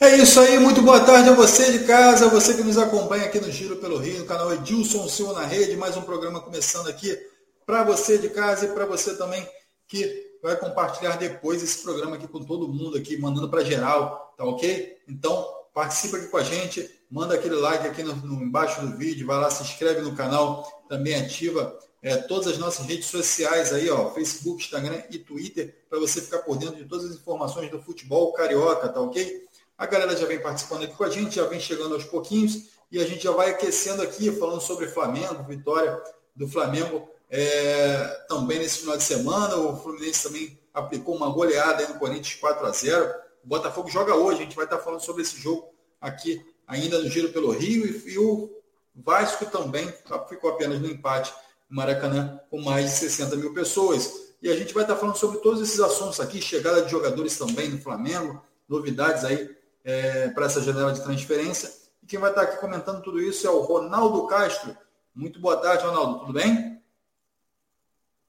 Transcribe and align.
É 0.00 0.16
isso 0.16 0.40
aí, 0.40 0.58
muito 0.58 0.82
boa 0.82 1.00
tarde 1.00 1.28
a 1.28 1.34
você 1.34 1.70
de 1.70 1.84
casa, 1.84 2.28
você 2.28 2.54
que 2.54 2.64
nos 2.64 2.76
acompanha 2.76 3.26
aqui 3.26 3.38
no 3.40 3.50
Giro 3.50 3.76
pelo 3.76 3.96
Rio, 3.96 4.18
no 4.18 4.26
canal 4.26 4.52
Edilson 4.52 5.08
Silva 5.08 5.34
na 5.34 5.46
Rede, 5.46 5.76
mais 5.76 5.96
um 5.96 6.02
programa 6.02 6.40
começando 6.40 6.88
aqui 6.88 7.16
para 7.64 7.84
você 7.84 8.18
de 8.18 8.28
casa 8.28 8.66
e 8.66 8.68
para 8.72 8.86
você 8.86 9.16
também 9.16 9.46
que 9.86 10.36
vai 10.42 10.56
compartilhar 10.56 11.16
depois 11.16 11.62
esse 11.62 11.78
programa 11.78 12.16
aqui 12.16 12.26
com 12.26 12.42
todo 12.42 12.68
mundo 12.68 12.98
aqui, 12.98 13.16
mandando 13.16 13.48
para 13.48 13.64
geral, 13.64 14.34
tá 14.36 14.44
ok? 14.44 14.98
Então, 15.08 15.46
participa 15.72 16.16
aqui 16.16 16.26
com 16.26 16.38
a 16.38 16.42
gente, 16.42 16.90
manda 17.08 17.36
aquele 17.36 17.54
like 17.54 17.86
aqui 17.86 18.02
no, 18.02 18.16
no, 18.16 18.42
embaixo 18.42 18.80
do 18.80 18.96
vídeo, 18.96 19.26
vai 19.26 19.38
lá, 19.38 19.48
se 19.48 19.62
inscreve 19.62 20.00
no 20.00 20.14
canal, 20.16 20.84
também 20.88 21.14
ativa 21.14 21.78
é, 22.02 22.16
todas 22.16 22.48
as 22.48 22.58
nossas 22.58 22.84
redes 22.84 23.06
sociais 23.06 23.72
aí, 23.72 23.88
ó, 23.88 24.10
Facebook, 24.10 24.62
Instagram 24.62 25.02
e 25.08 25.18
Twitter, 25.18 25.74
para 25.88 26.00
você 26.00 26.20
ficar 26.20 26.40
por 26.40 26.58
dentro 26.58 26.76
de 26.76 26.84
todas 26.84 27.06
as 27.06 27.16
informações 27.16 27.70
do 27.70 27.80
futebol 27.80 28.32
carioca, 28.32 28.88
tá 28.88 29.00
ok? 29.00 29.44
A 29.76 29.86
galera 29.86 30.16
já 30.16 30.26
vem 30.26 30.40
participando 30.40 30.84
aqui 30.84 30.94
com 30.94 31.04
a 31.04 31.10
gente, 31.10 31.36
já 31.36 31.46
vem 31.46 31.58
chegando 31.58 31.94
aos 31.94 32.04
pouquinhos 32.04 32.68
e 32.90 33.00
a 33.00 33.06
gente 33.06 33.24
já 33.24 33.32
vai 33.32 33.50
aquecendo 33.50 34.02
aqui, 34.02 34.30
falando 34.30 34.60
sobre 34.60 34.86
Flamengo, 34.86 35.42
vitória 35.42 36.00
do 36.34 36.46
Flamengo 36.46 37.08
é, 37.28 38.24
também 38.28 38.60
nesse 38.60 38.78
final 38.78 38.96
de 38.96 39.02
semana. 39.02 39.56
O 39.56 39.76
Fluminense 39.76 40.22
também 40.22 40.58
aplicou 40.72 41.16
uma 41.16 41.28
goleada 41.28 41.88
no 41.88 41.98
Corinthians 41.98 42.38
4 42.40 42.66
a 42.66 42.70
0 42.70 43.14
O 43.44 43.48
Botafogo 43.48 43.90
joga 43.90 44.14
hoje, 44.14 44.40
a 44.40 44.42
gente 44.44 44.54
vai 44.54 44.64
estar 44.64 44.78
falando 44.78 45.00
sobre 45.00 45.22
esse 45.22 45.36
jogo 45.36 45.74
aqui 46.00 46.40
ainda 46.68 46.98
no 46.98 47.08
Giro 47.08 47.30
pelo 47.30 47.50
Rio 47.50 47.84
e, 47.84 48.12
e 48.12 48.18
o 48.18 48.50
Vasco 48.94 49.46
também 49.46 49.92
ficou 50.28 50.50
apenas 50.50 50.80
no 50.80 50.86
empate 50.86 51.34
no 51.68 51.76
Maracanã 51.76 52.40
com 52.48 52.60
mais 52.60 52.84
de 52.86 52.96
60 52.98 53.34
mil 53.36 53.52
pessoas. 53.52 54.24
E 54.40 54.48
a 54.48 54.56
gente 54.56 54.72
vai 54.72 54.84
estar 54.84 54.94
falando 54.94 55.16
sobre 55.16 55.38
todos 55.38 55.60
esses 55.60 55.80
assuntos 55.80 56.20
aqui, 56.20 56.40
chegada 56.40 56.82
de 56.82 56.90
jogadores 56.90 57.36
também 57.36 57.70
no 57.70 57.80
Flamengo, 57.80 58.40
novidades 58.68 59.24
aí 59.24 59.50
é, 59.84 60.28
para 60.30 60.46
essa 60.46 60.62
janela 60.62 60.92
de 60.92 61.02
transferência. 61.02 61.70
E 62.02 62.06
quem 62.06 62.18
vai 62.18 62.30
estar 62.30 62.42
aqui 62.42 62.56
comentando 62.56 63.02
tudo 63.02 63.20
isso 63.20 63.46
é 63.46 63.50
o 63.50 63.60
Ronaldo 63.60 64.26
Castro. 64.26 64.76
Muito 65.14 65.38
boa 65.38 65.56
tarde, 65.58 65.84
Ronaldo. 65.84 66.20
Tudo 66.20 66.32
bem? 66.32 66.82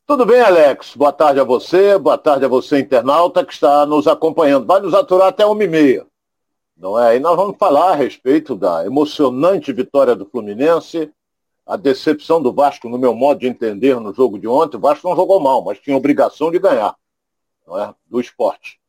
Tudo 0.06 0.26
bem, 0.26 0.42
Alex? 0.42 0.96
Boa 0.96 1.12
tarde 1.12 1.40
a 1.40 1.44
você, 1.44 1.98
boa 1.98 2.18
tarde 2.18 2.46
a 2.46 2.48
você, 2.48 2.80
internauta, 2.80 3.44
que 3.44 3.54
está 3.54 3.86
nos 3.86 4.06
acompanhando. 4.08 4.68
Vai 4.68 4.80
nos 4.80 4.94
aturar 4.94 5.30
até 5.30 5.46
uma 5.46 5.64
e 5.64 5.68
meia. 5.68 6.06
Não 6.78 7.00
é? 7.00 7.16
E 7.16 7.20
nós 7.20 7.36
vamos 7.36 7.58
falar 7.58 7.94
a 7.94 7.96
respeito 7.96 8.56
da 8.56 8.86
emocionante 8.86 9.72
vitória 9.72 10.16
do 10.16 10.26
Fluminense, 10.26 11.12
a 11.66 11.76
decepção 11.76 12.42
do 12.42 12.54
Vasco, 12.54 12.88
no 12.88 13.00
meu 13.00 13.16
modo 13.16 13.40
de 13.40 13.48
entender, 13.48 14.00
no 14.00 14.14
jogo 14.14 14.38
de 14.38 14.48
ontem. 14.48 14.78
O 14.78 14.80
Vasco 14.82 15.08
não 15.10 15.16
jogou 15.16 15.40
mal, 15.40 15.64
mas 15.64 15.80
tinha 15.80 15.98
obrigação 15.98 16.52
de 16.52 16.60
ganhar, 16.60 16.96
não 17.66 17.80
é? 17.80 17.96
Do 18.06 18.20
esporte. 18.20 18.80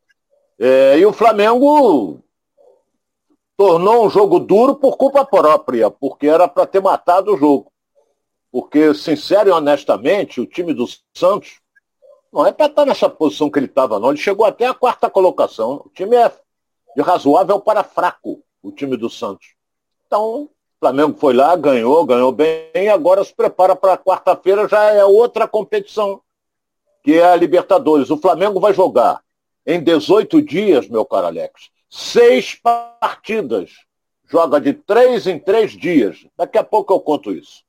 É, 0.59 0.99
e 0.99 1.07
o 1.07 1.13
Flamengo 1.13 2.23
tornou 3.57 4.07
um 4.07 4.11
jogo 4.11 4.39
duro 4.39 4.75
por 4.75 4.97
culpa 4.97 5.25
própria, 5.25 5.91
porque 5.91 6.27
era 6.27 6.47
para 6.47 6.67
ter 6.67 6.81
matado 6.81 7.35
o 7.35 7.39
jogo. 7.39 7.73
Porque, 8.53 8.95
sincero 8.95 9.49
e 9.49 9.53
honestamente, 9.53 10.41
o 10.41 10.47
time 10.47 10.73
do 10.73 10.87
Santos 11.15 11.61
não 12.33 12.47
é 12.47 12.53
para 12.53 12.67
estar 12.67 12.85
nessa 12.85 13.09
posição 13.09 13.51
que 13.51 13.59
ele 13.59 13.67
estava, 13.67 13.99
não. 13.99 14.11
Ele 14.11 14.19
chegou 14.19 14.45
até 14.45 14.67
a 14.67 14.75
quarta 14.75 15.09
colocação. 15.09 15.83
O 15.85 15.91
time 15.95 16.17
é 16.17 16.31
de 16.95 17.03
razoável 17.03 17.61
para 17.61 17.83
fraco, 17.83 18.43
o 18.63 18.71
time 18.71 18.97
do 18.97 19.09
Santos. 19.09 19.55
Então, 20.07 20.43
o 20.45 20.51
Flamengo 20.79 21.17
foi 21.19 21.35
lá, 21.35 21.57
ganhou, 21.57 22.05
ganhou 22.05 22.33
bem, 22.33 22.71
e 22.75 22.89
agora 22.89 23.25
se 23.25 23.35
prepara 23.35 23.75
para 23.75 23.99
quarta-feira, 23.99 24.69
já 24.69 24.85
é 24.93 25.05
outra 25.05 25.49
competição, 25.49 26.21
que 27.03 27.15
é 27.15 27.25
a 27.25 27.37
Libertadores. 27.37 28.11
O 28.11 28.19
Flamengo 28.19 28.61
vai 28.61 28.73
jogar 28.73 29.23
em 29.67 29.83
18 29.83 30.41
dias, 30.43 30.89
meu 30.89 31.05
caro 31.05 31.27
Alex, 31.27 31.71
seis 31.97 32.55
partidas. 32.55 33.71
Joga 34.29 34.61
de 34.61 34.75
três 34.75 35.27
em 35.27 35.39
três 35.39 35.73
dias. 35.73 36.27
Daqui 36.37 36.59
a 36.59 36.65
pouco 36.65 36.93
eu 36.93 37.01
conto 37.01 37.33
isso. 37.33 37.65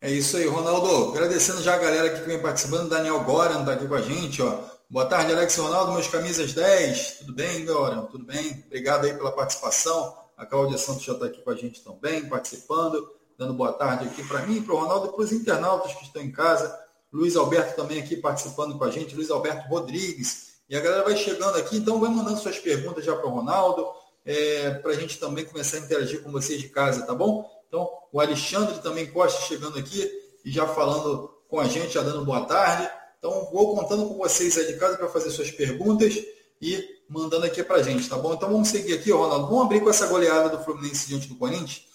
É 0.00 0.10
isso 0.10 0.36
aí, 0.36 0.46
Ronaldo. 0.46 1.10
Agradecendo 1.10 1.60
já 1.60 1.74
a 1.74 1.78
galera 1.78 2.10
que 2.10 2.20
vem 2.24 2.40
participando. 2.40 2.88
Daniel 2.88 3.24
Goran 3.24 3.60
está 3.60 3.72
aqui 3.72 3.86
com 3.86 3.94
a 3.94 4.00
gente. 4.00 4.40
Ó. 4.40 4.60
Boa 4.88 5.04
tarde, 5.04 5.32
Alex 5.32 5.56
Ronaldo, 5.56 5.92
meus 5.92 6.06
camisas 6.06 6.52
10. 6.54 7.18
Tudo 7.18 7.34
bem, 7.34 7.66
Goran? 7.66 8.06
Tudo 8.06 8.24
bem? 8.24 8.64
Obrigado 8.66 9.04
aí 9.04 9.12
pela 9.12 9.32
participação. 9.32 10.16
A 10.36 10.46
Cláudia 10.46 10.78
Santos 10.78 11.02
já 11.02 11.12
está 11.12 11.26
aqui 11.26 11.42
com 11.42 11.50
a 11.50 11.56
gente 11.56 11.82
também, 11.82 12.26
participando, 12.28 13.12
dando 13.36 13.54
boa 13.54 13.72
tarde 13.72 14.06
aqui 14.06 14.26
para 14.26 14.46
mim, 14.46 14.62
para 14.62 14.72
o 14.72 14.78
Ronaldo 14.78 15.08
e 15.08 15.10
para 15.10 15.24
os 15.24 15.32
internautas 15.32 15.92
que 15.94 16.04
estão 16.04 16.22
em 16.22 16.30
casa. 16.30 16.78
Luiz 17.12 17.34
Alberto 17.34 17.74
também 17.74 18.00
aqui 18.00 18.16
participando 18.16 18.78
com 18.78 18.84
a 18.84 18.90
gente, 18.90 19.16
Luiz 19.16 19.30
Alberto 19.30 19.68
Rodrigues. 19.68 20.47
E 20.68 20.76
a 20.76 20.80
galera 20.80 21.02
vai 21.02 21.16
chegando 21.16 21.56
aqui, 21.56 21.78
então 21.78 21.98
vai 21.98 22.10
mandando 22.10 22.38
suas 22.38 22.58
perguntas 22.58 23.04
já 23.04 23.16
para 23.16 23.26
o 23.26 23.30
Ronaldo, 23.30 23.86
é, 24.24 24.70
para 24.70 24.92
a 24.92 24.94
gente 24.94 25.18
também 25.18 25.44
começar 25.44 25.78
a 25.78 25.80
interagir 25.80 26.22
com 26.22 26.30
vocês 26.30 26.60
de 26.60 26.68
casa, 26.68 27.06
tá 27.06 27.14
bom? 27.14 27.48
Então, 27.66 27.88
o 28.12 28.20
Alexandre 28.20 28.78
também 28.80 29.06
Costa 29.06 29.40
chegando 29.42 29.78
aqui 29.78 30.10
e 30.44 30.50
já 30.50 30.66
falando 30.66 31.30
com 31.48 31.58
a 31.58 31.64
gente, 31.64 31.94
já 31.94 32.02
dando 32.02 32.24
boa 32.24 32.42
tarde. 32.42 32.90
Então, 33.18 33.48
vou 33.50 33.74
contando 33.74 34.06
com 34.06 34.18
vocês 34.18 34.56
aí 34.58 34.66
de 34.66 34.78
casa 34.78 34.98
para 34.98 35.08
fazer 35.08 35.30
suas 35.30 35.50
perguntas 35.50 36.22
e 36.60 36.84
mandando 37.08 37.46
aqui 37.46 37.62
para 37.62 37.76
a 37.76 37.82
gente, 37.82 38.08
tá 38.08 38.16
bom? 38.16 38.34
Então, 38.34 38.50
vamos 38.50 38.68
seguir 38.68 38.92
aqui, 38.92 39.10
Ronaldo. 39.10 39.46
Vamos 39.46 39.64
abrir 39.64 39.80
com 39.80 39.88
essa 39.88 40.06
goleada 40.06 40.50
do 40.50 40.62
Fluminense 40.62 41.08
diante 41.08 41.28
do 41.28 41.36
Corinthians. 41.36 41.86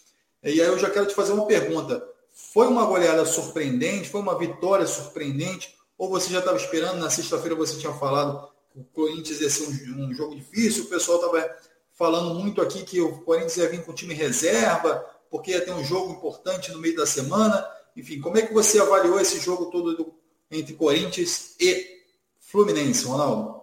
E 0.44 0.60
aí 0.60 0.68
eu 0.68 0.80
já 0.80 0.90
quero 0.90 1.06
te 1.06 1.14
fazer 1.14 1.34
uma 1.34 1.46
pergunta. 1.46 2.04
Foi 2.34 2.68
uma 2.68 2.86
goleada 2.86 3.24
surpreendente? 3.26 4.10
Foi 4.10 4.20
uma 4.20 4.38
vitória 4.38 4.88
surpreendente? 4.88 5.76
Ou 5.98 6.10
você 6.10 6.32
já 6.32 6.40
estava 6.40 6.58
esperando? 6.58 7.00
Na 7.00 7.10
sexta-feira 7.10 7.56
você 7.56 7.78
tinha 7.78 7.94
falado 7.94 8.53
o 8.76 8.84
Corinthians 8.86 9.42
ia 9.42 9.50
ser 9.50 9.68
um, 9.68 10.06
um 10.06 10.14
jogo 10.14 10.36
difícil, 10.36 10.86
o 10.86 10.88
pessoal 10.88 11.18
estava 11.18 11.58
falando 11.94 12.34
muito 12.36 12.62
aqui 12.62 12.84
que 12.84 13.00
o 13.00 13.20
Corinthians 13.24 13.58
ia 13.58 13.70
vir 13.70 13.86
com 13.86 13.94
time 13.94 14.14
reserva, 14.14 15.06
porque 15.30 15.52
ia 15.52 15.64
ter 15.64 15.72
um 15.72 15.84
jogo 15.84 16.12
importante 16.12 16.72
no 16.72 16.80
meio 16.80 16.96
da 16.96 17.06
semana. 17.06 17.66
Enfim, 17.96 18.20
como 18.20 18.38
é 18.38 18.42
que 18.42 18.54
você 18.54 18.80
avaliou 18.80 19.20
esse 19.20 19.40
jogo 19.40 19.68
todo 19.68 19.96
do, 19.96 20.14
entre 20.52 20.74
Corinthians 20.74 21.56
e 21.60 22.02
Fluminense, 22.40 23.06
Ronaldo? 23.06 23.62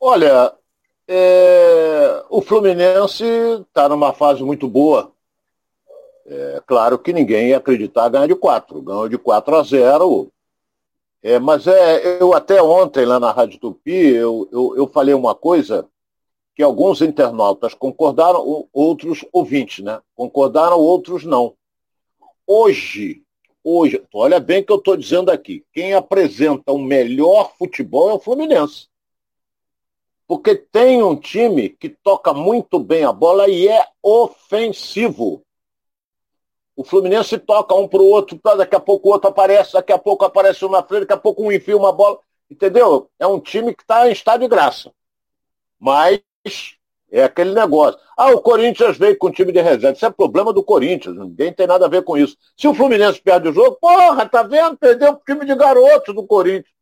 Olha, 0.00 0.52
é, 1.06 2.24
o 2.28 2.40
Fluminense 2.42 3.24
está 3.68 3.88
numa 3.88 4.12
fase 4.12 4.42
muito 4.42 4.68
boa. 4.68 5.12
É 6.26 6.62
claro 6.66 6.98
que 6.98 7.12
ninguém 7.12 7.48
ia 7.48 7.58
acreditar 7.58 8.08
ganhar 8.08 8.26
de 8.26 8.34
4. 8.34 8.80
Ganhou 8.82 9.08
de 9.08 9.18
4 9.18 9.56
a 9.56 9.62
0. 9.62 10.32
É, 11.22 11.38
mas 11.38 11.68
é, 11.68 12.20
eu 12.20 12.34
até 12.34 12.60
ontem 12.60 13.04
lá 13.04 13.20
na 13.20 13.30
Rádio 13.30 13.60
Tupi, 13.60 13.92
eu, 13.92 14.48
eu, 14.50 14.76
eu 14.76 14.86
falei 14.88 15.14
uma 15.14 15.36
coisa 15.36 15.88
que 16.54 16.62
alguns 16.62 17.00
internautas 17.00 17.74
concordaram, 17.74 18.68
outros 18.72 19.24
ouvintes, 19.32 19.84
né? 19.84 20.00
Concordaram, 20.16 20.78
outros 20.78 21.24
não. 21.24 21.54
Hoje, 22.46 23.22
hoje, 23.62 24.02
olha 24.12 24.40
bem 24.40 24.62
o 24.62 24.66
que 24.66 24.72
eu 24.72 24.76
estou 24.76 24.96
dizendo 24.96 25.30
aqui, 25.30 25.64
quem 25.72 25.94
apresenta 25.94 26.72
o 26.72 26.78
melhor 26.78 27.52
futebol 27.56 28.10
é 28.10 28.14
o 28.14 28.20
Fluminense. 28.20 28.88
Porque 30.26 30.56
tem 30.56 31.02
um 31.02 31.14
time 31.14 31.68
que 31.68 31.88
toca 31.88 32.34
muito 32.34 32.78
bem 32.78 33.04
a 33.04 33.12
bola 33.12 33.48
e 33.48 33.68
é 33.68 33.86
ofensivo. 34.02 35.42
O 36.74 36.84
Fluminense 36.84 37.38
toca 37.38 37.74
um 37.74 37.86
para 37.86 38.00
o 38.00 38.08
outro, 38.08 38.40
daqui 38.56 38.74
a 38.74 38.80
pouco 38.80 39.08
o 39.08 39.12
outro 39.12 39.28
aparece, 39.28 39.74
daqui 39.74 39.92
a 39.92 39.98
pouco 39.98 40.24
aparece 40.24 40.64
um 40.64 40.70
na 40.70 40.82
frente, 40.82 41.00
daqui 41.00 41.12
a 41.12 41.18
pouco 41.18 41.42
um 41.42 41.52
enfia 41.52 41.76
uma 41.76 41.92
bola. 41.92 42.18
Entendeu? 42.50 43.10
É 43.18 43.26
um 43.26 43.40
time 43.40 43.74
que 43.74 43.82
está 43.82 44.08
em 44.08 44.12
estado 44.12 44.40
de 44.40 44.48
graça. 44.48 44.92
Mas 45.78 46.22
é 47.10 47.24
aquele 47.24 47.52
negócio. 47.52 48.00
Ah, 48.16 48.30
o 48.30 48.40
Corinthians 48.40 48.96
veio 48.96 49.18
com 49.18 49.30
time 49.30 49.52
de 49.52 49.60
reserva. 49.60 49.96
Isso 49.96 50.06
é 50.06 50.10
problema 50.10 50.52
do 50.52 50.62
Corinthians. 50.62 51.16
Ninguém 51.16 51.52
tem 51.52 51.66
nada 51.66 51.84
a 51.84 51.88
ver 51.88 52.02
com 52.02 52.16
isso. 52.16 52.36
Se 52.56 52.66
o 52.66 52.74
Fluminense 52.74 53.20
perde 53.20 53.48
o 53.48 53.52
jogo, 53.52 53.76
porra, 53.80 54.26
tá 54.26 54.42
vendo? 54.42 54.78
Perdeu 54.78 55.12
o 55.12 55.20
time 55.26 55.44
de 55.44 55.54
garoto 55.54 56.14
do 56.14 56.26
Corinthians. 56.26 56.72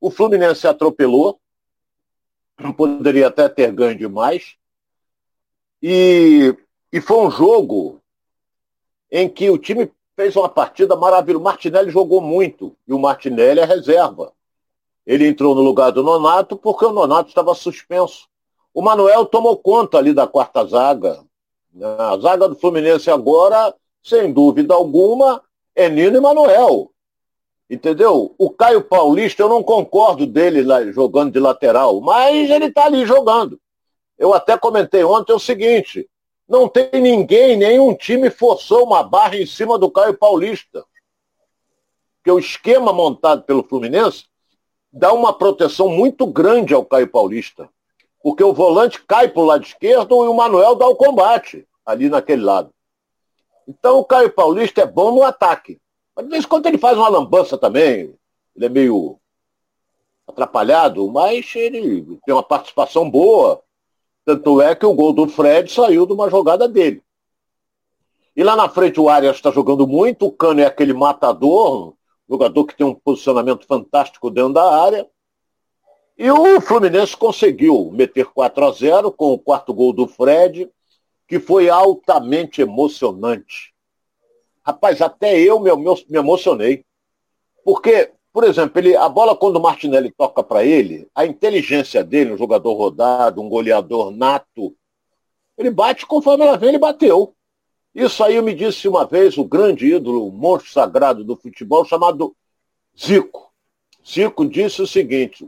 O 0.00 0.10
Fluminense 0.10 0.66
atropelou. 0.66 1.40
Poderia 2.76 3.28
até 3.28 3.48
ter 3.48 3.70
ganho 3.72 3.96
demais. 3.96 4.56
E, 5.82 6.54
e 6.92 7.00
foi 7.00 7.18
um 7.18 7.30
jogo 7.30 7.99
em 9.10 9.28
que 9.28 9.50
o 9.50 9.58
time 9.58 9.90
fez 10.16 10.36
uma 10.36 10.48
partida 10.48 10.94
maravilhosa. 10.96 11.40
O 11.40 11.44
Martinelli 11.44 11.90
jogou 11.90 12.20
muito 12.20 12.76
e 12.86 12.92
o 12.92 12.98
Martinelli 12.98 13.60
é 13.60 13.64
reserva. 13.64 14.32
Ele 15.06 15.26
entrou 15.26 15.54
no 15.54 15.62
lugar 15.62 15.90
do 15.90 16.02
Nonato 16.02 16.56
porque 16.56 16.84
o 16.84 16.92
Nonato 16.92 17.30
estava 17.30 17.54
suspenso. 17.54 18.28
O 18.72 18.82
Manuel 18.82 19.26
tomou 19.26 19.56
conta 19.56 19.98
ali 19.98 20.12
da 20.12 20.26
quarta 20.26 20.64
zaga. 20.64 21.24
A 21.98 22.18
zaga 22.18 22.48
do 22.48 22.54
Fluminense 22.54 23.10
agora, 23.10 23.74
sem 24.02 24.32
dúvida 24.32 24.74
alguma, 24.74 25.42
é 25.74 25.88
Nino 25.88 26.16
e 26.16 26.20
Manuel. 26.20 26.90
Entendeu? 27.68 28.34
O 28.36 28.50
Caio 28.50 28.82
Paulista, 28.82 29.42
eu 29.42 29.48
não 29.48 29.62
concordo 29.62 30.26
dele 30.26 30.62
lá 30.62 30.84
jogando 30.90 31.32
de 31.32 31.38
lateral, 31.38 32.00
mas 32.00 32.50
ele 32.50 32.66
está 32.66 32.86
ali 32.86 33.06
jogando. 33.06 33.60
Eu 34.18 34.34
até 34.34 34.58
comentei 34.58 35.04
ontem 35.04 35.32
o 35.32 35.38
seguinte: 35.38 36.08
não 36.50 36.68
tem 36.68 36.90
ninguém, 37.00 37.56
nenhum 37.56 37.94
time 37.94 38.28
forçou 38.28 38.84
uma 38.84 39.04
barra 39.04 39.36
em 39.36 39.46
cima 39.46 39.78
do 39.78 39.88
Caio 39.88 40.18
Paulista. 40.18 40.84
Porque 42.16 42.30
o 42.32 42.40
esquema 42.40 42.92
montado 42.92 43.44
pelo 43.44 43.62
Fluminense 43.62 44.24
dá 44.92 45.12
uma 45.12 45.32
proteção 45.32 45.88
muito 45.88 46.26
grande 46.26 46.74
ao 46.74 46.84
Caio 46.84 47.06
Paulista. 47.06 47.70
Porque 48.20 48.42
o 48.42 48.52
volante 48.52 49.00
cai 49.04 49.28
para 49.28 49.40
o 49.40 49.44
lado 49.44 49.64
esquerdo 49.64 50.24
e 50.24 50.28
o 50.28 50.34
Manuel 50.34 50.74
dá 50.74 50.88
o 50.88 50.96
combate 50.96 51.64
ali 51.86 52.08
naquele 52.08 52.42
lado. 52.42 52.74
Então 53.68 54.00
o 54.00 54.04
Caio 54.04 54.32
Paulista 54.32 54.80
é 54.80 54.86
bom 54.86 55.14
no 55.14 55.22
ataque. 55.22 55.80
Mas 56.16 56.24
de 56.24 56.32
vez 56.32 56.44
em 56.44 56.48
quando 56.48 56.66
ele 56.66 56.78
faz 56.78 56.98
uma 56.98 57.08
lambança 57.08 57.56
também. 57.56 58.12
Ele 58.56 58.66
é 58.66 58.68
meio 58.68 59.20
atrapalhado, 60.26 61.08
mas 61.12 61.54
ele 61.54 62.18
tem 62.26 62.34
uma 62.34 62.42
participação 62.42 63.08
boa. 63.08 63.62
Tanto 64.30 64.62
é 64.62 64.76
que 64.76 64.86
o 64.86 64.94
gol 64.94 65.12
do 65.12 65.26
Fred 65.26 65.72
saiu 65.72 66.06
de 66.06 66.12
uma 66.12 66.30
jogada 66.30 66.68
dele. 66.68 67.02
E 68.36 68.44
lá 68.44 68.54
na 68.54 68.68
frente 68.68 69.00
o 69.00 69.08
Arias 69.08 69.34
está 69.34 69.50
jogando 69.50 69.88
muito, 69.88 70.24
o 70.24 70.30
Cano 70.30 70.60
é 70.60 70.66
aquele 70.66 70.92
matador, 70.92 71.94
jogador 72.28 72.64
que 72.64 72.76
tem 72.76 72.86
um 72.86 72.94
posicionamento 72.94 73.66
fantástico 73.66 74.30
dentro 74.30 74.52
da 74.52 74.82
área. 74.84 75.04
E 76.16 76.30
o 76.30 76.60
Fluminense 76.60 77.16
conseguiu 77.16 77.90
meter 77.92 78.26
4 78.26 78.64
a 78.64 78.70
0 78.70 79.10
com 79.10 79.32
o 79.32 79.38
quarto 79.38 79.74
gol 79.74 79.92
do 79.92 80.06
Fred, 80.06 80.70
que 81.26 81.40
foi 81.40 81.68
altamente 81.68 82.62
emocionante. 82.62 83.74
Rapaz, 84.64 85.02
até 85.02 85.40
eu 85.40 85.58
me, 85.58 85.72
me 86.08 86.18
emocionei. 86.18 86.84
Porque, 87.64 88.12
por 88.40 88.48
exemplo, 88.48 88.80
ele, 88.80 88.96
a 88.96 89.06
bola 89.06 89.36
quando 89.36 89.56
o 89.56 89.60
Martinelli 89.60 90.10
toca 90.10 90.42
para 90.42 90.64
ele, 90.64 91.06
a 91.14 91.26
inteligência 91.26 92.02
dele, 92.02 92.32
um 92.32 92.38
jogador 92.38 92.72
rodado, 92.72 93.42
um 93.42 93.50
goleador 93.50 94.10
nato, 94.10 94.74
ele 95.58 95.70
bate 95.70 96.06
conforme 96.06 96.46
ela 96.46 96.56
vem, 96.56 96.70
ele 96.70 96.78
bateu. 96.78 97.34
Isso 97.94 98.24
aí 98.24 98.40
me 98.40 98.54
disse 98.54 98.88
uma 98.88 99.04
vez 99.04 99.36
o 99.36 99.44
grande 99.44 99.94
ídolo, 99.94 100.26
o 100.26 100.32
monstro 100.32 100.72
sagrado 100.72 101.22
do 101.22 101.36
futebol, 101.36 101.84
chamado 101.84 102.34
Zico. 102.98 103.52
Zico 104.08 104.46
disse 104.46 104.80
o 104.80 104.86
seguinte: 104.86 105.46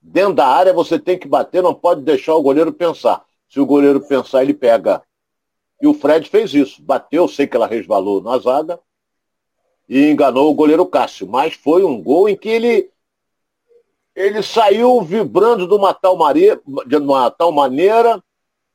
dentro 0.00 0.34
da 0.34 0.48
área 0.48 0.72
você 0.72 0.98
tem 0.98 1.16
que 1.16 1.28
bater, 1.28 1.62
não 1.62 1.72
pode 1.72 2.02
deixar 2.02 2.34
o 2.34 2.42
goleiro 2.42 2.72
pensar. 2.72 3.24
Se 3.48 3.60
o 3.60 3.66
goleiro 3.66 4.00
pensar, 4.00 4.42
ele 4.42 4.52
pega. 4.52 5.00
E 5.80 5.86
o 5.86 5.94
Fred 5.94 6.28
fez 6.28 6.52
isso. 6.52 6.82
Bateu, 6.82 7.28
sei 7.28 7.46
que 7.46 7.54
ela 7.54 7.68
resvalou 7.68 8.20
na 8.20 8.36
zaga 8.38 8.80
e 9.88 10.10
enganou 10.10 10.50
o 10.50 10.54
goleiro 10.54 10.86
Cássio. 10.86 11.26
Mas 11.26 11.54
foi 11.54 11.84
um 11.84 12.02
gol 12.02 12.28
em 12.28 12.36
que 12.36 12.48
ele 12.48 12.90
ele 14.14 14.42
saiu 14.42 15.00
vibrando 15.00 15.66
de 15.66 15.74
uma 15.74 15.94
tal, 15.94 16.16
maria, 16.16 16.60
de 16.86 16.96
uma 16.96 17.30
tal 17.30 17.50
maneira 17.50 18.22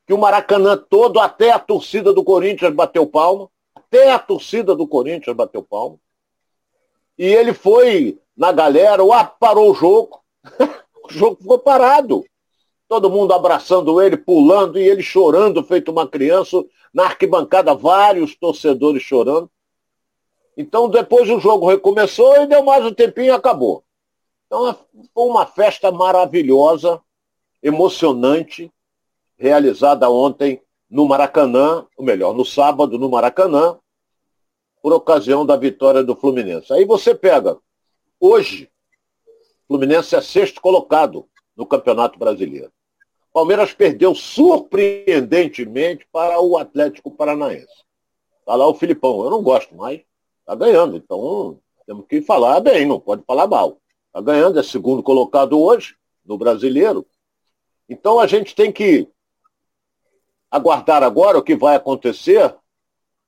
que 0.04 0.12
o 0.12 0.18
Maracanã 0.18 0.76
todo, 0.76 1.20
até 1.20 1.50
a 1.52 1.58
torcida 1.58 2.12
do 2.12 2.24
Corinthians 2.24 2.74
bateu 2.74 3.06
palma, 3.06 3.48
até 3.74 4.10
a 4.10 4.18
torcida 4.18 4.74
do 4.74 4.86
Corinthians 4.86 5.36
bateu 5.36 5.62
palma. 5.62 5.96
E 7.16 7.26
ele 7.26 7.52
foi 7.52 8.18
na 8.36 8.50
galera, 8.50 9.04
o 9.04 9.10
parou 9.38 9.70
o 9.70 9.74
jogo, 9.74 10.20
o 11.04 11.12
jogo 11.12 11.36
ficou 11.40 11.58
parado. 11.58 12.24
Todo 12.88 13.10
mundo 13.10 13.34
abraçando 13.34 14.00
ele, 14.00 14.16
pulando, 14.16 14.78
e 14.78 14.88
ele 14.88 15.02
chorando, 15.02 15.62
feito 15.62 15.90
uma 15.90 16.08
criança, 16.08 16.64
na 16.92 17.04
arquibancada, 17.04 17.74
vários 17.74 18.34
torcedores 18.34 19.02
chorando. 19.02 19.50
Então, 20.58 20.88
depois 20.88 21.30
o 21.30 21.38
jogo 21.38 21.68
recomeçou 21.68 22.42
e 22.42 22.46
deu 22.48 22.64
mais 22.64 22.84
um 22.84 22.92
tempinho 22.92 23.28
e 23.28 23.30
acabou. 23.30 23.84
Então, 24.44 24.76
foi 25.14 25.24
uma 25.24 25.46
festa 25.46 25.92
maravilhosa, 25.92 27.00
emocionante, 27.62 28.68
realizada 29.36 30.10
ontem 30.10 30.60
no 30.90 31.06
Maracanã, 31.06 31.86
ou 31.96 32.04
melhor, 32.04 32.34
no 32.34 32.44
sábado 32.44 32.98
no 32.98 33.08
Maracanã, 33.08 33.78
por 34.82 34.92
ocasião 34.92 35.46
da 35.46 35.56
vitória 35.56 36.02
do 36.02 36.16
Fluminense. 36.16 36.72
Aí 36.72 36.84
você 36.84 37.14
pega, 37.14 37.56
hoje, 38.18 38.68
o 39.62 39.68
Fluminense 39.68 40.16
é 40.16 40.20
sexto 40.20 40.60
colocado 40.60 41.28
no 41.56 41.66
Campeonato 41.66 42.18
Brasileiro. 42.18 42.72
Palmeiras 43.32 43.72
perdeu 43.72 44.12
surpreendentemente 44.12 46.04
para 46.10 46.40
o 46.40 46.58
Atlético 46.58 47.12
Paranaense. 47.12 47.84
Está 48.40 48.56
lá 48.56 48.66
o 48.66 48.74
Filipão, 48.74 49.22
eu 49.22 49.30
não 49.30 49.40
gosto 49.40 49.76
mais, 49.76 50.02
está 50.48 50.54
ganhando, 50.54 50.96
então 50.96 51.60
temos 51.84 52.06
que 52.06 52.22
falar 52.22 52.58
bem, 52.60 52.86
não 52.86 52.98
pode 52.98 53.22
falar 53.26 53.46
mal. 53.46 53.78
Está 54.06 54.22
ganhando, 54.22 54.58
é 54.58 54.62
segundo 54.62 55.02
colocado 55.02 55.60
hoje 55.60 55.94
no 56.24 56.38
brasileiro. 56.38 57.06
Então 57.86 58.18
a 58.18 58.26
gente 58.26 58.54
tem 58.54 58.72
que 58.72 59.06
aguardar 60.50 61.02
agora 61.02 61.36
o 61.36 61.42
que 61.42 61.54
vai 61.54 61.76
acontecer 61.76 62.54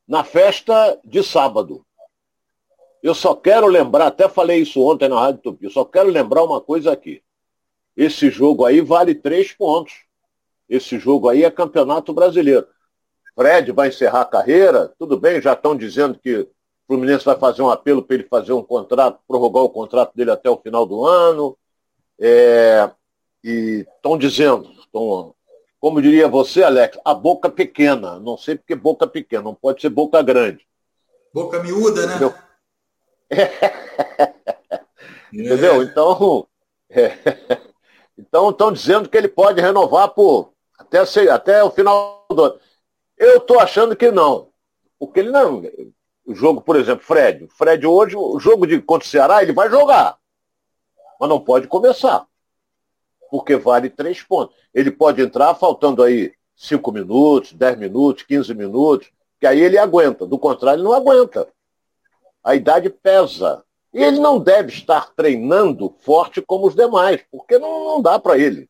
na 0.08 0.24
festa 0.24 0.98
de 1.04 1.22
sábado. 1.22 1.84
Eu 3.02 3.14
só 3.14 3.34
quero 3.34 3.66
lembrar, 3.66 4.06
até 4.06 4.26
falei 4.26 4.62
isso 4.62 4.80
ontem 4.82 5.08
na 5.08 5.20
Rádio 5.20 5.42
Tupi, 5.42 5.64
eu 5.64 5.70
só 5.70 5.84
quero 5.84 6.08
lembrar 6.08 6.42
uma 6.42 6.60
coisa 6.60 6.90
aqui. 6.90 7.22
Esse 7.94 8.30
jogo 8.30 8.64
aí 8.64 8.80
vale 8.80 9.14
três 9.14 9.52
pontos. 9.52 9.92
Esse 10.66 10.98
jogo 10.98 11.28
aí 11.28 11.44
é 11.44 11.50
campeonato 11.50 12.14
brasileiro. 12.14 12.66
Fred 13.34 13.72
vai 13.72 13.88
encerrar 13.88 14.22
a 14.22 14.26
carreira, 14.26 14.94
tudo 14.98 15.18
bem, 15.18 15.40
já 15.40 15.52
estão 15.52 15.76
dizendo 15.76 16.18
que 16.18 16.48
Fluminense 16.90 17.24
vai 17.24 17.38
fazer 17.38 17.62
um 17.62 17.70
apelo 17.70 18.02
para 18.02 18.16
ele 18.16 18.26
fazer 18.28 18.52
um 18.52 18.64
contrato, 18.64 19.20
prorrogar 19.28 19.62
o 19.62 19.70
contrato 19.70 20.12
dele 20.12 20.32
até 20.32 20.50
o 20.50 20.56
final 20.56 20.84
do 20.84 21.06
ano. 21.06 21.56
É, 22.18 22.90
e 23.44 23.86
estão 23.88 24.18
dizendo, 24.18 24.68
estão 24.72 25.32
como 25.78 26.02
diria 26.02 26.26
você, 26.26 26.64
Alex, 26.64 26.98
a 27.04 27.14
boca 27.14 27.48
pequena. 27.48 28.18
Não 28.18 28.36
sei 28.36 28.56
porque 28.56 28.74
boca 28.74 29.06
pequena, 29.06 29.44
não 29.44 29.54
pode 29.54 29.80
ser 29.80 29.88
boca 29.88 30.20
grande. 30.20 30.66
Boca 31.32 31.62
miúda, 31.62 32.06
né? 32.06 32.16
Entendeu? 32.16 32.34
É. 35.32 35.36
Entendeu? 35.36 35.80
Então, 35.84 36.48
é. 36.90 37.12
então 38.18 38.50
estão 38.50 38.72
dizendo 38.72 39.08
que 39.08 39.16
ele 39.16 39.28
pode 39.28 39.60
renovar 39.60 40.08
por 40.08 40.52
até, 40.76 40.98
até 41.30 41.62
o 41.62 41.70
final 41.70 42.26
do 42.28 42.42
ano. 42.42 42.60
Eu 43.16 43.36
estou 43.36 43.60
achando 43.60 43.94
que 43.94 44.10
não. 44.10 44.48
Porque 44.98 45.20
ele 45.20 45.30
não. 45.30 45.62
O 46.24 46.34
jogo, 46.34 46.60
por 46.60 46.76
exemplo, 46.76 47.04
Fred. 47.04 47.48
Fred 47.48 47.86
hoje, 47.86 48.16
o 48.16 48.38
jogo 48.38 48.66
de 48.66 48.80
contra 48.80 49.06
o 49.06 49.10
Ceará, 49.10 49.42
ele 49.42 49.52
vai 49.52 49.68
jogar. 49.70 50.18
Mas 51.18 51.28
não 51.28 51.40
pode 51.40 51.66
começar 51.66 52.26
porque 53.30 53.56
vale 53.56 53.88
três 53.88 54.22
pontos. 54.22 54.56
Ele 54.74 54.90
pode 54.90 55.22
entrar 55.22 55.54
faltando 55.54 56.02
aí 56.02 56.34
cinco 56.56 56.90
minutos, 56.90 57.52
dez 57.52 57.78
minutos, 57.78 58.24
quinze 58.24 58.52
minutos, 58.52 59.10
que 59.38 59.46
aí 59.46 59.60
ele 59.60 59.78
aguenta. 59.78 60.26
Do 60.26 60.38
contrário, 60.38 60.78
ele 60.78 60.84
não 60.84 60.92
aguenta. 60.92 61.48
A 62.42 62.54
idade 62.54 62.90
pesa. 62.90 63.64
E 63.94 64.02
ele 64.02 64.18
não 64.18 64.38
deve 64.38 64.72
estar 64.72 65.12
treinando 65.14 65.94
forte 66.00 66.42
como 66.42 66.66
os 66.66 66.74
demais, 66.74 67.24
porque 67.30 67.58
não, 67.58 67.84
não 67.84 68.02
dá 68.02 68.18
para 68.18 68.36
ele. 68.38 68.68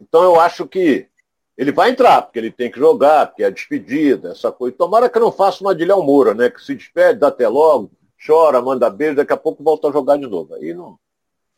Então 0.00 0.22
eu 0.22 0.38
acho 0.38 0.66
que 0.66 1.08
ele 1.56 1.72
vai 1.72 1.90
entrar, 1.90 2.22
porque 2.22 2.38
ele 2.38 2.50
tem 2.50 2.70
que 2.70 2.78
jogar, 2.78 3.28
porque 3.28 3.44
é 3.44 3.50
despedida, 3.50 4.30
essa 4.30 4.50
coisa. 4.50 4.76
Tomara 4.76 5.08
que 5.08 5.18
não 5.18 5.30
faça 5.30 5.62
uma 5.62 5.72
Léo 5.72 6.02
Moura, 6.02 6.34
né? 6.34 6.50
Que 6.50 6.60
se 6.62 6.74
despede, 6.74 7.20
dá 7.20 7.28
até 7.28 7.48
logo, 7.48 7.90
chora, 8.24 8.60
manda 8.60 8.90
beijo, 8.90 9.16
daqui 9.16 9.32
a 9.32 9.36
pouco 9.36 9.62
volta 9.62 9.88
a 9.88 9.92
jogar 9.92 10.16
de 10.16 10.26
novo. 10.26 10.54
Aí 10.54 10.74
não, 10.74 10.98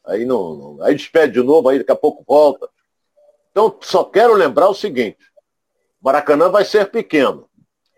Aí 0.06 0.24
não, 0.24 0.54
não, 0.54 0.82
aí 0.84 0.94
despede 0.94 1.34
de 1.34 1.42
novo, 1.42 1.68
aí 1.68 1.78
daqui 1.78 1.90
a 1.90 1.96
pouco 1.96 2.24
volta. 2.26 2.68
Então, 3.50 3.76
só 3.80 4.04
quero 4.04 4.34
lembrar 4.34 4.68
o 4.68 4.74
seguinte: 4.74 5.18
Maracanã 6.00 6.48
vai 6.48 6.64
ser 6.64 6.90
pequeno. 6.90 7.50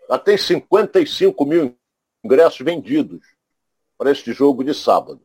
Já 0.09 0.17
tem 0.17 0.35
55 0.35 1.45
mil 1.45 1.77
ingressos 2.23 2.59
vendidos 2.61 3.21
para 3.95 4.11
este 4.11 4.33
jogo 4.33 4.63
de 4.63 4.73
sábado. 4.73 5.21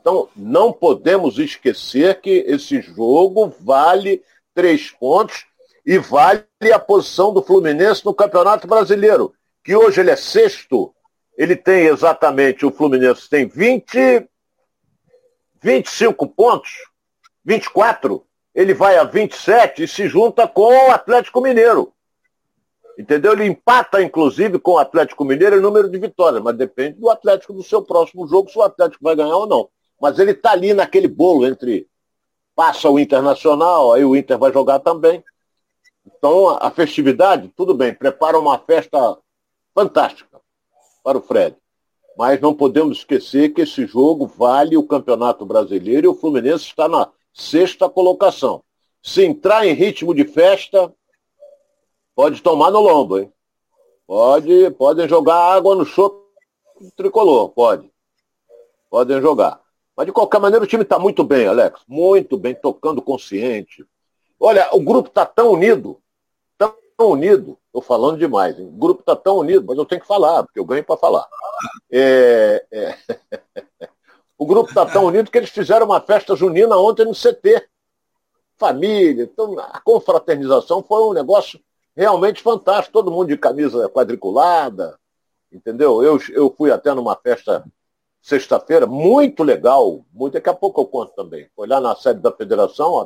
Então, 0.00 0.28
não 0.36 0.72
podemos 0.72 1.38
esquecer 1.38 2.20
que 2.20 2.44
esse 2.46 2.80
jogo 2.80 3.52
vale 3.60 4.22
três 4.54 4.90
pontos 4.90 5.46
e 5.84 5.98
vale 5.98 6.44
a 6.72 6.78
posição 6.78 7.32
do 7.32 7.42
Fluminense 7.42 8.04
no 8.04 8.14
Campeonato 8.14 8.66
Brasileiro, 8.66 9.34
que 9.64 9.74
hoje 9.74 10.00
ele 10.00 10.10
é 10.10 10.16
sexto. 10.16 10.94
Ele 11.36 11.56
tem 11.56 11.86
exatamente, 11.86 12.64
o 12.64 12.70
Fluminense 12.70 13.28
tem 13.28 13.46
20, 13.46 14.28
25 15.60 16.26
pontos, 16.28 16.70
24, 17.44 18.24
ele 18.54 18.74
vai 18.74 18.96
a 18.96 19.04
27 19.04 19.84
e 19.84 19.88
se 19.88 20.08
junta 20.08 20.46
com 20.46 20.88
o 20.88 20.90
Atlético 20.90 21.40
Mineiro. 21.40 21.92
Entendeu? 22.98 23.32
Ele 23.32 23.46
empata, 23.46 24.02
inclusive, 24.02 24.58
com 24.58 24.72
o 24.72 24.78
Atlético 24.78 25.24
Mineiro 25.24 25.56
em 25.56 25.60
número 25.60 25.88
de 25.88 25.98
vitórias, 25.98 26.42
mas 26.42 26.56
depende 26.56 27.00
do 27.00 27.10
Atlético 27.10 27.54
do 27.54 27.62
seu 27.62 27.82
próximo 27.82 28.26
jogo, 28.28 28.50
se 28.50 28.58
o 28.58 28.62
Atlético 28.62 29.02
vai 29.02 29.16
ganhar 29.16 29.36
ou 29.36 29.46
não. 29.46 29.68
Mas 30.00 30.18
ele 30.18 30.32
está 30.32 30.52
ali 30.52 30.74
naquele 30.74 31.08
bolo 31.08 31.46
entre 31.46 31.88
passa 32.54 32.90
o 32.90 32.98
Internacional, 32.98 33.94
aí 33.94 34.04
o 34.04 34.14
Inter 34.14 34.36
vai 34.36 34.52
jogar 34.52 34.78
também. 34.80 35.24
Então, 36.06 36.48
a 36.48 36.70
festividade, 36.70 37.52
tudo 37.56 37.74
bem, 37.74 37.94
prepara 37.94 38.38
uma 38.38 38.58
festa 38.58 39.18
fantástica 39.74 40.40
para 41.02 41.18
o 41.18 41.22
Fred. 41.22 41.56
Mas 42.16 42.40
não 42.40 42.54
podemos 42.54 42.98
esquecer 42.98 43.50
que 43.54 43.62
esse 43.62 43.86
jogo 43.86 44.26
vale 44.26 44.76
o 44.76 44.86
Campeonato 44.86 45.46
Brasileiro 45.46 46.06
e 46.06 46.08
o 46.08 46.14
Fluminense 46.14 46.64
está 46.64 46.88
na 46.88 47.08
sexta 47.32 47.88
colocação. 47.88 48.62
Se 49.02 49.24
entrar 49.24 49.66
em 49.66 49.72
ritmo 49.72 50.14
de 50.14 50.24
festa, 50.24 50.92
pode 52.14 52.42
tomar 52.42 52.70
no 52.70 52.80
lombo, 52.80 53.18
hein? 53.18 53.32
Pode, 54.06 54.70
podem 54.72 55.08
jogar 55.08 55.54
água 55.54 55.74
no 55.74 55.84
show 55.84 56.22
tricolor, 56.96 57.48
pode. 57.50 57.90
Podem 58.90 59.20
jogar. 59.20 59.60
Mas 59.96 60.06
de 60.06 60.12
qualquer 60.12 60.40
maneira 60.40 60.64
o 60.64 60.68
time 60.68 60.82
está 60.82 60.98
muito 60.98 61.24
bem, 61.24 61.46
Alex. 61.46 61.80
Muito 61.88 62.36
bem, 62.36 62.54
tocando 62.54 63.00
consciente. 63.00 63.86
Olha, 64.44 64.68
o 64.72 64.80
grupo 64.80 65.08
está 65.08 65.24
tão 65.24 65.52
unido, 65.52 66.00
tão 66.58 66.74
unido. 66.98 67.56
Estou 67.66 67.80
falando 67.80 68.18
demais. 68.18 68.58
Hein? 68.58 68.66
O 68.66 68.76
grupo 68.76 69.00
está 69.00 69.14
tão 69.14 69.38
unido, 69.38 69.64
mas 69.68 69.78
eu 69.78 69.84
tenho 69.86 70.00
que 70.00 70.06
falar, 70.06 70.42
porque 70.42 70.58
eu 70.58 70.64
ganho 70.64 70.82
para 70.82 70.96
falar. 70.96 71.28
É, 71.88 72.66
é... 72.72 72.98
o 74.36 74.44
grupo 74.44 74.68
está 74.68 74.84
tão 74.84 75.04
unido 75.04 75.30
que 75.30 75.38
eles 75.38 75.50
fizeram 75.50 75.86
uma 75.86 76.00
festa 76.00 76.34
junina 76.34 76.76
ontem 76.76 77.04
no 77.04 77.14
CT. 77.14 77.68
Família, 78.58 79.24
então 79.24 79.56
a 79.60 79.80
confraternização 79.80 80.82
foi 80.82 81.04
um 81.04 81.12
negócio 81.12 81.60
realmente 81.96 82.42
fantástico. 82.42 82.92
Todo 82.92 83.12
mundo 83.12 83.28
de 83.28 83.38
camisa 83.38 83.88
quadriculada, 83.88 84.98
entendeu? 85.52 86.02
Eu, 86.02 86.18
eu 86.30 86.52
fui 86.58 86.72
até 86.72 86.92
numa 86.92 87.14
festa 87.14 87.64
sexta-feira, 88.20 88.86
muito 88.86 89.44
legal, 89.44 90.04
muito, 90.12 90.34
daqui 90.34 90.48
a 90.48 90.54
pouco 90.54 90.80
eu 90.80 90.86
conto 90.86 91.12
também. 91.14 91.48
Foi 91.54 91.68
lá 91.68 91.80
na 91.80 91.94
sede 91.94 92.20
da 92.20 92.32
federação, 92.32 92.98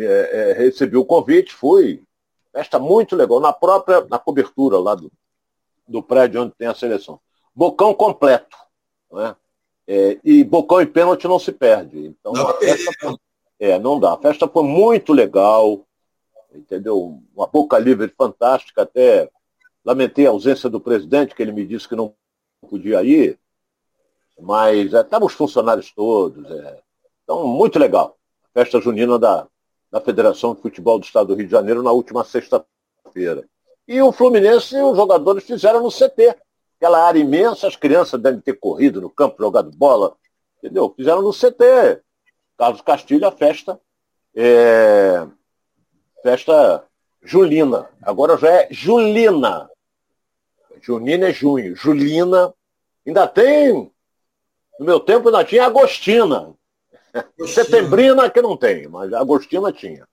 é, 0.00 0.54
recebi 0.56 0.96
o 0.96 1.04
convite, 1.04 1.52
fui. 1.52 2.02
Festa 2.52 2.78
muito 2.78 3.14
legal, 3.14 3.40
na 3.40 3.52
própria, 3.52 4.06
na 4.08 4.18
cobertura 4.18 4.78
lá 4.78 4.94
do, 4.94 5.12
do 5.86 6.02
prédio 6.02 6.42
onde 6.42 6.54
tem 6.54 6.68
a 6.68 6.74
seleção. 6.74 7.20
Bocão 7.54 7.92
completo. 7.94 8.56
Né? 9.12 9.36
É, 9.86 10.18
e 10.24 10.42
bocão 10.42 10.80
e 10.80 10.86
pênalti 10.86 11.28
não 11.28 11.38
se 11.38 11.52
perde. 11.52 12.06
Então, 12.06 12.32
não, 12.32 12.54
festa 12.58 13.18
é, 13.58 13.78
não 13.78 14.00
dá. 14.00 14.14
A 14.14 14.18
festa 14.18 14.48
foi 14.48 14.62
muito 14.62 15.12
legal, 15.12 15.86
entendeu? 16.52 17.20
Uma 17.34 17.46
boca 17.46 17.78
livre 17.78 18.12
fantástica, 18.16 18.82
até 18.82 19.30
lamentei 19.84 20.26
a 20.26 20.30
ausência 20.30 20.68
do 20.68 20.80
presidente, 20.80 21.34
que 21.34 21.42
ele 21.42 21.52
me 21.52 21.64
disse 21.64 21.88
que 21.88 21.94
não 21.94 22.14
podia 22.68 23.02
ir, 23.02 23.38
mas 24.40 24.92
estavam 24.92 25.28
é, 25.28 25.30
os 25.30 25.32
funcionários 25.32 25.92
todos. 25.92 26.50
É. 26.50 26.80
Então, 27.22 27.46
muito 27.46 27.78
legal. 27.78 28.15
Festa 28.56 28.80
junina 28.80 29.18
da, 29.18 29.46
da 29.90 30.00
Federação 30.00 30.54
de 30.54 30.62
Futebol 30.62 30.98
do 30.98 31.04
Estado 31.04 31.26
do 31.26 31.34
Rio 31.34 31.44
de 31.44 31.52
Janeiro 31.52 31.82
na 31.82 31.92
última 31.92 32.24
sexta-feira. 32.24 33.46
E 33.86 34.00
o 34.00 34.10
Fluminense, 34.10 34.74
os 34.80 34.96
jogadores 34.96 35.44
fizeram 35.44 35.82
no 35.82 35.90
CT. 35.90 36.34
Aquela 36.78 37.06
área 37.06 37.18
imensa, 37.18 37.66
as 37.66 37.76
crianças 37.76 38.18
devem 38.18 38.40
ter 38.40 38.54
corrido 38.54 38.98
no 38.98 39.10
campo, 39.10 39.42
jogado 39.42 39.70
bola, 39.76 40.16
entendeu? 40.56 40.90
Fizeram 40.96 41.20
no 41.20 41.34
CT. 41.34 42.00
Carlos 42.56 42.80
Castilho, 42.80 43.28
a 43.28 43.30
festa. 43.30 43.78
É... 44.34 45.26
Festa 46.22 46.82
julina. 47.22 47.90
Agora 48.00 48.38
já 48.38 48.48
é 48.48 48.68
julina. 48.70 49.68
Junina 50.80 51.28
é 51.28 51.32
junho. 51.34 51.76
Julina. 51.76 52.54
Ainda 53.06 53.28
tem 53.28 53.92
no 54.80 54.86
meu 54.86 54.98
tempo 54.98 55.28
ainda 55.28 55.44
tinha 55.44 55.66
Agostina. 55.66 56.54
Agostina. 57.18 57.64
Setembrina 57.64 58.30
que 58.30 58.42
não 58.42 58.56
tem, 58.56 58.88
mas 58.88 59.12
Agostina 59.12 59.72
tinha. 59.72 60.06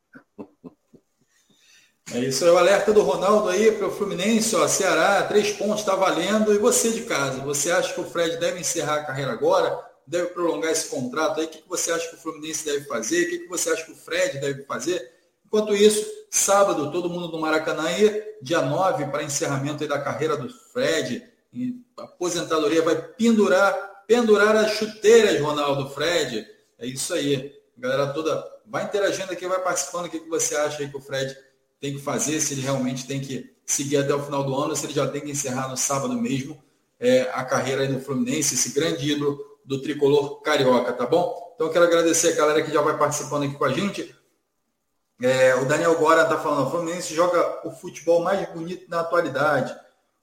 É 2.13 2.19
isso 2.19 2.43
aí, 2.43 2.51
o 2.51 2.57
alerta 2.57 2.91
do 2.91 3.01
Ronaldo 3.01 3.49
aí 3.49 3.71
para 3.71 3.87
o 3.87 3.91
Fluminense, 3.91 4.55
ó, 4.55 4.67
Ceará, 4.67 5.23
três 5.23 5.51
pontos, 5.51 5.79
está 5.79 5.95
valendo. 5.95 6.53
E 6.53 6.57
você 6.57 6.91
de 6.91 7.03
casa, 7.03 7.39
você 7.39 7.71
acha 7.71 7.93
que 7.93 8.01
o 8.01 8.03
Fred 8.03 8.37
deve 8.37 8.59
encerrar 8.59 8.95
a 8.95 9.03
carreira 9.05 9.31
agora? 9.31 9.79
Deve 10.05 10.27
prolongar 10.27 10.71
esse 10.71 10.89
contrato 10.89 11.39
aí? 11.39 11.45
O 11.45 11.49
que, 11.49 11.63
você 11.67 11.91
acha 11.91 12.09
que 12.09 12.15
o 12.15 12.19
Fluminense 12.19 12.65
deve 12.65 12.85
fazer? 12.85 13.25
O 13.25 13.29
que, 13.29 13.47
você 13.47 13.69
acha 13.69 13.85
que 13.85 13.93
o 13.93 13.95
Fred 13.95 14.39
deve 14.39 14.63
fazer? 14.63 15.11
Enquanto 15.45 15.73
isso, 15.73 16.05
sábado, 16.29 16.91
todo 16.91 17.09
mundo 17.09 17.29
no 17.29 17.39
Maracanã 17.39 17.83
aí, 17.83 18.21
dia 18.41 18.61
9, 18.61 19.05
para 19.05 19.23
encerramento 19.23 19.87
da 19.87 19.99
carreira 19.99 20.35
do 20.35 20.49
Fred. 20.49 21.23
A 21.97 22.03
aposentadoria 22.03 22.81
vai 22.81 22.95
pendurar 22.95 23.93
pendurar 24.07 24.55
as 24.55 24.73
chuteiras, 24.73 25.39
Ronaldo, 25.39 25.89
Fred. 25.89 26.45
É 26.83 26.87
isso 26.87 27.13
aí. 27.13 27.53
A 27.77 27.81
galera 27.81 28.07
toda 28.07 28.45
vai 28.65 28.83
interagindo 28.83 29.31
aqui, 29.31 29.47
vai 29.47 29.61
participando. 29.61 30.05
O 30.05 30.09
que 30.09 30.19
você 30.29 30.55
acha 30.55 30.81
aí 30.81 30.89
que 30.89 30.97
o 30.97 31.01
Fred 31.01 31.35
tem 31.79 31.93
que 31.95 32.01
fazer? 32.01 32.39
Se 32.41 32.53
ele 32.53 32.61
realmente 32.61 33.07
tem 33.07 33.21
que 33.21 33.55
seguir 33.65 33.97
até 33.97 34.13
o 34.13 34.21
final 34.21 34.43
do 34.43 34.55
ano, 34.55 34.75
se 34.75 34.85
ele 34.85 34.93
já 34.93 35.07
tem 35.07 35.21
que 35.21 35.31
encerrar 35.31 35.69
no 35.69 35.77
sábado 35.77 36.13
mesmo 36.13 36.61
é, 36.99 37.29
a 37.33 37.43
carreira 37.43 37.81
aí 37.81 37.89
no 37.89 37.99
Fluminense, 37.99 38.55
esse 38.55 38.73
grande 38.73 39.11
ídolo 39.11 39.37
do 39.65 39.81
tricolor 39.81 40.41
carioca, 40.41 40.93
tá 40.93 41.05
bom? 41.05 41.53
Então 41.55 41.67
eu 41.67 41.73
quero 41.73 41.85
agradecer 41.85 42.33
a 42.33 42.35
galera 42.35 42.63
que 42.63 42.71
já 42.71 42.81
vai 42.81 42.97
participando 42.97 43.43
aqui 43.43 43.55
com 43.55 43.65
a 43.65 43.73
gente. 43.73 44.15
É, 45.21 45.55
o 45.55 45.65
Daniel 45.65 45.97
Gora 45.97 46.23
está 46.23 46.37
falando, 46.37 46.67
o 46.67 46.71
Fluminense 46.71 47.13
joga 47.13 47.67
o 47.67 47.71
futebol 47.71 48.21
mais 48.21 48.47
bonito 48.53 48.89
na 48.89 49.01
atualidade. 49.01 49.75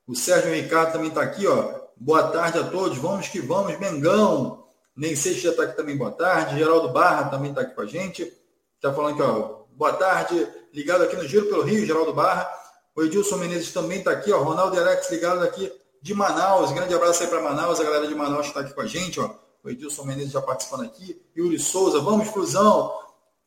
O 0.06 0.14
Sérgio 0.14 0.52
Ricardo 0.52 0.92
também 0.92 1.08
está 1.08 1.22
aqui, 1.22 1.46
ó. 1.46 1.80
Boa 1.96 2.24
tarde 2.28 2.58
a 2.58 2.64
todos. 2.64 2.98
Vamos 2.98 3.28
que 3.28 3.40
vamos, 3.40 3.78
Mengão. 3.78 4.66
Nem 5.00 5.16
sei 5.16 5.32
se 5.32 5.40
já 5.40 5.50
está 5.52 5.62
aqui 5.62 5.74
também. 5.74 5.96
Boa 5.96 6.12
tarde. 6.12 6.58
Geraldo 6.58 6.90
Barra 6.90 7.30
também 7.30 7.48
está 7.48 7.62
aqui 7.62 7.74
com 7.74 7.80
a 7.80 7.86
gente. 7.86 8.30
Está 8.76 8.92
falando 8.92 9.14
aqui, 9.14 9.22
ó. 9.22 9.62
Boa 9.72 9.94
tarde. 9.94 10.46
Ligado 10.74 11.02
aqui 11.04 11.16
no 11.16 11.26
Giro 11.26 11.46
pelo 11.46 11.62
Rio, 11.62 11.86
Geraldo 11.86 12.12
Barra. 12.12 12.46
O 12.94 13.02
Edilson 13.02 13.38
Menezes 13.38 13.72
também 13.72 14.00
está 14.00 14.10
aqui, 14.10 14.30
ó. 14.30 14.42
Ronaldo 14.42 14.78
Alex 14.78 15.10
ligado 15.10 15.42
aqui 15.42 15.72
de 16.02 16.12
Manaus. 16.12 16.70
Grande 16.72 16.92
abraço 16.92 17.22
aí 17.22 17.30
para 17.30 17.40
Manaus. 17.40 17.80
A 17.80 17.84
galera 17.84 18.06
de 18.06 18.14
Manaus 18.14 18.48
está 18.48 18.60
aqui 18.60 18.74
com 18.74 18.82
a 18.82 18.86
gente, 18.86 19.18
ó. 19.18 19.30
O 19.64 19.70
Edilson 19.70 20.04
Menezes 20.04 20.32
já 20.32 20.42
participando 20.42 20.82
aqui. 20.82 21.18
Yuri 21.34 21.58
Souza, 21.58 21.98
vamos, 22.00 22.28
Flusão. 22.28 22.92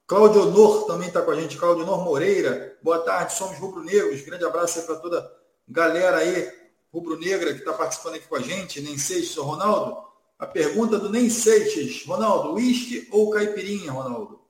Cláudio 0.07 0.47
Honor 0.47 0.87
também 0.87 1.09
está 1.09 1.21
com 1.21 1.29
a 1.29 1.35
gente. 1.35 1.55
Cláudio 1.55 1.83
Honor 1.83 2.03
Moreira. 2.03 2.79
Boa 2.81 2.97
tarde, 2.97 3.31
somos 3.31 3.59
rubro-negros. 3.59 4.21
Grande 4.21 4.43
abraço 4.43 4.79
aí 4.79 4.85
para 4.87 4.95
toda 4.95 5.19
a 5.19 5.31
galera 5.67 6.17
aí 6.17 6.51
rubro-negra 6.91 7.53
que 7.53 7.59
está 7.59 7.73
participando 7.73 8.15
aqui 8.15 8.27
com 8.27 8.37
a 8.37 8.41
gente, 8.41 8.81
Nem 8.81 8.97
Seixas 8.97 9.37
Ronaldo. 9.37 10.12
A 10.43 10.45
pergunta 10.45 10.99
do 10.99 11.09
Nem 11.09 11.29
Seixas, 11.29 12.05
Ronaldo, 12.05 12.55
uísque 12.55 13.07
ou 13.13 13.29
caipirinha, 13.29 13.93
Ronaldo? 13.93 14.41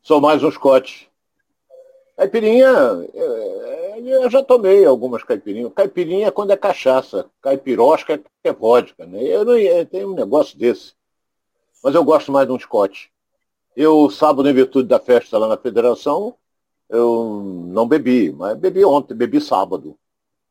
Sou 0.00 0.20
mais 0.20 0.44
um 0.44 0.50
Scott. 0.52 1.10
Caipirinha, 2.16 2.68
é, 3.12 3.98
eu 3.98 4.30
já 4.30 4.40
tomei 4.40 4.84
algumas 4.84 5.24
caipirinhas. 5.24 5.72
Caipirinha 5.74 6.28
é 6.28 6.30
quando 6.30 6.52
é 6.52 6.56
cachaça, 6.56 7.28
caipirosca 7.42 8.22
é 8.44 8.52
vodka, 8.52 9.04
né? 9.04 9.20
Eu 9.20 9.44
não 9.44 9.58
eu 9.58 9.84
tenho 9.84 10.12
um 10.12 10.14
negócio 10.14 10.56
desse. 10.56 10.94
Mas 11.82 11.96
eu 11.96 12.04
gosto 12.04 12.30
mais 12.30 12.46
de 12.46 12.52
um 12.52 12.58
Scott. 12.60 13.10
Eu, 13.74 14.08
sábado, 14.10 14.48
em 14.48 14.54
virtude 14.54 14.86
da 14.86 15.00
festa 15.00 15.38
lá 15.38 15.48
na 15.48 15.56
federação, 15.56 16.36
eu 16.88 17.42
não 17.66 17.88
bebi, 17.88 18.30
mas 18.30 18.56
bebi 18.56 18.84
ontem, 18.84 19.12
bebi 19.12 19.40
sábado. 19.40 19.98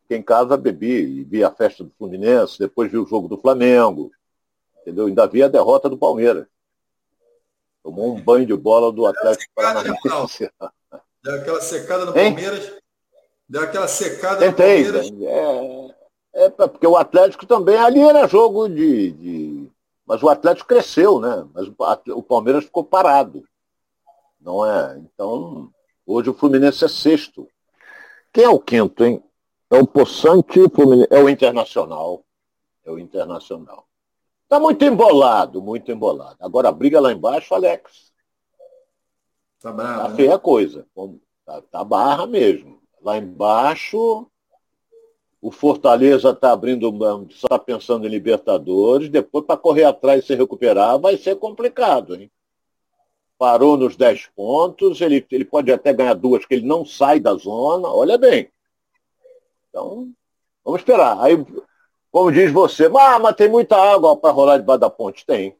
Fiquei 0.09 0.17
em 0.17 0.23
casa, 0.23 0.57
bebi, 0.57 1.23
vi 1.23 1.43
a 1.43 1.51
festa 1.51 1.83
do 1.83 1.91
Fluminense, 1.95 2.57
depois 2.57 2.91
vi 2.91 2.97
o 2.97 3.05
jogo 3.05 3.27
do 3.27 3.37
Flamengo, 3.37 4.09
entendeu? 4.81 5.05
Ainda 5.05 5.27
vi 5.27 5.43
a 5.43 5.47
derrota 5.47 5.87
do 5.87 5.99
Palmeiras. 5.99 6.47
Tomou 7.83 8.15
um 8.15 8.19
banho 8.19 8.43
de 8.43 8.55
bola 8.57 8.91
do 8.91 9.05
Atlético 9.05 9.53
Paranaense. 9.53 10.49
Deu 11.23 11.35
aquela 11.35 11.61
secada 11.61 12.05
no 12.05 12.17
hein? 12.17 12.33
Palmeiras. 12.33 12.73
Deu 13.47 13.61
aquela 13.61 13.87
secada 13.87 14.39
Tentei, 14.39 14.87
no 14.87 14.93
Palmeiras. 14.93 15.95
É, 16.33 16.45
é, 16.45 16.49
porque 16.49 16.87
o 16.87 16.97
Atlético 16.97 17.45
também, 17.45 17.77
ali 17.77 17.99
era 17.99 18.27
jogo 18.27 18.67
de, 18.67 19.11
de... 19.11 19.71
Mas 20.07 20.23
o 20.23 20.29
Atlético 20.29 20.69
cresceu, 20.69 21.19
né? 21.19 21.47
Mas 21.53 21.67
o 22.07 22.23
Palmeiras 22.23 22.65
ficou 22.65 22.83
parado. 22.83 23.43
Não 24.41 24.65
é? 24.65 24.97
Então, 24.97 25.69
hoje 26.03 26.31
o 26.31 26.33
Fluminense 26.33 26.83
é 26.83 26.87
sexto. 26.87 27.47
Quem 28.33 28.45
é 28.45 28.49
o 28.49 28.59
quinto, 28.59 29.05
hein? 29.05 29.23
É 29.71 29.77
o 29.77 29.85
Poçante 29.85 30.67
Fluminense, 30.73 31.07
é 31.11 31.21
o 31.21 31.29
Internacional. 31.29 32.23
É 32.85 32.91
o 32.91 32.97
Internacional. 32.97 33.87
Tá 34.47 34.59
muito 34.59 34.83
embolado, 34.83 35.61
muito 35.61 35.91
embolado. 35.91 36.37
Agora 36.39 36.69
a 36.69 36.71
briga 36.71 36.99
lá 36.99 37.11
embaixo, 37.11 37.53
Alex. 37.53 38.11
Tá 39.61 39.71
bravo. 39.71 40.01
Tá 40.01 40.09
né? 40.09 40.15
feia 40.15 40.35
a 40.35 40.39
coisa. 40.39 40.87
Tá, 41.45 41.61
tá 41.61 41.83
barra 41.83 42.25
mesmo. 42.25 42.81
Lá 43.01 43.17
embaixo, 43.17 44.27
o 45.41 45.51
Fortaleza 45.51 46.31
está 46.31 46.51
abrindo 46.51 46.91
mão, 46.91 47.27
só 47.29 47.47
tá 47.47 47.59
pensando 47.59 48.05
em 48.05 48.09
Libertadores, 48.09 49.09
depois 49.09 49.45
para 49.45 49.55
correr 49.55 49.85
atrás 49.85 50.23
e 50.23 50.27
se 50.27 50.35
recuperar 50.35 50.99
vai 50.99 51.17
ser 51.17 51.35
complicado, 51.35 52.15
hein? 52.15 52.29
Parou 53.37 53.77
nos 53.77 53.95
10 53.95 54.31
pontos, 54.35 54.99
ele, 54.99 55.25
ele 55.31 55.45
pode 55.45 55.71
até 55.71 55.93
ganhar 55.93 56.13
duas, 56.13 56.45
que 56.45 56.55
ele 56.55 56.67
não 56.67 56.83
sai 56.83 57.21
da 57.21 57.33
zona, 57.35 57.87
olha 57.87 58.17
bem. 58.17 58.51
Então, 59.69 60.11
vamos 60.63 60.81
esperar. 60.81 61.19
Aí, 61.21 61.35
como 62.11 62.31
diz 62.31 62.51
você, 62.51 62.85
ah, 62.85 63.19
mas 63.19 63.35
tem 63.35 63.49
muita 63.49 63.75
água 63.75 64.17
para 64.17 64.31
rolar 64.31 64.57
debaixo 64.57 64.79
da 64.79 64.89
ponte. 64.89 65.25
Tem. 65.25 65.55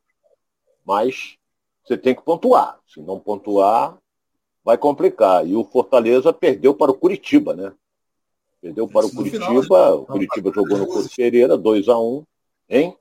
Mas 0.86 1.38
você 1.84 1.98
tem 1.98 2.16
que 2.16 2.22
pontuar. 2.22 2.80
Se 2.88 3.02
não 3.02 3.20
pontuar, 3.20 3.98
vai 4.64 4.78
complicar. 4.78 5.48
E 5.48 5.56
o 5.56 5.64
Fortaleza 5.64 6.34
perdeu 6.34 6.74
para 6.74 6.92
o 6.92 6.96
Curitiba, 6.98 7.56
né? 7.56 7.74
Perdeu 8.62 8.88
para 8.88 9.06
o 9.06 9.12
Curitiba. 9.12 9.46
Final, 9.46 10.02
o 10.02 10.06
Curitiba 10.06 10.52
jogou 10.54 10.78
no 10.78 10.88
Couto 10.88 11.10
Pereira, 11.16 11.58
2x1. 11.58 12.00
Um, 12.00 12.26
hein? 12.68 12.98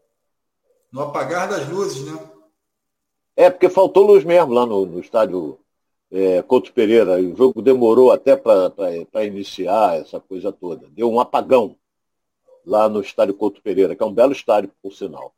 No 0.93 1.03
apagar 1.03 1.49
das 1.49 1.69
luzes, 1.69 2.05
né? 2.05 2.19
É, 3.37 3.51
porque 3.51 3.69
faltou 3.69 4.07
luz 4.07 4.25
mesmo 4.25 4.53
lá 4.53 4.67
no, 4.67 4.85
no 4.85 5.01
estádio 5.01 5.59
é, 6.11 6.43
Couto 6.43 6.73
Pereira. 6.73 7.19
O 7.21 7.37
jogo 7.37 7.63
demorou 7.63 8.11
até 8.11 8.37
para 8.37 9.25
iniciar 9.25 10.01
essa 10.01 10.21
coisa 10.21 10.53
toda. 10.53 10.87
Deu 10.91 11.11
um 11.11 11.21
apagão 11.21 11.77
lá 12.65 12.89
no 12.89 13.01
estádio 13.01 13.35
Couto 13.35 13.63
Pereira, 13.63 13.97
que 13.97 14.03
é 14.03 14.07
um 14.07 14.13
belo 14.13 14.33
estádio, 14.33 14.71
por 14.83 14.93
sinal. 14.93 15.33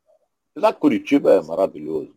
Apesar 0.51 0.73
que 0.73 0.79
Curitiba 0.79 1.33
é 1.33 1.41
maravilhoso. 1.41 2.13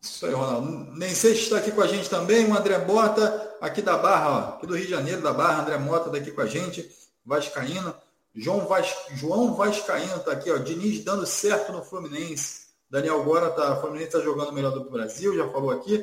Isso 0.00 0.24
aí, 0.24 0.32
Ronaldo. 0.32 0.96
Nem 0.96 1.10
sei 1.10 1.34
se 1.34 1.42
está 1.42 1.58
aqui 1.58 1.70
com 1.70 1.82
a 1.82 1.86
gente 1.86 2.08
também, 2.08 2.46
o 2.46 2.56
André 2.56 2.78
Mota, 2.78 3.56
aqui 3.60 3.82
da 3.82 3.98
Barra, 3.98 4.30
ó, 4.30 4.38
aqui 4.56 4.66
do 4.66 4.74
Rio 4.74 4.86
de 4.86 4.90
Janeiro, 4.90 5.20
da 5.20 5.32
Barra, 5.32 5.62
André 5.62 5.76
Mota 5.76 6.08
daqui 6.08 6.30
com 6.30 6.40
a 6.40 6.46
gente, 6.46 6.90
Vascaíno. 7.24 7.94
João, 8.34 8.60
Vas... 8.60 8.96
João 9.10 9.54
Vascaíno 9.54 10.16
está 10.16 10.32
aqui, 10.32 10.50
ó, 10.50 10.56
Diniz 10.56 11.04
dando 11.04 11.26
certo 11.26 11.72
no 11.72 11.82
Fluminense. 11.82 12.70
Daniel 12.88 13.22
Gora 13.22 13.50
tá, 13.50 13.76
o 13.76 13.80
Fluminense 13.82 14.06
está 14.06 14.20
jogando 14.20 14.52
melhor 14.52 14.72
do 14.72 14.88
Brasil, 14.88 15.36
já 15.36 15.48
falou 15.50 15.70
aqui. 15.70 16.02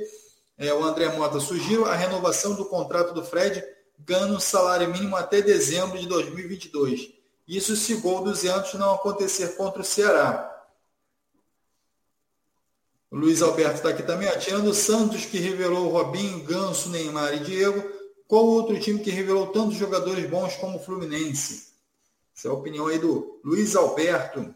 É, 0.57 0.73
o 0.73 0.83
André 0.83 1.07
Mota 1.15 1.39
sugiro 1.39 1.85
a 1.85 1.93
renovação 1.93 2.55
do 2.55 2.65
contrato 2.65 3.13
do 3.13 3.23
Fred, 3.23 3.63
ganhando 3.99 4.35
um 4.35 4.39
salário 4.39 4.89
mínimo 4.89 5.15
até 5.15 5.41
dezembro 5.41 5.99
de 5.99 6.07
2022. 6.07 7.11
Isso 7.47 7.75
se 7.75 7.95
gol 7.95 8.23
200 8.23 8.73
não 8.73 8.93
acontecer 8.93 9.55
contra 9.55 9.81
o 9.81 9.85
Ceará. 9.85 10.53
O 13.09 13.15
Luiz 13.15 13.41
Alberto 13.41 13.75
está 13.75 13.89
aqui 13.89 14.03
também. 14.03 14.29
Tirando 14.39 14.69
o 14.69 14.73
Santos, 14.73 15.25
que 15.25 15.37
revelou 15.37 15.89
Robinho, 15.89 16.43
Ganso, 16.43 16.89
Neymar 16.89 17.35
e 17.35 17.39
Diego, 17.39 17.89
qual 18.27 18.43
outro 18.43 18.79
time 18.79 18.99
que 18.99 19.09
revelou 19.09 19.47
tantos 19.47 19.75
jogadores 19.75 20.29
bons 20.29 20.55
como 20.55 20.77
o 20.77 20.83
Fluminense? 20.83 21.67
Essa 22.35 22.49
é 22.49 22.51
a 22.51 22.53
opinião 22.53 22.87
aí 22.87 22.99
do 22.99 23.39
Luiz 23.43 23.75
Alberto. 23.75 24.53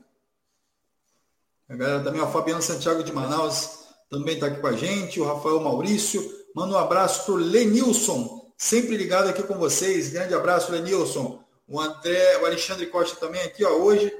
A 1.69 1.75
galera 1.75 2.03
também, 2.03 2.21
o 2.21 2.31
Fabiano 2.31 2.61
Santiago 2.61 3.03
de 3.03 3.13
Manaus 3.13 3.80
também 4.11 4.35
está 4.35 4.47
aqui 4.47 4.59
com 4.59 4.67
a 4.67 4.73
gente. 4.73 5.19
O 5.19 5.25
Rafael 5.25 5.61
Maurício. 5.61 6.39
Manda 6.53 6.75
um 6.75 6.77
abraço 6.77 7.23
para 7.23 7.33
o 7.35 7.37
Lenilson, 7.37 8.51
sempre 8.57 8.97
ligado 8.97 9.29
aqui 9.29 9.41
com 9.41 9.57
vocês. 9.57 10.09
Grande 10.09 10.33
abraço, 10.33 10.69
Lenilson. 10.69 11.41
O 11.65 11.79
André, 11.79 12.37
o 12.39 12.45
Alexandre 12.45 12.87
Costa 12.87 13.15
também 13.15 13.41
aqui, 13.41 13.63
ó. 13.63 13.69
Hoje 13.69 14.13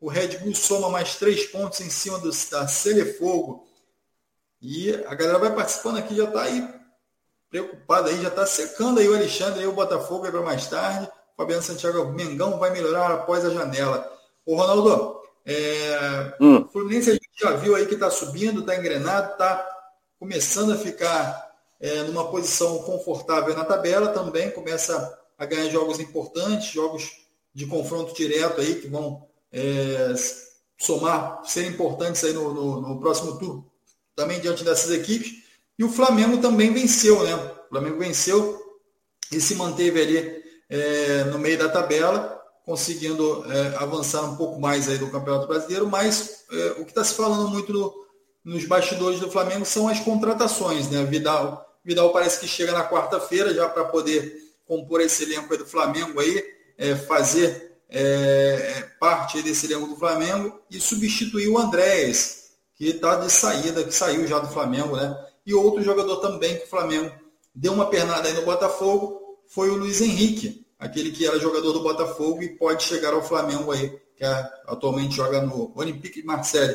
o 0.00 0.08
Red 0.08 0.38
Bull 0.38 0.52
soma 0.52 0.90
mais 0.90 1.14
três 1.14 1.46
pontos 1.46 1.80
em 1.80 1.88
cima 1.88 2.18
do, 2.18 2.28
da 2.50 2.66
Celefogo. 2.66 3.64
E 4.60 4.92
a 5.06 5.14
galera 5.14 5.38
vai 5.38 5.54
participando 5.54 5.98
aqui, 5.98 6.16
já 6.16 6.24
está 6.24 6.42
aí 6.42 6.68
preocupada 7.48 8.10
aí, 8.10 8.20
já 8.20 8.28
está 8.28 8.44
secando 8.44 8.98
aí 8.98 9.08
o 9.08 9.14
Alexandre, 9.14 9.60
aí 9.60 9.66
o 9.66 9.72
Botafogo 9.72 10.24
aí 10.24 10.32
para 10.32 10.42
mais 10.42 10.66
tarde. 10.66 11.06
O 11.06 11.36
Fabiano 11.36 11.62
Santiago 11.62 12.04
Mengão 12.06 12.58
vai 12.58 12.70
melhorar 12.70 13.12
após 13.12 13.44
a 13.44 13.50
janela. 13.50 14.12
O 14.44 14.56
Ronaldo, 14.56 15.22
é, 15.46 16.34
hum. 16.40 16.62
o 16.62 16.68
Fluminense 16.68 17.10
a 17.10 17.12
gente 17.12 17.28
já 17.40 17.52
viu 17.52 17.76
aí 17.76 17.86
que 17.86 17.94
está 17.94 18.10
subindo, 18.10 18.60
está 18.60 18.76
engrenado, 18.76 19.32
está 19.32 19.64
começando 20.18 20.72
a 20.72 20.76
ficar 20.76 21.54
é, 21.80 22.02
numa 22.02 22.28
posição 22.30 22.78
confortável 22.78 23.54
na 23.54 23.64
tabela, 23.64 24.08
também 24.08 24.50
começa 24.50 25.18
a 25.38 25.46
ganhar 25.46 25.70
jogos 25.70 26.00
importantes, 26.00 26.72
jogos 26.72 27.24
de 27.54 27.64
confronto 27.66 28.14
direto 28.14 28.60
aí 28.60 28.74
que 28.80 28.88
vão 28.88 29.26
é, 29.52 30.12
somar, 30.76 31.42
ser 31.44 31.66
importantes 31.66 32.24
aí 32.24 32.32
no, 32.32 32.52
no, 32.52 32.80
no 32.80 33.00
próximo 33.00 33.38
turno 33.38 33.70
também 34.16 34.40
diante 34.40 34.64
dessas 34.64 34.90
equipes. 34.90 35.44
E 35.78 35.84
o 35.84 35.90
Flamengo 35.90 36.38
também 36.38 36.72
venceu, 36.72 37.22
né? 37.22 37.34
O 37.34 37.68
Flamengo 37.68 37.98
venceu 37.98 38.58
e 39.30 39.40
se 39.40 39.54
manteve 39.54 40.00
ali 40.00 40.42
é, 40.68 41.24
no 41.24 41.38
meio 41.38 41.58
da 41.58 41.68
tabela, 41.68 42.35
conseguindo 42.66 43.44
é, 43.50 43.76
avançar 43.76 44.22
um 44.24 44.34
pouco 44.34 44.60
mais 44.60 44.88
aí 44.88 44.98
do 44.98 45.08
Campeonato 45.08 45.46
Brasileiro, 45.46 45.86
mas 45.86 46.44
é, 46.50 46.70
o 46.80 46.84
que 46.84 46.90
está 46.90 47.04
se 47.04 47.14
falando 47.14 47.48
muito 47.48 47.72
no, 47.72 47.94
nos 48.44 48.64
bastidores 48.64 49.20
do 49.20 49.30
Flamengo 49.30 49.64
são 49.64 49.86
as 49.88 50.00
contratações, 50.00 50.90
né? 50.90 51.04
Vidal, 51.04 51.64
Vidal 51.84 52.12
parece 52.12 52.40
que 52.40 52.48
chega 52.48 52.72
na 52.72 52.86
quarta-feira 52.86 53.54
já 53.54 53.68
para 53.68 53.84
poder 53.84 54.36
compor 54.66 55.00
esse 55.00 55.22
elenco 55.22 55.56
do 55.56 55.64
Flamengo 55.64 56.18
aí, 56.18 56.44
é, 56.76 56.96
fazer 56.96 57.78
é, 57.88 58.84
parte 58.98 59.40
desse 59.42 59.66
elenco 59.66 59.86
do 59.86 59.96
Flamengo 59.96 60.60
e 60.68 60.80
substituir 60.80 61.46
o 61.46 61.56
Andréas, 61.56 62.50
que 62.74 62.88
está 62.88 63.14
de 63.14 63.30
saída, 63.30 63.84
que 63.84 63.92
saiu 63.92 64.26
já 64.26 64.40
do 64.40 64.48
Flamengo, 64.48 64.96
né? 64.96 65.16
E 65.46 65.54
outro 65.54 65.84
jogador 65.84 66.16
também 66.16 66.58
que 66.58 66.64
o 66.64 66.68
Flamengo 66.68 67.12
deu 67.54 67.72
uma 67.72 67.88
pernada 67.88 68.26
aí 68.26 68.34
no 68.34 68.42
Botafogo 68.42 69.38
foi 69.46 69.70
o 69.70 69.76
Luiz 69.76 70.00
Henrique, 70.00 70.65
aquele 70.86 71.10
que 71.10 71.26
era 71.26 71.38
jogador 71.38 71.72
do 71.72 71.82
Botafogo 71.82 72.42
e 72.42 72.56
pode 72.56 72.82
chegar 72.82 73.12
ao 73.12 73.22
Flamengo 73.22 73.70
aí, 73.72 73.90
que 74.16 74.24
é, 74.24 74.50
atualmente 74.66 75.14
joga 75.14 75.42
no 75.42 75.72
Olympique 75.76 76.20
de 76.20 76.26
Marseille. 76.26 76.74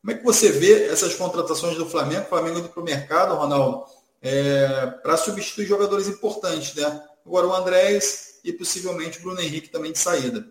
Como 0.00 0.12
é 0.12 0.14
que 0.14 0.24
você 0.24 0.50
vê 0.50 0.86
essas 0.86 1.14
contratações 1.14 1.76
do 1.76 1.88
Flamengo? 1.88 2.22
O 2.22 2.28
Flamengo 2.28 2.60
indo 2.60 2.68
para 2.68 2.80
o 2.80 2.84
mercado, 2.84 3.34
Ronaldo, 3.34 3.84
é, 4.22 4.86
para 5.02 5.16
substituir 5.16 5.66
jogadores 5.66 6.08
importantes, 6.08 6.74
né? 6.74 7.04
Agora 7.26 7.46
o 7.46 7.54
Andrés 7.54 8.40
e 8.42 8.52
possivelmente 8.52 9.18
o 9.18 9.22
Bruno 9.22 9.40
Henrique 9.40 9.68
também 9.68 9.92
de 9.92 9.98
saída. 9.98 10.48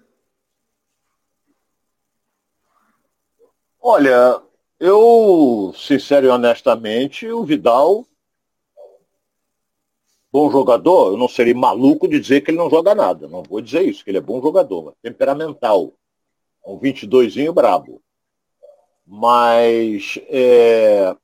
Olha, 3.82 4.42
eu, 4.80 5.74
sincero 5.78 6.28
e 6.28 6.30
honestamente, 6.30 7.28
o 7.28 7.44
Vidal, 7.44 8.06
bom 10.32 10.52
jogador, 10.52 11.14
eu 11.14 11.18
não 11.18 11.28
seria 11.28 11.56
maluco 11.56 12.08
de 12.08 12.20
dizer 12.20 12.42
que 12.42 12.52
ele 12.52 12.58
não 12.58 12.70
joga 12.70 12.94
nada. 12.94 13.28
Não 13.28 13.44
vou 13.44 13.62
dizer 13.62 13.84
isso, 13.84 14.04
que 14.04 14.12
ele 14.12 14.18
é 14.18 14.22
bom 14.22 14.42
jogador, 14.42 14.96
temperamental. 15.02 15.94
Um 16.66 16.80
22zinho 16.80 17.54
brabo. 17.54 18.02
Mas 19.06 20.20
é, 20.28 21.16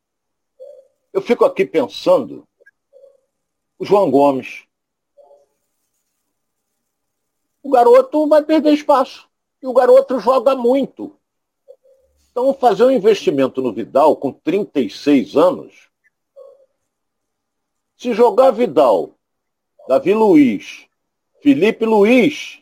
eu 1.12 1.22
fico 1.22 1.44
aqui 1.46 1.66
pensando, 1.66 2.48
o 3.78 3.86
João 3.86 4.10
Gomes. 4.10 4.64
O 7.62 7.70
garoto 7.70 8.28
vai 8.28 8.44
perder 8.44 8.74
espaço. 8.74 9.30
E 9.62 9.68
o 9.68 9.74
garoto 9.74 10.20
joga 10.20 10.56
muito. 10.56 11.16
Então, 12.32 12.54
fazer 12.54 12.84
um 12.84 12.92
investimento 12.92 13.62
no 13.62 13.72
Vidal 13.72 14.16
com 14.16 14.32
36 14.32 15.38
anos, 15.38 15.90
se 18.04 18.14
jogar 18.14 18.52
Vidal, 18.52 19.16
Davi 19.88 20.14
Luiz, 20.14 20.86
Felipe 21.42 21.86
Luiz, 21.86 22.60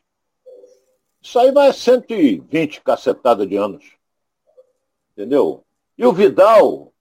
isso 1.20 1.40
aí 1.40 1.52
vai 1.52 1.68
a 1.68 1.74
120 1.74 2.82
cacetada 2.82 3.46
de 3.48 3.56
anos. 3.56 3.84
Entendeu? 5.12 5.64
E 5.98 6.06
o 6.06 6.14
Vidal, 6.14 6.94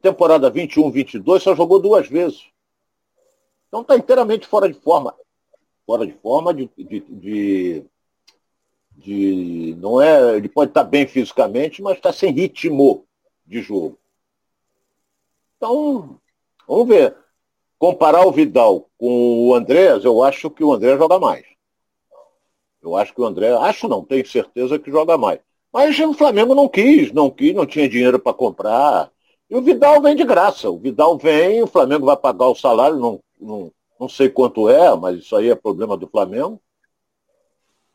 temporada 0.00 0.48
21, 0.48 0.90
22, 0.90 1.42
só 1.42 1.54
jogou 1.54 1.78
duas 1.78 2.08
vezes. 2.08 2.46
Então 3.68 3.82
está 3.82 3.94
inteiramente 3.94 4.46
fora 4.46 4.72
de 4.72 4.78
forma. 4.80 5.14
Fora 5.84 6.06
de 6.06 6.14
forma 6.14 6.54
de, 6.54 6.70
de, 6.78 7.00
de 7.00 7.86
de 8.96 9.74
não 9.80 10.00
é, 10.00 10.36
ele 10.36 10.48
pode 10.48 10.70
estar 10.70 10.84
bem 10.84 11.06
fisicamente, 11.06 11.82
mas 11.82 11.96
está 11.96 12.12
sem 12.12 12.30
ritmo 12.30 13.04
de 13.44 13.60
jogo. 13.60 13.98
Então, 15.56 16.20
vamos 16.68 16.88
ver. 16.88 17.21
Comparar 17.82 18.24
o 18.24 18.30
Vidal 18.30 18.88
com 18.96 19.48
o 19.48 19.52
Andrés, 19.52 20.04
eu 20.04 20.22
acho 20.22 20.48
que 20.48 20.62
o 20.62 20.72
André 20.72 20.96
joga 20.96 21.18
mais. 21.18 21.44
Eu 22.80 22.94
acho 22.94 23.12
que 23.12 23.20
o 23.20 23.24
André, 23.24 23.52
acho 23.56 23.88
não, 23.88 24.04
tenho 24.04 24.24
certeza 24.24 24.78
que 24.78 24.88
joga 24.88 25.18
mais. 25.18 25.40
Mas 25.72 25.98
o 25.98 26.14
Flamengo 26.14 26.54
não 26.54 26.68
quis, 26.68 27.10
não 27.10 27.28
quis, 27.28 27.52
não 27.52 27.66
tinha 27.66 27.88
dinheiro 27.88 28.20
para 28.20 28.32
comprar. 28.32 29.10
E 29.50 29.56
o 29.56 29.60
Vidal 29.60 30.00
vem 30.00 30.14
de 30.14 30.22
graça. 30.22 30.70
O 30.70 30.78
Vidal 30.78 31.18
vem, 31.18 31.60
o 31.60 31.66
Flamengo 31.66 32.06
vai 32.06 32.16
pagar 32.16 32.46
o 32.46 32.54
salário, 32.54 33.00
não, 33.00 33.18
não, 33.40 33.72
não 33.98 34.08
sei 34.08 34.28
quanto 34.28 34.68
é, 34.68 34.94
mas 34.94 35.18
isso 35.18 35.34
aí 35.34 35.50
é 35.50 35.54
problema 35.56 35.96
do 35.96 36.06
Flamengo. 36.06 36.62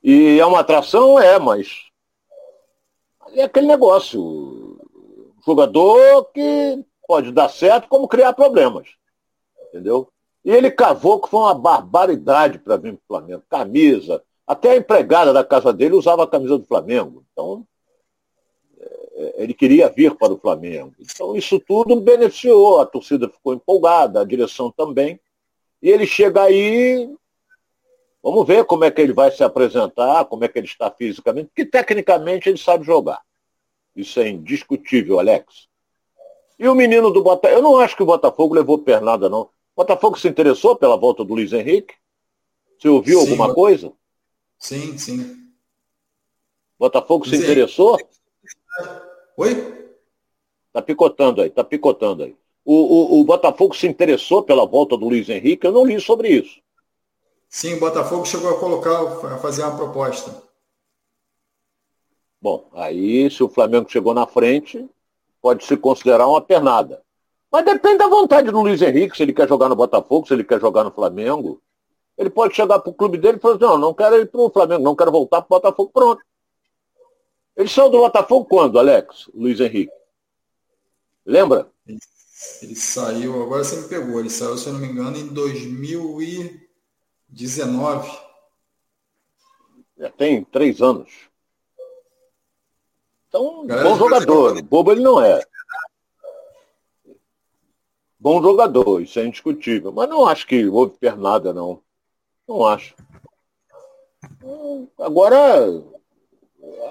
E 0.04 0.38
é 0.38 0.46
uma 0.46 0.60
atração? 0.60 1.18
É, 1.18 1.40
mas 1.40 1.86
é 3.32 3.44
aquele 3.44 3.68
negócio. 3.68 4.82
Jogador 5.46 6.26
que 6.34 6.84
pode 7.08 7.32
dar 7.32 7.48
certo 7.48 7.88
como 7.88 8.06
criar 8.06 8.34
problemas. 8.34 8.98
Entendeu? 9.78 10.10
E 10.44 10.52
ele 10.52 10.72
cavou 10.72 11.22
que 11.22 11.30
foi 11.30 11.40
uma 11.40 11.54
barbaridade 11.54 12.58
para 12.58 12.78
vir 12.78 12.94
para 12.94 13.00
o 13.04 13.08
Flamengo. 13.08 13.44
Camisa. 13.50 14.24
Até 14.46 14.72
a 14.72 14.78
empregada 14.78 15.32
da 15.32 15.44
casa 15.44 15.72
dele 15.72 15.94
usava 15.94 16.24
a 16.24 16.28
camisa 16.28 16.58
do 16.58 16.66
Flamengo. 16.66 17.24
Então, 17.32 17.68
é, 18.80 19.44
ele 19.44 19.54
queria 19.54 19.90
vir 19.90 20.16
para 20.16 20.34
o 20.34 20.38
Flamengo. 20.40 20.94
Então, 21.00 21.36
isso 21.36 21.60
tudo 21.60 22.00
beneficiou. 22.00 22.80
A 22.80 22.86
torcida 22.86 23.30
ficou 23.30 23.54
empolgada, 23.54 24.22
a 24.22 24.26
direção 24.26 24.72
também. 24.72 25.20
E 25.82 25.90
ele 25.90 26.08
chega 26.08 26.44
aí 26.44 27.14
Vamos 28.28 28.46
ver 28.46 28.66
como 28.66 28.84
é 28.84 28.92
que 28.92 29.00
ele 29.00 29.14
vai 29.14 29.32
se 29.32 29.42
apresentar, 29.42 30.26
como 30.26 30.44
é 30.44 30.50
que 30.50 30.60
ele 30.60 30.68
está 30.68 30.92
fisicamente, 30.92 31.48
porque 31.48 31.66
tecnicamente 31.66 32.50
ele 32.50 32.58
sabe 32.58 32.86
jogar. 32.86 33.22
Isso 33.96 34.20
é 34.20 34.28
indiscutível, 34.28 35.18
Alex. 35.18 35.70
E 36.60 36.68
o 36.68 36.76
menino 36.76 37.10
do 37.10 37.24
Botafogo, 37.24 37.58
eu 37.58 37.62
não 37.62 37.80
acho 37.80 37.96
que 37.96 38.04
o 38.04 38.06
Botafogo 38.06 38.54
levou 38.54 38.80
pernada, 38.80 39.30
não. 39.30 39.50
Botafogo 39.78 40.18
se 40.18 40.28
interessou 40.28 40.76
pela 40.76 40.98
volta 40.98 41.24
do 41.24 41.36
Luiz 41.36 41.54
Henrique? 41.54 41.94
Você 42.80 42.90
ouviu 42.90 43.20
sim, 43.20 43.26
alguma 43.26 43.54
coisa? 43.54 43.94
Sim, 44.58 44.98
sim. 44.98 45.52
Botafogo 46.80 47.26
Luiz 47.26 47.38
se 47.38 47.44
interessou? 47.44 48.00
Henrique. 48.00 48.18
Oi? 49.38 49.94
Tá 50.74 50.82
picotando 50.82 51.44
aí, 51.44 51.52
tá 51.52 51.64
picotando 51.64 52.24
aí. 52.24 52.36
O, 52.66 52.74
o, 52.74 53.22
o 53.22 53.24
Botafogo 53.24 53.76
se 53.76 53.88
interessou 53.88 54.42
pela 54.42 54.66
volta 54.66 54.98
do 54.98 55.08
Luiz 55.08 55.30
Henrique? 55.30 55.68
Eu 55.68 55.72
não 55.72 55.86
li 55.86 56.02
sobre 56.02 56.30
isso. 56.30 56.60
Sim, 57.48 57.76
o 57.76 57.80
Botafogo 57.80 58.26
chegou 58.26 58.50
a 58.50 58.60
colocar, 58.60 59.00
a 59.32 59.38
fazer 59.38 59.62
uma 59.62 59.78
proposta. 59.78 60.42
Bom, 62.42 62.68
aí 62.74 63.30
se 63.30 63.44
o 63.44 63.50
Flamengo 63.50 63.92
chegou 63.92 64.16
na 64.16 64.26
frente, 64.26 64.90
pode 65.40 65.64
se 65.66 65.78
considerar 65.78 66.28
uma 66.28 66.42
pernada. 66.42 67.06
Mas 67.52 67.66
depende 67.66 67.98
da 67.98 68.08
vontade 68.08 68.52
do 68.52 68.62
Luiz 68.62 68.82
Henrique, 68.82 69.16
se 69.16 69.24
ele 69.24 69.34
quer 69.34 69.48
jogar 69.48 69.70
no 69.70 69.76
Botafogo, 69.76 70.28
se 70.28 70.34
ele 70.34 70.44
quer 70.44 70.60
jogar 70.60 70.84
no 70.84 70.92
Flamengo. 70.92 71.62
Ele 72.18 72.30
pode 72.30 72.56
chegar 72.56 72.80
para 72.80 72.90
o 72.90 72.94
clube 72.94 73.18
dele 73.18 73.38
e 73.38 73.40
falar, 73.40 73.56
assim, 73.56 73.64
não, 73.64 73.78
não 73.78 73.94
quero 73.94 74.18
ir 74.18 74.26
para 74.26 74.42
o 74.42 74.50
Flamengo, 74.50 74.84
não 74.84 74.96
quero 74.96 75.12
voltar 75.12 75.42
para 75.42 75.56
o 75.56 75.60
Botafogo, 75.60 75.92
pronto. 75.94 76.22
Ele 77.56 77.70
saiu 77.70 77.90
do 77.90 78.00
Botafogo 78.00 78.46
quando, 78.46 78.78
Alex, 78.78 79.30
Luiz 79.34 79.60
Henrique? 79.60 79.94
Lembra? 81.26 81.70
Ele 82.62 82.76
saiu, 82.76 83.42
agora 83.42 83.64
você 83.64 83.78
me 83.78 83.88
pegou, 83.88 84.20
ele 84.20 84.30
saiu, 84.30 84.58
se 84.58 84.68
eu 84.68 84.74
não 84.74 84.80
me 84.80 84.88
engano, 84.88 85.18
em 85.18 85.28
2019. 85.28 88.28
Já 89.98 90.10
tem 90.12 90.44
três 90.44 90.82
anos. 90.82 91.10
Então, 93.28 93.66
Galera, 93.66 93.90
bom 93.90 93.98
jogador. 93.98 94.62
Bobo 94.62 94.92
ele 94.92 95.02
não 95.02 95.20
é. 95.22 95.44
Bom 98.30 98.42
jogador, 98.42 99.02
isso 99.02 99.18
é 99.22 99.26
indiscutível. 99.26 99.90
Mas 99.90 100.10
não 100.10 100.28
acho 100.28 100.46
que 100.46 100.68
houve 100.68 100.98
pernada, 100.98 101.54
não. 101.54 101.80
Não 102.46 102.68
acho. 102.68 102.94
Agora, 105.00 105.38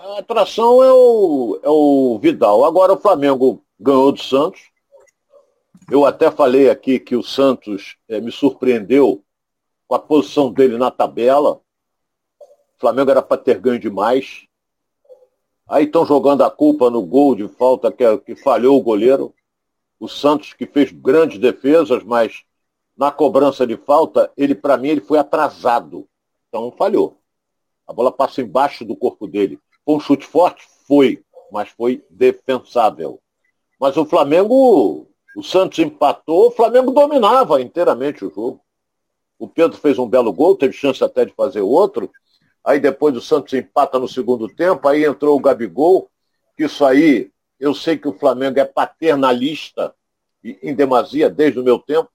a 0.02 0.18
atração 0.18 0.82
é 0.82 0.90
o, 0.90 1.60
é 1.62 1.68
o 1.68 2.18
Vidal. 2.22 2.64
Agora 2.64 2.94
o 2.94 2.98
Flamengo 2.98 3.62
ganhou 3.78 4.12
do 4.12 4.22
Santos. 4.22 4.70
Eu 5.90 6.06
até 6.06 6.30
falei 6.30 6.70
aqui 6.70 6.98
que 6.98 7.14
o 7.14 7.22
Santos 7.22 7.98
é, 8.08 8.18
me 8.18 8.32
surpreendeu 8.32 9.22
com 9.86 9.94
a 9.94 9.98
posição 9.98 10.50
dele 10.50 10.78
na 10.78 10.90
tabela. 10.90 11.60
O 12.40 12.80
Flamengo 12.80 13.10
era 13.10 13.20
para 13.20 13.36
ter 13.36 13.60
ganho 13.60 13.78
demais. 13.78 14.46
Aí 15.68 15.84
estão 15.84 16.06
jogando 16.06 16.42
a 16.44 16.50
culpa 16.50 16.88
no 16.88 17.02
gol 17.02 17.34
de 17.34 17.46
falta 17.46 17.92
que, 17.92 18.16
que 18.20 18.34
falhou 18.34 18.78
o 18.78 18.82
goleiro. 18.82 19.34
O 19.98 20.08
Santos 20.08 20.52
que 20.52 20.66
fez 20.66 20.92
grandes 20.92 21.38
defesas, 21.38 22.02
mas 22.02 22.44
na 22.96 23.10
cobrança 23.10 23.66
de 23.66 23.76
falta, 23.76 24.30
ele, 24.36 24.54
para 24.54 24.76
mim, 24.76 24.88
ele 24.88 25.00
foi 25.00 25.18
atrasado. 25.18 26.08
Então 26.48 26.72
falhou. 26.76 27.18
A 27.86 27.92
bola 27.92 28.10
passa 28.10 28.40
embaixo 28.40 28.84
do 28.84 28.96
corpo 28.96 29.26
dele. 29.26 29.58
Foi 29.84 29.94
um 29.94 30.00
chute 30.00 30.26
forte? 30.26 30.66
Foi, 30.86 31.22
mas 31.52 31.68
foi 31.68 32.04
defensável. 32.10 33.20
Mas 33.78 33.96
o 33.96 34.04
Flamengo, 34.04 35.06
o 35.36 35.42
Santos 35.42 35.78
empatou, 35.78 36.48
o 36.48 36.50
Flamengo 36.50 36.90
dominava 36.90 37.60
inteiramente 37.60 38.24
o 38.24 38.30
jogo. 38.30 38.60
O 39.38 39.46
Pedro 39.46 39.76
fez 39.76 39.98
um 39.98 40.08
belo 40.08 40.32
gol, 40.32 40.56
teve 40.56 40.72
chance 40.72 41.04
até 41.04 41.24
de 41.24 41.32
fazer 41.34 41.60
outro. 41.60 42.10
Aí 42.64 42.80
depois 42.80 43.14
o 43.16 43.20
Santos 43.20 43.52
empata 43.52 43.98
no 43.98 44.08
segundo 44.08 44.48
tempo, 44.48 44.88
aí 44.88 45.04
entrou 45.04 45.36
o 45.36 45.40
Gabigol, 45.40 46.10
que 46.56 46.64
isso 46.64 46.84
aí, 46.84 47.30
eu 47.58 47.74
sei 47.74 47.96
que 47.96 48.08
o 48.08 48.18
Flamengo 48.18 48.58
é 48.60 48.64
paternalista 48.64 49.94
em 50.42 50.74
demasia 50.74 51.28
desde 51.28 51.58
o 51.58 51.64
meu 51.64 51.78
tempo. 51.78 52.10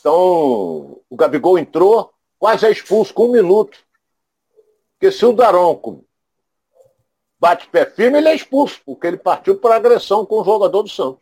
Então, 0.00 1.00
o 1.08 1.16
Gabigol 1.16 1.58
entrou, 1.58 2.12
quase 2.38 2.66
é 2.66 2.70
expulso 2.70 3.14
com 3.14 3.26
um 3.26 3.32
minuto. 3.32 3.78
Porque 4.92 5.10
se 5.10 5.24
o 5.24 5.32
Daronco 5.32 6.04
bate 7.38 7.68
pé 7.68 7.86
firme, 7.86 8.18
ele 8.18 8.28
é 8.28 8.34
expulso, 8.34 8.80
porque 8.84 9.06
ele 9.06 9.16
partiu 9.16 9.58
para 9.58 9.76
agressão 9.76 10.26
com 10.26 10.40
o 10.40 10.44
jogador 10.44 10.82
do 10.82 10.88
Santos. 10.88 11.20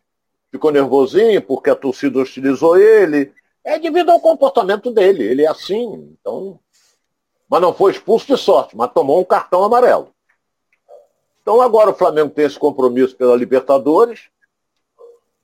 Ficou 0.50 0.70
nervosinho 0.70 1.40
porque 1.40 1.70
a 1.70 1.76
torcida 1.76 2.18
hostilizou 2.18 2.76
ele. 2.76 3.32
É 3.64 3.78
devido 3.78 4.10
ao 4.10 4.20
comportamento 4.20 4.90
dele, 4.90 5.24
ele 5.24 5.42
é 5.42 5.48
assim. 5.48 6.16
Então, 6.20 6.58
mas 7.48 7.60
não 7.60 7.72
foi 7.72 7.92
expulso 7.92 8.26
de 8.26 8.36
sorte, 8.36 8.76
mas 8.76 8.92
tomou 8.92 9.20
um 9.20 9.24
cartão 9.24 9.62
amarelo. 9.62 10.12
Então 11.42 11.60
agora 11.60 11.90
o 11.90 11.94
Flamengo 11.94 12.30
tem 12.30 12.44
esse 12.44 12.58
compromisso 12.58 13.16
pela 13.16 13.36
Libertadores, 13.36 14.30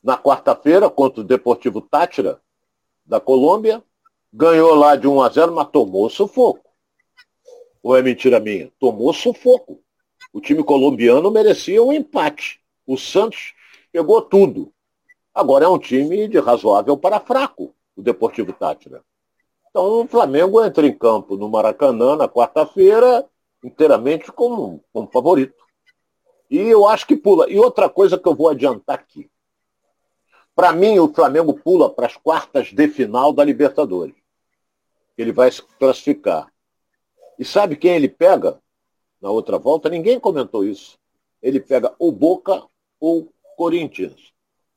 na 0.03 0.17
quarta-feira, 0.17 0.89
contra 0.89 1.21
o 1.21 1.25
Deportivo 1.25 1.81
Tátira, 1.81 2.41
da 3.05 3.19
Colômbia, 3.19 3.83
ganhou 4.33 4.75
lá 4.75 4.95
de 4.95 5.09
1 5.09 5.21
a 5.21 5.29
0, 5.29 5.53
mas 5.53 5.69
tomou 5.71 6.09
sufoco. 6.09 6.65
Ou 7.83 7.97
é 7.97 8.03
mentira 8.03 8.39
minha? 8.39 8.71
Tomou 8.79 9.13
sufoco. 9.13 9.81
O 10.33 10.41
time 10.41 10.63
colombiano 10.63 11.31
merecia 11.31 11.83
um 11.83 11.93
empate. 11.93 12.61
O 12.87 12.97
Santos 12.97 13.55
pegou 13.91 14.23
tudo. 14.23 14.73
Agora 15.35 15.65
é 15.65 15.69
um 15.69 15.79
time 15.79 16.29
de 16.29 16.39
razoável 16.39 16.97
para 16.97 17.21
fraco, 17.21 17.75
o 17.97 18.03
Deportivo 18.03 18.53
Tátira. 18.53 19.03
Então 19.71 20.03
o 20.03 20.07
Flamengo 20.07 20.65
entra 20.65 20.87
em 20.87 20.97
campo 20.97 21.37
no 21.37 21.49
Maracanã 21.49 22.17
na 22.17 22.29
quarta-feira, 22.29 23.27
inteiramente 23.65 24.31
como, 24.31 24.85
como 24.93 25.09
favorito. 25.11 25.68
E 26.51 26.59
eu 26.59 26.87
acho 26.87 27.07
que 27.07 27.17
pula. 27.17 27.51
E 27.51 27.59
outra 27.59 27.89
coisa 27.89 28.19
que 28.19 28.27
eu 28.27 28.35
vou 28.35 28.49
adiantar 28.49 28.97
aqui. 28.97 29.31
Para 30.55 30.73
mim, 30.73 30.99
o 30.99 31.13
Flamengo 31.13 31.55
pula 31.55 31.89
para 31.89 32.07
as 32.07 32.17
quartas 32.17 32.73
de 32.73 32.89
final 32.89 33.33
da 33.33 33.45
Libertadores. 33.45 34.17
Ele 35.17 35.33
vai 35.33 35.51
se 35.51 35.63
classificar. 35.63 36.53
E 37.39 37.45
sabe 37.45 37.77
quem 37.77 37.95
ele 37.95 38.09
pega 38.09 38.61
na 39.21 39.31
outra 39.31 39.59
volta? 39.59 39.89
Ninguém 39.89 40.19
comentou 40.19 40.65
isso. 40.65 40.99
Ele 41.41 41.61
pega 41.61 41.95
o 41.99 42.11
Boca 42.11 42.65
ou 42.99 43.33
Corinthians. 43.57 44.33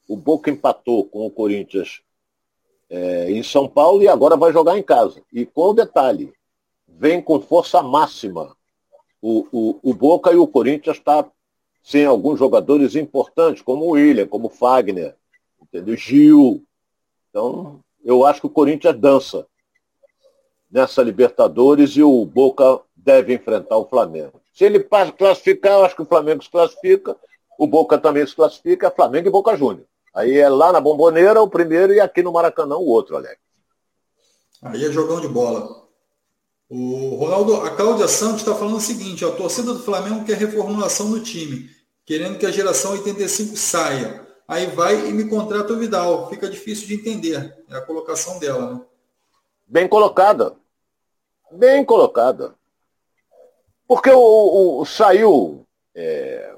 O 0.08 0.16
Boca 0.16 0.52
empatou 0.52 1.06
com 1.06 1.26
o 1.26 1.32
Corinthians 1.32 2.02
é, 2.90 3.32
em 3.32 3.42
São 3.42 3.68
Paulo 3.68 4.04
e 4.04 4.08
agora 4.08 4.36
vai 4.36 4.52
jogar 4.52 4.78
em 4.78 4.84
casa. 4.84 5.24
E 5.34 5.46
com 5.46 5.70
o 5.70 5.74
detalhe, 5.74 6.34
vem 6.88 7.22
com 7.22 7.42
força 7.42 7.82
máxima. 7.82 8.56
O, 9.22 9.48
o, 9.52 9.80
o 9.82 9.94
Boca 9.94 10.32
e 10.32 10.36
o 10.36 10.48
Corinthians 10.48 10.98
está 10.98 11.28
sem 11.82 12.06
alguns 12.06 12.40
jogadores 12.40 12.96
importantes, 12.96 13.62
como 13.62 13.86
o 13.86 13.92
William, 13.92 14.28
como 14.28 14.48
o 14.48 14.52
Fagner 14.52 15.16
entendeu? 15.72 15.96
Gil. 15.96 16.64
Então, 17.30 17.80
eu 18.04 18.26
acho 18.26 18.42
que 18.42 18.48
o 18.48 18.52
Corinthians 18.52 19.00
dança 19.00 19.48
nessa 20.70 21.02
Libertadores 21.02 21.92
e 21.92 22.04
o 22.04 22.26
Boca 22.26 22.82
deve 22.96 23.34
enfrentar 23.34 23.78
o 23.78 23.88
Flamengo. 23.88 24.42
Se 24.54 24.66
ele 24.66 24.86
classificar, 25.18 25.74
eu 25.74 25.86
acho 25.86 25.96
que 25.96 26.02
o 26.02 26.08
Flamengo 26.08 26.44
se 26.44 26.50
classifica, 26.50 27.16
o 27.58 27.66
Boca 27.66 27.98
também 27.98 28.26
se 28.26 28.36
classifica, 28.36 28.88
é 28.88 28.92
Flamengo 28.92 29.28
e 29.28 29.32
Boca 29.32 29.56
Júnior. 29.56 29.86
Aí 30.14 30.38
é 30.38 30.50
lá 30.50 30.74
na 30.74 30.82
Bomboneira 30.82 31.42
o 31.42 31.50
primeiro 31.50 31.94
e 31.94 32.00
aqui 32.00 32.22
no 32.22 32.34
Maracanã 32.34 32.76
o 32.76 32.86
outro, 32.86 33.16
Alex. 33.16 33.40
Aí 34.62 34.86
é 34.86 34.92
jogão 34.92 35.22
de 35.22 35.28
bola. 35.28 35.88
O 36.74 37.16
Ronaldo, 37.16 37.58
a 37.58 37.76
Cláudia 37.76 38.08
Santos 38.08 38.38
está 38.38 38.56
falando 38.56 38.78
o 38.78 38.80
seguinte, 38.80 39.26
a 39.26 39.32
torcida 39.34 39.74
do 39.74 39.84
Flamengo 39.84 40.24
quer 40.24 40.38
reformulação 40.38 41.12
do 41.12 41.20
time, 41.20 41.70
querendo 42.06 42.40
que 42.40 42.46
a 42.46 42.50
geração 42.50 42.94
85 42.94 43.58
saia. 43.58 44.26
Aí 44.48 44.68
vai 44.68 45.10
e 45.10 45.12
me 45.12 45.28
contrata 45.28 45.74
o 45.74 45.78
Vidal. 45.78 46.30
Fica 46.30 46.50
difícil 46.50 46.88
de 46.88 46.94
entender. 46.94 47.54
É 47.70 47.76
a 47.76 47.82
colocação 47.82 48.40
dela, 48.40 48.74
né? 48.74 48.82
Bem 49.68 49.86
colocada. 49.86 50.56
Bem 51.52 51.84
colocada. 51.84 52.56
Porque 53.86 54.10
o, 54.10 54.18
o, 54.18 54.80
o 54.80 54.86
saiu. 54.86 55.68
É, 55.94 56.56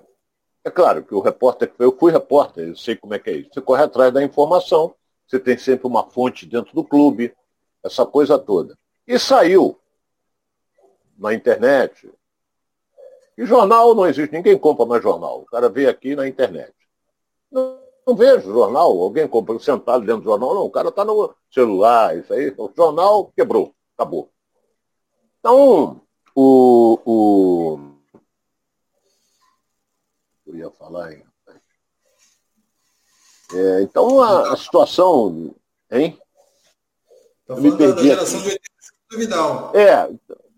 é, 0.63 0.69
claro 0.69 1.03
que 1.03 1.15
o 1.15 1.21
repórter, 1.21 1.73
eu 1.79 1.97
fui 1.97 2.11
repórter, 2.11 2.67
eu 2.67 2.75
sei 2.75 2.95
como 2.95 3.15
é 3.15 3.19
que 3.19 3.31
é 3.31 3.37
isso. 3.37 3.49
Você 3.51 3.61
corre 3.61 3.81
atrás 3.81 4.13
da 4.13 4.23
informação, 4.23 4.93
você 5.25 5.39
tem 5.39 5.57
sempre 5.57 5.87
uma 5.87 6.03
fonte 6.03 6.45
dentro 6.45 6.75
do 6.75 6.83
clube, 6.83 7.33
essa 7.83 8.05
coisa 8.05 8.37
toda. 8.37 8.77
E 9.07 9.17
saiu 9.17 9.79
na 11.17 11.33
internet. 11.33 12.11
E 13.37 13.45
jornal 13.45 13.95
não 13.95 14.05
existe, 14.05 14.31
ninguém 14.31 14.57
compra 14.57 14.85
mais 14.85 15.01
jornal. 15.01 15.41
O 15.41 15.45
cara 15.45 15.69
vê 15.69 15.87
aqui 15.87 16.15
na 16.15 16.27
internet. 16.27 16.73
Não, 17.51 17.79
não 18.05 18.15
vejo 18.15 18.51
jornal, 18.51 18.91
alguém 18.99 19.27
comprou 19.27 19.59
sentado 19.59 20.05
dentro 20.05 20.21
do 20.21 20.29
jornal, 20.29 20.53
não, 20.53 20.65
o 20.65 20.71
cara 20.71 20.89
está 20.89 21.05
no 21.05 21.33
celular, 21.51 22.17
isso 22.17 22.33
aí, 22.33 22.53
o 22.57 22.71
jornal 22.75 23.31
quebrou, 23.35 23.73
acabou. 23.95 24.29
Então, 25.39 26.01
o. 26.35 26.99
o... 27.05 27.79
Eu 30.45 30.55
ia 30.55 30.71
falar, 30.71 31.13
hein? 31.13 31.25
É, 33.53 33.81
então 33.81 34.21
a, 34.21 34.53
a, 34.53 34.57
situação. 34.57 35.53
Hein? 35.91 36.19
Tá 37.45 37.55
me 37.55 37.75
perdi 37.77 38.09
da 38.09 38.15
geração 38.15 38.41
do 38.41 39.17
Vidal. 39.17 39.71
É, 39.75 40.09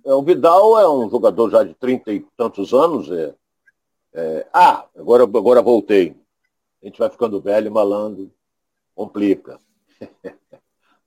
é, 0.06 0.14
o 0.14 0.22
Vidal 0.22 0.80
é 0.80 0.88
um 0.88 1.10
jogador 1.10 1.50
já 1.50 1.64
de 1.64 1.74
trinta 1.74 2.14
e 2.14 2.20
tantos 2.38 2.74
anos. 2.74 3.12
É, 3.12 3.34
é, 4.14 4.48
ah, 4.54 4.86
agora, 4.96 5.24
agora 5.24 5.62
voltei. 5.62 6.16
A 6.82 6.86
gente 6.86 7.00
vai 7.00 7.10
ficando 7.10 7.42
velho, 7.42 7.72
malandro, 7.72 8.32
complica. 8.94 9.60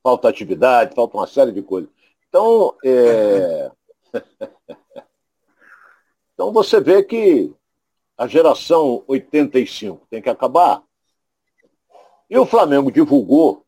falta 0.03 0.29
atividade, 0.29 0.95
falta 0.95 1.17
uma 1.17 1.27
série 1.27 1.53
de 1.53 1.63
coisas. 1.63 1.91
Então, 2.29 2.75
é... 2.85 3.71
então 6.35 6.53
você 6.53 6.81
vê 6.81 7.03
que 7.03 7.55
a 8.17 8.27
geração 8.27 9.05
85 9.07 10.07
tem 10.11 10.21
que 10.21 10.29
acabar. 10.29 10.83
E 12.29 12.37
o 12.37 12.45
Flamengo 12.45 12.91
divulgou. 12.91 13.65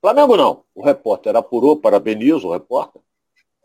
Flamengo 0.00 0.36
não, 0.36 0.64
o 0.74 0.82
repórter 0.82 1.36
apurou, 1.36 1.76
parabenizo 1.76 2.48
o 2.48 2.52
repórter. 2.52 3.02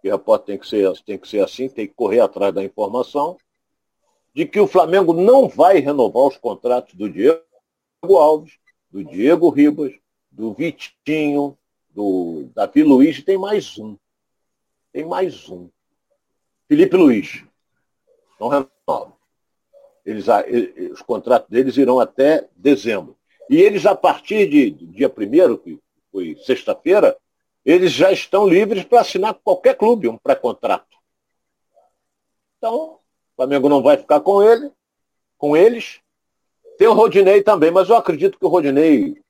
E 0.03 0.09
o 0.09 0.11
repórter 0.11 0.47
tem 0.47 0.57
que 0.57 0.67
ser, 0.67 0.91
tem 1.03 1.17
que 1.17 1.27
ser 1.27 1.43
assim, 1.43 1.69
tem 1.69 1.87
que 1.87 1.93
correr 1.93 2.19
atrás 2.19 2.53
da 2.53 2.63
informação. 2.63 3.37
de 4.33 4.45
que 4.45 4.59
o 4.59 4.67
Flamengo 4.67 5.13
não 5.13 5.47
vai 5.47 5.79
renovar 5.79 6.27
os 6.27 6.37
contratos 6.37 6.93
do 6.95 7.09
Diego 7.09 7.43
Alves, 8.01 8.57
do 8.89 9.03
Diego 9.03 9.49
Ribas, 9.49 9.93
do 10.31 10.53
Vitinho, 10.53 11.57
do 11.89 12.49
Davi 12.55 12.83
Luiz, 12.83 13.21
tem 13.21 13.37
mais 13.37 13.77
um. 13.77 13.97
Tem 14.93 15.05
mais 15.05 15.49
um. 15.49 15.69
Felipe 16.67 16.95
Luiz. 16.95 17.43
Não 18.39 18.47
renova. 18.47 19.13
Eles, 20.05 20.25
os 20.91 21.01
contratos 21.01 21.49
deles 21.49 21.77
irão 21.77 21.99
até 21.99 22.47
dezembro. 22.55 23.17
E 23.49 23.57
eles, 23.57 23.85
a 23.85 23.93
partir 23.93 24.49
de 24.49 24.71
dia 24.71 25.09
1 25.09 25.57
que 25.57 25.79
foi 26.11 26.37
sexta-feira, 26.37 27.17
eles 27.65 27.91
já 27.91 28.12
estão 28.12 28.47
livres 28.47 28.84
para 28.84 29.02
assinar 29.02 29.34
com 29.34 29.41
qualquer 29.41 29.76
clube 29.76 30.08
um 30.08 30.17
pré-contrato. 30.17 30.97
Então, 32.58 32.93
o 32.93 33.00
Flamengo 33.36 33.69
não 33.69 33.82
vai 33.82 33.97
ficar 33.97 34.19
com 34.19 34.41
ele, 34.41 34.71
com 35.38 35.56
eles. 35.56 36.00
Tem 36.78 36.88
o 36.88 36.93
Rodinei 36.93 37.43
também, 37.43 37.71
mas 37.71 37.89
eu 37.89 37.95
acredito 37.95 38.38
que 38.38 38.45
o 38.45 38.50
Rodinei 38.50 39.21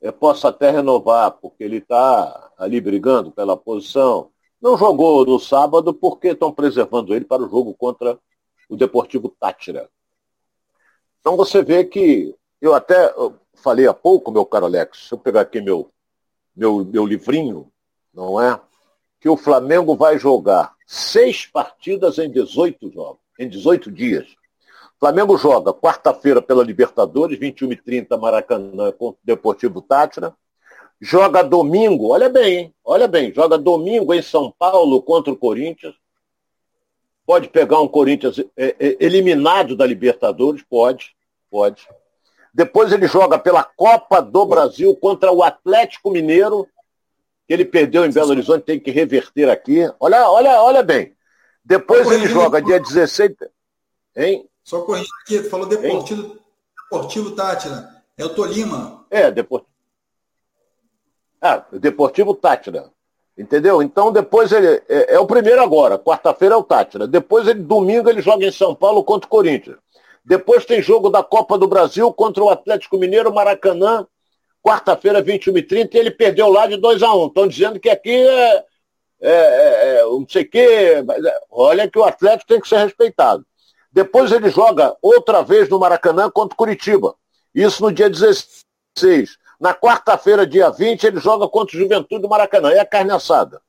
é, 0.00 0.10
possa 0.10 0.48
até 0.48 0.70
renovar, 0.70 1.32
porque 1.32 1.64
ele 1.64 1.78
está 1.78 2.50
ali 2.56 2.80
brigando 2.80 3.30
pela 3.30 3.56
posição. 3.56 4.30
Não 4.60 4.76
jogou 4.76 5.24
no 5.24 5.38
sábado 5.38 5.92
porque 5.92 6.28
estão 6.28 6.52
preservando 6.52 7.14
ele 7.14 7.24
para 7.24 7.42
o 7.42 7.48
jogo 7.48 7.74
contra 7.74 8.18
o 8.68 8.76
Deportivo 8.76 9.28
Tátira. 9.28 9.88
Então 11.20 11.36
você 11.36 11.62
vê 11.62 11.84
que 11.84 12.34
eu 12.60 12.74
até 12.74 13.12
falei 13.54 13.86
há 13.86 13.94
pouco, 13.94 14.30
meu 14.30 14.46
caro 14.46 14.66
Alex, 14.66 15.08
se 15.08 15.14
eu 15.14 15.18
pegar 15.18 15.42
aqui 15.42 15.60
meu, 15.60 15.90
meu, 16.56 16.84
meu 16.84 17.04
livrinho, 17.04 17.70
não 18.14 18.40
é? 18.40 18.58
Que 19.20 19.28
o 19.28 19.36
Flamengo 19.36 19.94
vai 19.96 20.18
jogar 20.18 20.74
seis 20.86 21.44
partidas 21.44 22.18
em 22.18 22.30
18 22.30 22.90
jogos, 22.90 23.20
em 23.38 23.48
18 23.48 23.90
dias. 23.90 24.26
Flamengo 24.98 25.36
joga 25.36 25.74
quarta-feira 25.74 26.40
pela 26.40 26.64
Libertadores, 26.64 27.38
21h30 27.38 28.18
Maracanã 28.18 28.90
contra 28.92 29.18
o 29.20 29.24
Deportivo 29.24 29.82
Tátira. 29.82 30.34
Joga 30.98 31.42
domingo, 31.42 32.08
olha 32.08 32.30
bem, 32.30 32.56
hein? 32.56 32.74
olha 32.82 33.06
bem, 33.06 33.32
joga 33.34 33.58
domingo 33.58 34.14
em 34.14 34.22
São 34.22 34.50
Paulo 34.58 35.02
contra 35.02 35.30
o 35.30 35.36
Corinthians. 35.36 35.94
Pode 37.26 37.48
pegar 37.48 37.80
um 37.80 37.88
Corinthians 37.88 38.38
é, 38.56 38.74
é, 38.78 38.96
eliminado 38.98 39.76
da 39.76 39.84
Libertadores? 39.84 40.62
Pode, 40.62 41.14
pode. 41.50 41.86
Depois 42.56 42.90
ele 42.90 43.06
joga 43.06 43.38
pela 43.38 43.62
Copa 43.62 44.22
do 44.22 44.46
Brasil 44.46 44.96
contra 44.96 45.30
o 45.30 45.42
Atlético 45.42 46.10
Mineiro, 46.10 46.66
que 47.46 47.52
ele 47.52 47.66
perdeu 47.66 48.06
em 48.06 48.10
Belo 48.10 48.30
Horizonte, 48.30 48.64
tem 48.64 48.80
que 48.80 48.90
reverter 48.90 49.50
aqui. 49.50 49.80
Olha, 50.00 50.26
olha, 50.30 50.62
olha 50.62 50.82
bem. 50.82 51.14
Depois 51.62 52.10
ele 52.10 52.26
joga 52.26 52.62
dia 52.62 52.80
16. 52.80 53.32
Hein? 54.16 54.48
Só 54.64 54.80
corrigindo 54.80 55.10
aqui, 55.22 55.42
tu 55.42 55.50
falou 55.50 55.66
Deportivo, 55.66 56.38
Deportivo 56.82 57.30
Tátira. 57.32 58.02
É 58.16 58.24
o 58.24 58.30
Tolima. 58.30 59.04
É, 59.10 59.30
Deportivo. 59.30 59.70
Ah, 61.42 61.62
Deportivo 61.72 62.34
Tátira. 62.34 62.90
Entendeu? 63.36 63.82
Então 63.82 64.10
depois 64.10 64.50
ele. 64.50 64.82
É, 64.88 65.16
é 65.16 65.20
o 65.20 65.26
primeiro 65.26 65.60
agora. 65.60 65.98
Quarta-feira 65.98 66.54
é 66.54 66.58
o 66.58 66.64
Tátira. 66.64 67.06
Depois 67.06 67.46
ele, 67.46 67.60
domingo, 67.60 68.08
ele 68.08 68.22
joga 68.22 68.46
em 68.46 68.50
São 68.50 68.74
Paulo 68.74 69.04
contra 69.04 69.26
o 69.26 69.30
Corinthians. 69.30 69.76
Depois 70.26 70.64
tem 70.64 70.82
jogo 70.82 71.08
da 71.08 71.22
Copa 71.22 71.56
do 71.56 71.68
Brasil 71.68 72.12
contra 72.12 72.42
o 72.42 72.50
Atlético 72.50 72.98
Mineiro, 72.98 73.32
Maracanã, 73.32 74.04
quarta-feira, 74.60 75.22
21h30, 75.22 75.94
e 75.94 75.98
ele 75.98 76.10
perdeu 76.10 76.48
lá 76.48 76.66
de 76.66 76.76
2 76.76 77.00
a 77.04 77.14
1 77.14 77.26
Estão 77.28 77.46
dizendo 77.46 77.78
que 77.78 77.88
aqui 77.88 78.10
é, 78.10 78.56
é, 78.56 78.64
é, 79.22 79.98
é 79.98 80.02
não 80.02 80.26
sei 80.28 80.42
o 80.42 80.50
quê. 80.50 80.94
Olha 81.48 81.88
que 81.88 81.96
o 81.96 82.02
Atlético 82.02 82.48
tem 82.48 82.60
que 82.60 82.66
ser 82.66 82.78
respeitado. 82.78 83.46
Depois 83.92 84.32
ele 84.32 84.50
joga 84.50 84.96
outra 85.00 85.42
vez 85.42 85.68
no 85.68 85.78
Maracanã 85.78 86.28
contra 86.28 86.54
o 86.54 86.58
Curitiba. 86.58 87.14
Isso 87.54 87.80
no 87.80 87.92
dia 87.92 88.10
16. 88.10 89.38
Na 89.60 89.72
quarta-feira, 89.72 90.44
dia 90.44 90.70
20, 90.70 91.04
ele 91.04 91.20
joga 91.20 91.48
contra 91.48 91.76
o 91.76 91.80
Juventude 91.80 92.20
do 92.20 92.28
Maracanã. 92.28 92.72
É 92.72 92.80
a 92.80 92.84
carne 92.84 93.12
assada. 93.12 93.62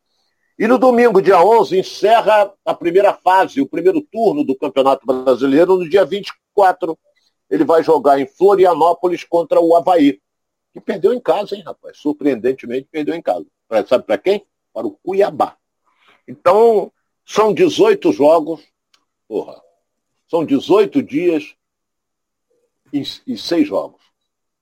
E 0.60 0.68
no 0.68 0.80
domingo, 0.80 1.22
dia 1.22 1.40
11, 1.40 1.78
encerra 1.78 2.52
a 2.66 2.74
primeira 2.74 3.14
fase, 3.14 3.62
o 3.62 3.68
primeiro 3.68 4.02
turno 4.02 4.44
do 4.44 4.58
Campeonato 4.58 5.06
Brasileiro. 5.06 5.78
No 5.78 5.88
dia 5.88 6.04
24, 6.04 6.98
ele 7.48 7.64
vai 7.64 7.84
jogar 7.84 8.20
em 8.20 8.26
Florianópolis 8.26 9.24
contra 9.24 9.60
o 9.62 9.76
Havaí. 9.76 10.20
Que 10.74 10.82
perdeu 10.82 11.14
em 11.14 11.20
casa, 11.20 11.56
hein, 11.56 11.62
rapaz? 11.64 12.00
Surpreendentemente, 12.00 12.88
perdeu 12.92 13.14
em 13.14 13.22
casa. 13.22 13.46
Sabe 13.88 14.04
para 14.04 14.18
quem? 14.18 14.46
Para 14.74 14.88
o 14.88 14.98
Cuiabá. 15.04 15.56
Então, 16.28 16.92
são 17.24 17.54
18 17.54 18.12
jogos. 18.12 18.62
Porra. 19.28 19.62
São 20.28 20.44
18 20.44 21.04
dias 21.04 21.56
e, 22.92 23.04
e 23.28 23.38
6 23.38 23.68
jogos. 23.68 24.02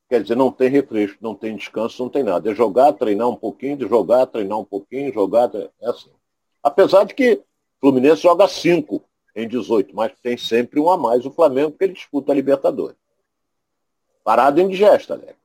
Quer 0.08 0.22
dizer, 0.22 0.36
não 0.36 0.52
tem 0.52 0.70
refresco, 0.70 1.18
não 1.20 1.34
tem 1.34 1.56
descanso, 1.56 2.02
não 2.04 2.10
tem 2.10 2.24
nada. 2.24 2.52
É 2.52 2.56
jogar, 2.56 2.94
treinar 2.94 3.28
um 3.28 3.36
pouquinho, 3.36 3.76
de 3.76 3.88
jogar, 3.88 4.28
treinar 4.28 4.60
um 4.60 4.66
pouquinho, 4.66 5.12
jogar. 5.12 5.50
É 5.56 5.90
assim. 5.90 6.12
Apesar 6.62 7.06
de 7.06 7.14
que 7.16 7.34
o 7.34 7.44
Fluminense 7.80 8.22
joga 8.22 8.48
5 8.48 9.04
em 9.36 9.48
18, 9.48 9.96
mas 9.96 10.12
tem 10.22 10.38
sempre 10.38 10.80
um 10.80 10.90
a 10.90 10.98
mais 10.98 11.26
o 11.26 11.32
Flamengo, 11.32 11.72
porque 11.72 11.86
ele 11.86 11.94
disputa 11.94 12.32
a 12.32 12.36
Libertadores. 12.36 12.98
Parado 14.24 14.62
em 14.62 14.68
digesta, 14.68 15.14
Alex. 15.14 15.36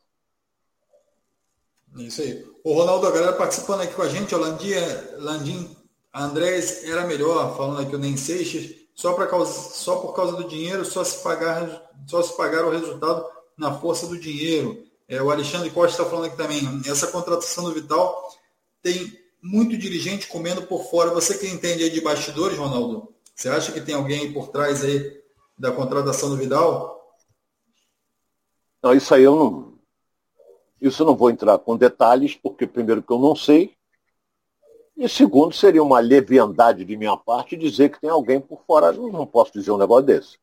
Isso 1.97 2.23
aí. 2.23 2.47
O 2.63 2.73
Ronaldo, 2.73 3.07
a 3.07 3.11
galera 3.11 3.33
participando 3.33 3.81
aqui 3.81 3.95
com 3.95 4.03
a 4.03 4.09
gente, 4.09 4.35
o 4.35 4.39
Landim, 4.39 4.73
Landim 5.19 5.77
Andrés 6.15 6.85
era 6.85 7.07
melhor, 7.07 7.57
falando 7.57 7.81
aqui 7.81 7.95
o 7.95 7.99
Nem 7.99 8.17
Seixas, 8.17 8.75
só, 8.95 9.15
causa, 9.27 9.53
só 9.53 9.97
por 9.97 10.15
causa 10.15 10.37
do 10.37 10.47
dinheiro, 10.47 10.85
só 10.85 11.03
se 11.03 11.23
pagar, 11.23 11.91
só 12.07 12.23
se 12.23 12.37
pagar 12.37 12.65
o 12.65 12.71
resultado 12.71 13.27
na 13.61 13.79
força 13.79 14.07
do 14.07 14.19
dinheiro. 14.19 14.83
É, 15.07 15.23
o 15.23 15.31
Alexandre 15.31 15.71
Costa 15.71 16.01
está 16.01 16.05
falando 16.11 16.27
aqui 16.27 16.37
também, 16.37 16.63
essa 16.87 17.09
contratação 17.09 17.65
do 17.65 17.75
Vital 17.75 18.29
tem 18.83 19.13
muito 19.43 19.77
dirigente 19.77 20.27
comendo 20.29 20.63
por 20.63 20.91
fora. 20.91 21.11
Você 21.11 21.37
que 21.37 21.47
entende 21.47 21.85
aí 21.85 21.91
de 21.91 22.01
bastidores, 22.01 22.57
Ronaldo, 22.57 23.13
você 23.35 23.49
acha 23.49 23.71
que 23.71 23.81
tem 23.81 23.95
alguém 23.95 24.33
por 24.33 24.49
trás 24.49 24.83
aí 24.83 25.21
da 25.59 25.71
contratação 25.71 26.31
do 26.31 26.37
Vidal? 26.37 27.19
Não, 28.83 28.95
isso 28.95 29.15
aí 29.15 29.23
eu 29.23 29.37
não. 29.37 29.71
Isso 30.81 31.03
eu 31.03 31.07
não 31.07 31.15
vou 31.15 31.31
entrar 31.31 31.59
com 31.59 31.77
detalhes, 31.77 32.35
porque 32.35 32.67
primeiro 32.67 33.03
que 33.03 33.13
eu 33.13 33.19
não 33.19 33.37
sei, 33.37 33.77
e 34.97 35.07
segundo, 35.07 35.55
seria 35.55 35.83
uma 35.83 36.01
leviandade 36.01 36.85
de 36.85 36.97
minha 36.97 37.17
parte 37.17 37.57
dizer 37.57 37.91
que 37.91 38.01
tem 38.01 38.09
alguém 38.09 38.41
por 38.41 38.63
fora. 38.67 38.87
Eu 38.87 39.13
não 39.13 39.27
posso 39.27 39.53
dizer 39.53 39.71
um 39.71 39.77
negócio 39.77 40.07
desse. 40.07 40.39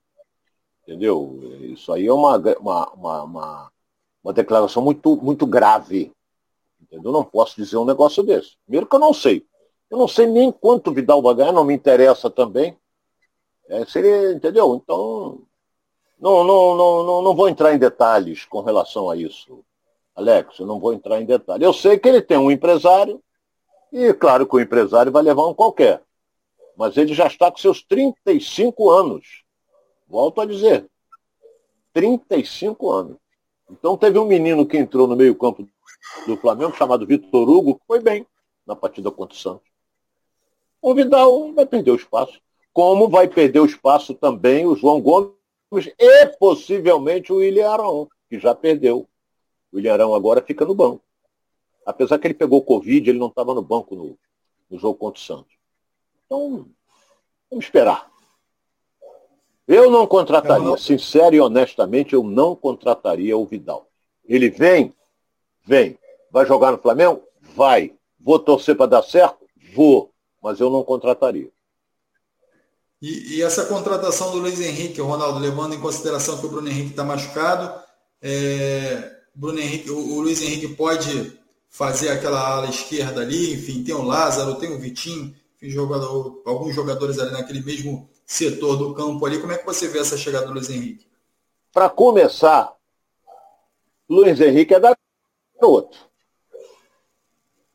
Entendeu? 0.88 1.38
Isso 1.60 1.92
aí 1.92 2.08
é 2.08 2.14
uma, 2.14 2.38
uma, 2.38 2.90
uma, 2.94 3.24
uma, 3.24 3.72
uma 4.24 4.34
declaração 4.34 4.82
muito, 4.82 5.18
muito 5.18 5.46
grave. 5.46 6.14
Entendeu? 6.82 7.10
Eu 7.10 7.14
não 7.14 7.26
posso 7.26 7.58
dizer 7.58 7.76
um 7.76 7.84
negócio 7.84 8.24
desse. 8.24 8.56
Primeiro 8.64 8.88
que 8.88 8.96
eu 8.96 9.00
não 9.00 9.14
sei. 9.14 9.46
Eu 9.90 9.98
não 9.98 10.08
sei 10.08 10.28
nem 10.28 10.50
quanto 10.50 10.94
Vidal 10.94 11.22
vai 11.22 11.36
ganhar, 11.36 11.52
não 11.52 11.66
me 11.66 11.74
interessa 11.74 12.30
também. 12.30 12.78
É, 13.68 13.86
seria, 13.86 14.32
entendeu? 14.32 14.76
Então, 14.82 15.42
não, 16.18 16.46
não, 16.46 16.76
não, 16.78 17.04
não, 17.04 17.22
não 17.22 17.36
vou 17.36 17.50
entrar 17.50 17.74
em 17.74 17.78
detalhes 17.78 18.46
com 18.46 18.62
relação 18.62 19.10
a 19.10 19.18
isso. 19.18 19.66
Alex, 20.16 20.58
eu 20.58 20.66
não 20.66 20.80
vou 20.80 20.94
entrar 20.94 21.22
em 21.22 21.26
detalhes. 21.26 21.66
Eu 21.66 21.74
sei 21.74 22.00
que 22.00 22.08
ele 22.08 22.22
tem 22.22 22.38
um 22.38 22.50
empresário, 22.50 23.22
e 23.92 24.14
claro 24.14 24.48
que 24.48 24.56
o 24.56 24.60
empresário 24.62 25.12
vai 25.12 25.22
levar 25.22 25.48
um 25.48 25.54
qualquer. 25.54 26.02
Mas 26.78 26.96
ele 26.96 27.14
já 27.14 27.28
está 27.28 27.52
com 27.52 27.58
seus 27.58 27.84
35 27.84 28.90
anos. 28.90 29.47
Volto 30.08 30.42
a 30.42 30.46
dizer, 30.46 30.90
35 31.94 32.90
anos. 32.92 33.18
Então 33.70 33.98
teve 33.98 34.18
um 34.18 34.26
menino 34.26 34.66
que 34.66 34.78
entrou 34.78 35.08
no 35.08 35.16
meio-campo 35.16 35.68
do 36.26 36.38
Flamengo, 36.38 36.76
chamado 36.76 37.06
Vitor 37.06 37.50
Hugo, 37.50 37.76
que 37.76 37.86
foi 37.86 38.00
bem 38.00 38.26
na 38.66 38.76
partida 38.76 39.12
contra 39.12 39.36
o 39.36 39.40
Santos. 39.40 39.68
O 40.82 40.94
Vidal 40.94 41.54
vai 41.54 41.66
perder 41.66 41.92
o 41.92 41.96
espaço. 41.96 42.40
Como 42.72 43.10
vai 43.10 43.28
perder 43.28 43.60
o 43.60 43.66
espaço 43.66 44.14
também 44.14 44.66
o 44.66 44.76
João 44.76 45.02
Gomes 45.02 45.34
e 46.00 46.28
possivelmente 46.40 47.34
o 47.34 47.38
William 47.38 47.70
Arão, 47.70 48.08
que 48.30 48.40
já 48.40 48.54
perdeu. 48.54 49.08
O 49.72 49.78
William 49.78 49.94
Arão 49.94 50.16
agora 50.16 50.42
fica 50.42 50.64
no 50.64 50.76
banco. 50.76 51.04
Apesar 51.86 52.20
que 52.20 52.28
ele 52.28 52.34
pegou 52.34 52.62
Covid, 52.62 53.10
ele 53.10 53.20
não 53.20 53.28
estava 53.28 53.54
no 53.54 53.62
banco 53.62 53.96
no, 53.96 54.18
no 54.70 54.78
jogo 54.78 55.00
contra 55.00 55.20
o 55.20 55.24
Santos. 55.24 55.54
Então, 56.26 56.68
vamos 57.50 57.66
esperar. 57.66 58.12
Eu 59.68 59.92
não 59.92 60.08
contrataria, 60.08 60.78
sincero 60.78 61.36
e 61.36 61.42
honestamente, 61.42 62.14
eu 62.14 62.24
não 62.24 62.56
contrataria 62.56 63.38
o 63.38 63.46
Vidal. 63.46 63.88
Ele 64.24 64.50
vem, 64.50 64.94
vem. 65.66 65.98
Vai 66.32 66.46
jogar 66.46 66.72
no 66.72 66.78
Flamengo? 66.78 67.22
Vai. 67.54 67.94
Vou 68.20 68.40
torcer 68.40 68.78
para 68.78 68.86
dar 68.86 69.04
certo? 69.04 69.46
Vou. 69.76 70.12
Mas 70.42 70.60
eu 70.62 70.70
não 70.70 70.84
contrataria. 70.84 71.50
E, 73.02 73.36
e, 73.36 73.44
essa 73.44 73.66
contratação 73.66 74.32
do 74.32 74.38
Luiz 74.38 74.60
Henrique, 74.60 75.02
Ronaldo, 75.02 75.40
levando 75.40 75.76
em 75.76 75.80
consideração 75.80 76.38
que 76.38 76.46
o 76.46 76.50
Bruno 76.50 76.68
Henrique 76.68 76.92
está 76.92 77.04
machucado, 77.04 77.80
é, 78.22 79.12
Bruno 79.36 79.60
Henrique, 79.60 79.92
o, 79.92 79.98
o, 79.98 80.22
Luiz 80.22 80.42
Henrique 80.42 80.70
pode 80.70 81.38
fazer 81.70 82.10
aquela 82.10 82.40
ala 82.40 82.68
esquerda 82.68 83.22
ali, 83.22 83.54
enfim, 83.54 83.84
tem 83.84 83.94
o 83.94 84.02
Lázaro, 84.02 84.56
tem 84.56 84.74
o 84.74 84.80
Vitinho, 84.80 85.36
enfim, 85.56 85.70
jogador, 85.70 86.42
alguns 86.44 86.74
jogadores 86.74 87.20
ali 87.20 87.32
naquele 87.32 87.62
mesmo 87.62 88.10
setor 88.28 88.76
do 88.76 88.94
campo 88.94 89.26
ali. 89.26 89.40
Como 89.40 89.54
é 89.54 89.58
que 89.58 89.66
você 89.66 89.88
vê 89.88 90.00
essa 90.00 90.18
chegada 90.18 90.46
do 90.46 90.54
Luiz 90.54 90.70
Henrique? 90.70 91.08
Para 91.74 91.90
começar, 91.90 92.76
Luiz 94.10 94.40
Henrique 94.42 94.74
é 94.74 94.80
garoto. 94.80 95.98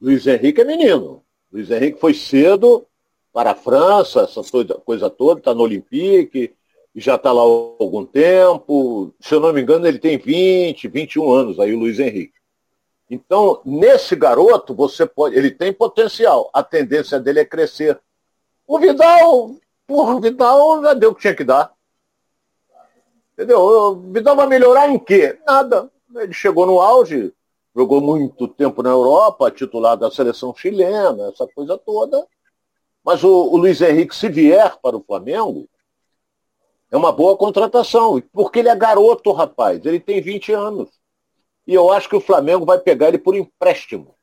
Luiz 0.00 0.26
Henrique 0.26 0.60
é 0.60 0.64
menino. 0.64 1.24
Luiz 1.50 1.70
Henrique 1.70 1.98
foi 1.98 2.12
cedo 2.12 2.86
para 3.32 3.52
a 3.52 3.54
França, 3.54 4.22
essa 4.22 4.42
coisa 4.84 5.08
toda, 5.08 5.40
está 5.40 5.54
no 5.54 5.62
Olympique, 5.62 6.54
já 6.94 7.14
está 7.14 7.32
lá 7.32 7.40
há 7.40 7.44
algum 7.44 8.04
tempo. 8.04 9.14
Se 9.18 9.34
eu 9.34 9.40
não 9.40 9.52
me 9.52 9.62
engano, 9.62 9.86
ele 9.86 9.98
tem 9.98 10.18
20, 10.18 10.86
21 10.88 11.32
anos 11.32 11.58
aí, 11.58 11.72
o 11.72 11.78
Luiz 11.78 11.98
Henrique. 11.98 12.34
Então, 13.08 13.62
nesse 13.64 14.16
garoto, 14.16 14.74
você 14.74 15.06
pode. 15.06 15.36
Ele 15.36 15.50
tem 15.50 15.72
potencial. 15.72 16.50
A 16.52 16.62
tendência 16.62 17.20
dele 17.20 17.40
é 17.40 17.44
crescer. 17.44 17.98
O 18.66 18.78
Vidal, 18.78 19.56
porra, 19.86 20.14
o 20.16 20.20
Vidal 20.20 20.82
já 20.82 20.94
deu 20.94 21.10
o 21.10 21.14
que 21.14 21.22
tinha 21.22 21.34
que 21.34 21.44
dar. 21.44 21.72
Entendeu? 23.32 23.60
O 23.60 23.94
Vidal 24.12 24.36
vai 24.36 24.46
melhorar 24.46 24.88
em 24.88 24.98
quê? 24.98 25.38
Nada. 25.46 25.90
Ele 26.14 26.32
chegou 26.32 26.66
no 26.66 26.80
auge, 26.80 27.32
jogou 27.74 28.00
muito 28.00 28.46
tempo 28.46 28.82
na 28.82 28.90
Europa, 28.90 29.50
titular 29.50 29.96
da 29.96 30.10
seleção 30.10 30.54
chilena, 30.54 31.28
essa 31.28 31.46
coisa 31.46 31.78
toda. 31.78 32.26
Mas 33.04 33.24
o, 33.24 33.28
o 33.28 33.56
Luiz 33.56 33.80
Henrique, 33.80 34.14
se 34.14 34.28
vier 34.28 34.76
para 34.80 34.96
o 34.96 35.02
Flamengo, 35.02 35.68
é 36.90 36.96
uma 36.96 37.10
boa 37.10 37.36
contratação. 37.36 38.22
Porque 38.32 38.58
ele 38.58 38.68
é 38.68 38.76
garoto, 38.76 39.32
rapaz. 39.32 39.84
Ele 39.84 39.98
tem 39.98 40.20
20 40.20 40.52
anos. 40.52 40.90
E 41.66 41.74
eu 41.74 41.90
acho 41.90 42.08
que 42.08 42.16
o 42.16 42.20
Flamengo 42.20 42.66
vai 42.66 42.78
pegar 42.78 43.08
ele 43.08 43.18
por 43.18 43.34
empréstimo. 43.34 44.14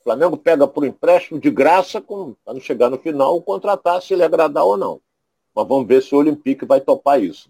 O 0.00 0.02
Flamengo 0.02 0.36
pega 0.36 0.66
por 0.66 0.84
empréstimo 0.84 1.40
de 1.40 1.50
graça, 1.50 2.00
para 2.00 2.54
não 2.54 2.60
chegar 2.60 2.90
no 2.90 2.98
final, 2.98 3.40
contratar 3.42 4.02
se 4.02 4.14
ele 4.14 4.22
agradar 4.22 4.64
ou 4.64 4.76
não. 4.76 5.00
Mas 5.56 5.66
vamos 5.66 5.88
ver 5.88 6.02
se 6.02 6.14
o 6.14 6.18
Olympique 6.18 6.66
vai 6.66 6.82
topar 6.82 7.22
isso. 7.22 7.48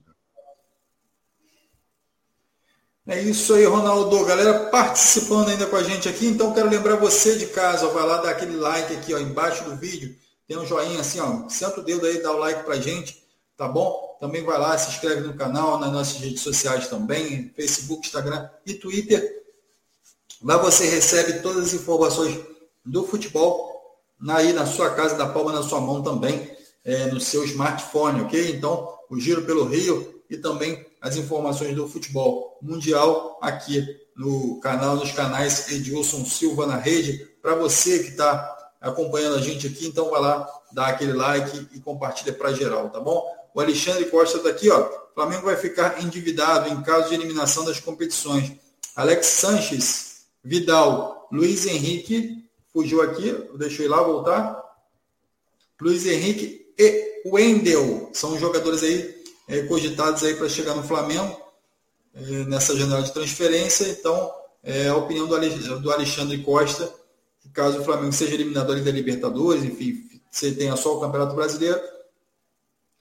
É 3.04 3.20
isso 3.20 3.52
aí, 3.54 3.64
Ronaldo. 3.64 4.24
Galera 4.24 4.70
participando 4.70 5.48
ainda 5.48 5.66
com 5.66 5.74
a 5.74 5.82
gente 5.82 6.08
aqui. 6.08 6.26
Então, 6.26 6.54
quero 6.54 6.70
lembrar 6.70 6.94
você 6.96 7.36
de 7.36 7.46
casa, 7.46 7.88
vai 7.88 8.06
lá 8.06 8.18
dar 8.18 8.30
aquele 8.30 8.56
like 8.56 8.94
aqui 8.94 9.12
ó, 9.12 9.18
embaixo 9.18 9.64
do 9.64 9.74
vídeo. 9.74 10.14
Tem 10.46 10.56
um 10.56 10.64
joinha 10.64 11.00
assim, 11.00 11.18
ó. 11.18 11.48
Senta 11.48 11.80
o 11.80 11.82
dedo 11.82 12.06
aí, 12.06 12.22
dá 12.22 12.30
o 12.30 12.38
like 12.38 12.62
pra 12.62 12.76
gente, 12.76 13.24
tá 13.56 13.66
bom? 13.66 14.16
Também 14.20 14.44
vai 14.44 14.58
lá, 14.58 14.78
se 14.78 14.90
inscreve 14.90 15.22
no 15.22 15.34
canal, 15.34 15.78
nas 15.78 15.92
nossas 15.92 16.18
redes 16.18 16.42
sociais 16.42 16.86
também, 16.86 17.52
Facebook, 17.56 18.06
Instagram 18.06 18.48
e 18.64 18.74
Twitter. 18.74 19.44
Lá 20.42 20.56
você 20.58 20.86
recebe 20.86 21.40
todas 21.40 21.66
as 21.66 21.74
informações 21.74 22.38
do 22.84 23.04
futebol 23.04 23.98
aí 24.28 24.52
na 24.52 24.64
sua 24.64 24.94
casa, 24.94 25.16
da 25.16 25.26
palma 25.26 25.52
na 25.52 25.62
sua 25.62 25.80
mão 25.80 26.02
também, 26.02 26.55
é, 26.86 27.06
no 27.06 27.18
seu 27.18 27.44
smartphone, 27.44 28.22
ok? 28.22 28.52
Então, 28.52 28.88
o 29.10 29.18
Giro 29.18 29.42
pelo 29.42 29.64
Rio 29.64 30.22
e 30.30 30.36
também 30.36 30.86
as 31.00 31.16
informações 31.16 31.74
do 31.74 31.88
futebol 31.88 32.56
mundial 32.62 33.38
aqui 33.42 33.84
no 34.16 34.60
canal, 34.60 34.94
nos 34.94 35.10
canais 35.10 35.70
Edilson 35.72 36.24
Silva 36.24 36.64
na 36.64 36.76
rede. 36.76 37.28
Para 37.42 37.56
você 37.56 37.98
que 37.98 38.10
está 38.10 38.72
acompanhando 38.80 39.34
a 39.34 39.40
gente 39.40 39.66
aqui, 39.66 39.86
então 39.88 40.10
vai 40.10 40.20
lá, 40.20 40.48
dá 40.72 40.86
aquele 40.86 41.12
like 41.12 41.68
e 41.74 41.80
compartilha 41.80 42.32
para 42.32 42.52
geral, 42.52 42.88
tá 42.88 43.00
bom? 43.00 43.24
O 43.52 43.60
Alexandre 43.60 44.04
Costa 44.06 44.38
está 44.38 44.50
aqui, 44.50 44.70
ó. 44.70 44.88
Flamengo 45.12 45.46
vai 45.46 45.56
ficar 45.56 46.02
endividado 46.04 46.68
em 46.68 46.82
caso 46.82 47.08
de 47.08 47.14
eliminação 47.14 47.64
das 47.64 47.80
competições. 47.80 48.52
Alex 48.94 49.26
Sanches, 49.26 50.26
Vidal, 50.44 51.26
Luiz 51.32 51.66
Henrique, 51.66 52.44
fugiu 52.72 53.02
aqui, 53.02 53.28
ir 53.28 53.88
lá 53.88 54.02
voltar. 54.02 54.62
Luiz 55.80 56.06
Henrique 56.06 56.65
e 56.78 57.22
Wendel 57.26 58.10
são 58.12 58.38
jogadores 58.38 58.82
aí 58.82 59.16
é, 59.48 59.62
cogitados 59.62 60.22
aí 60.22 60.34
para 60.34 60.48
chegar 60.48 60.74
no 60.74 60.82
Flamengo 60.82 61.40
é, 62.14 62.20
nessa 62.44 62.76
janela 62.76 63.02
de 63.02 63.12
transferência. 63.12 63.88
Então, 63.88 64.32
é 64.62 64.88
a 64.88 64.96
opinião 64.96 65.26
do 65.26 65.92
Alexandre 65.92 66.42
Costa, 66.42 66.92
que 67.40 67.48
caso 67.50 67.80
o 67.80 67.84
Flamengo 67.84 68.12
seja 68.12 68.34
eliminado 68.34 68.68
da 68.68 68.90
Libertadores, 68.90 69.62
enfim, 69.62 70.06
você 70.30 70.52
tenha 70.52 70.76
só 70.76 70.96
o 70.96 71.00
Campeonato 71.00 71.34
Brasileiro, 71.34 71.80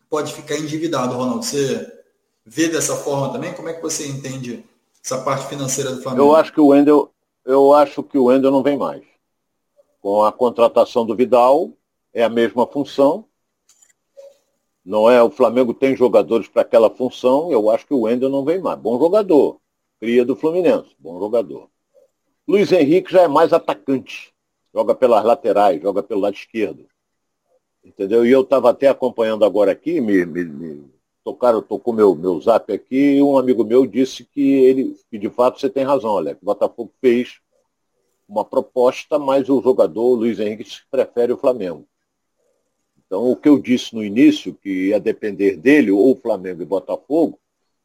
pode 0.10 0.34
ficar 0.34 0.58
endividado, 0.58 1.16
Ronaldo. 1.16 1.44
Você 1.44 1.92
vê 2.46 2.70
dessa 2.70 2.96
forma 2.96 3.34
também? 3.34 3.54
Como 3.54 3.68
é 3.68 3.74
que 3.74 3.82
você 3.82 4.08
entende 4.08 4.64
essa 5.04 5.18
parte 5.22 5.48
financeira 5.48 5.92
do 5.92 6.02
Flamengo? 6.02 6.24
Eu 6.24 6.36
acho 6.36 6.54
que 6.54 6.62
o 6.62 6.68
Wendel, 6.68 7.12
eu 7.44 7.74
acho 7.74 8.04
que 8.04 8.18
o 8.18 8.26
Wendel 8.26 8.52
não 8.52 8.64
vem 8.64 8.78
mais. 8.78 9.04
Com 10.02 10.24
a 10.24 10.32
contratação 10.32 11.06
do 11.06 11.16
Vidal, 11.16 11.72
é 12.14 12.24
a 12.24 12.30
mesma 12.30 12.66
função, 12.68 13.26
não 14.86 15.10
é? 15.10 15.22
O 15.24 15.32
Flamengo 15.32 15.74
tem 15.74 15.96
jogadores 15.96 16.48
para 16.48 16.62
aquela 16.62 16.90
função, 16.90 17.52
eu 17.52 17.70
acho 17.70 17.88
que 17.88 17.94
o 17.94 18.02
Wendel 18.02 18.30
não 18.30 18.46
vem 18.46 18.60
mais. 18.60 18.80
Bom 18.80 19.00
jogador. 19.00 19.60
Cria 20.00 20.24
do 20.24 20.36
Fluminense, 20.36 20.96
bom 21.00 21.18
jogador. 21.20 21.70
Luiz 22.48 22.72
Henrique 22.72 23.12
já 23.12 23.24
é 23.24 23.28
mais 23.28 23.52
atacante. 23.52 24.34
Joga 24.74 24.94
pelas 24.94 25.24
laterais, 25.24 25.82
joga 25.82 26.04
pelo 26.04 26.22
lado 26.22 26.36
esquerdo. 26.36 26.86
Entendeu? 27.84 28.26
E 28.26 28.32
eu 28.32 28.42
estava 28.42 28.70
até 28.70 28.88
acompanhando 28.88 29.46
agora 29.46 29.72
aqui, 29.72 30.00
me, 30.02 30.26
me, 30.26 30.44
me 30.44 30.92
tocaram, 31.24 31.62
tocou 31.62 31.94
meu, 31.94 32.14
meu 32.14 32.40
zap 32.40 32.72
aqui, 32.72 33.16
e 33.16 33.24
um 33.24 33.38
amigo 33.38 33.64
meu 33.64 33.88
disse 33.88 34.24
que 34.26 34.42
ele, 34.42 34.96
que 35.10 35.18
de 35.18 35.30
fato 35.30 35.60
você 35.60 35.70
tem 35.70 35.84
razão, 35.84 36.18
Alex. 36.18 36.40
O 36.42 36.46
Botafogo 36.46 36.92
fez 37.02 37.40
uma 38.28 38.44
proposta, 38.44 39.18
mas 39.18 39.50
o 39.50 39.62
jogador, 39.62 40.16
Luiz 40.16 40.40
Henrique, 40.40 40.66
prefere 40.92 41.32
o 41.32 41.38
Flamengo. 41.38 41.88
Então, 43.06 43.32
o 43.32 43.36
que 43.36 43.48
eu 43.48 43.60
disse 43.60 43.94
no 43.94 44.04
início, 44.04 44.54
que 44.54 44.88
ia 44.88 45.00
depender 45.00 45.58
dele, 45.58 45.92
ou 45.92 46.16
Flamengo 46.16 46.62
e 46.62 46.66
Botafogo, 46.66 47.40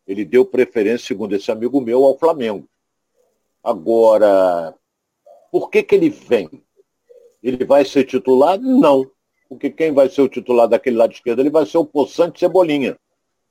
ele 0.07 0.25
deu 0.25 0.45
preferência, 0.45 1.09
segundo 1.09 1.35
esse 1.35 1.51
amigo 1.51 1.81
meu, 1.81 2.05
ao 2.05 2.19
Flamengo. 2.19 2.67
Agora, 3.63 4.75
por 5.53 5.71
que, 5.71 5.83
que 5.83 5.95
ele 5.95 6.09
vem? 6.09 6.49
Ele 7.43 7.65
vai 7.65 7.85
ser 7.85 8.05
titular? 8.05 8.59
Não. 8.59 9.11
Porque 9.49 9.71
quem 9.71 9.93
vai 9.93 10.09
ser 10.09 10.23
o 10.23 10.29
titular 10.29 10.69
daquele 10.69 10.97
lado 10.97 11.13
esquerdo? 11.13 11.41
Ele 11.41 11.51
vai 11.51 11.67
ser 11.67 11.79
o 11.79 11.85
Poçante 11.85 12.41
Cebolinha. 12.41 12.99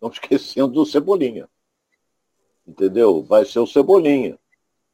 Não 0.01 0.09
esquecendo 0.11 0.73
do 0.73 0.85
Cebolinha. 0.85 1.47
Entendeu? 2.67 3.21
Vai 3.23 3.45
ser 3.45 3.59
o 3.59 3.67
Cebolinha, 3.67 4.37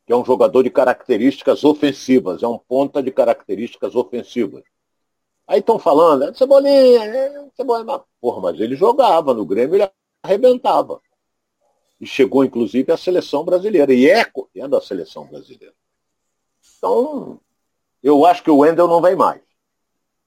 que 0.06 0.14
é 0.14 0.16
um 0.16 0.26
jogador 0.26 0.64
de 0.64 0.70
características 0.70 1.64
ofensivas, 1.64 2.44
é 2.44 2.48
um 2.48 2.58
ponta 2.58 3.02
de 3.02 3.12
características 3.12 3.96
ofensivas. 3.96 4.64
Aí 5.48 5.60
estão 5.60 5.78
falando, 5.78 6.24
é 6.24 6.34
Cebolinha, 6.34 7.04
é 7.04 7.50
Cebolinha. 7.56 8.02
Porra, 8.20 8.42
mas 8.42 8.60
ele 8.60 8.76
jogava 8.76 9.34
no 9.34 9.46
Grêmio, 9.46 9.76
ele 9.76 9.90
arrebentava. 10.24 11.00
E 12.02 12.06
chegou, 12.06 12.44
inclusive, 12.44 12.92
à 12.92 12.98
seleção 12.98 13.44
brasileira. 13.44 13.94
E 13.94 14.10
é, 14.10 14.26
é 14.56 14.68
da 14.68 14.82
seleção 14.82 15.26
brasileira. 15.26 15.74
Então, 16.78 17.40
eu 18.04 18.26
acho 18.26 18.44
que 18.44 18.52
o 18.52 18.58
Wendel 18.58 18.88
não 18.88 19.02
vem 19.02 19.16
mais. 19.16 19.42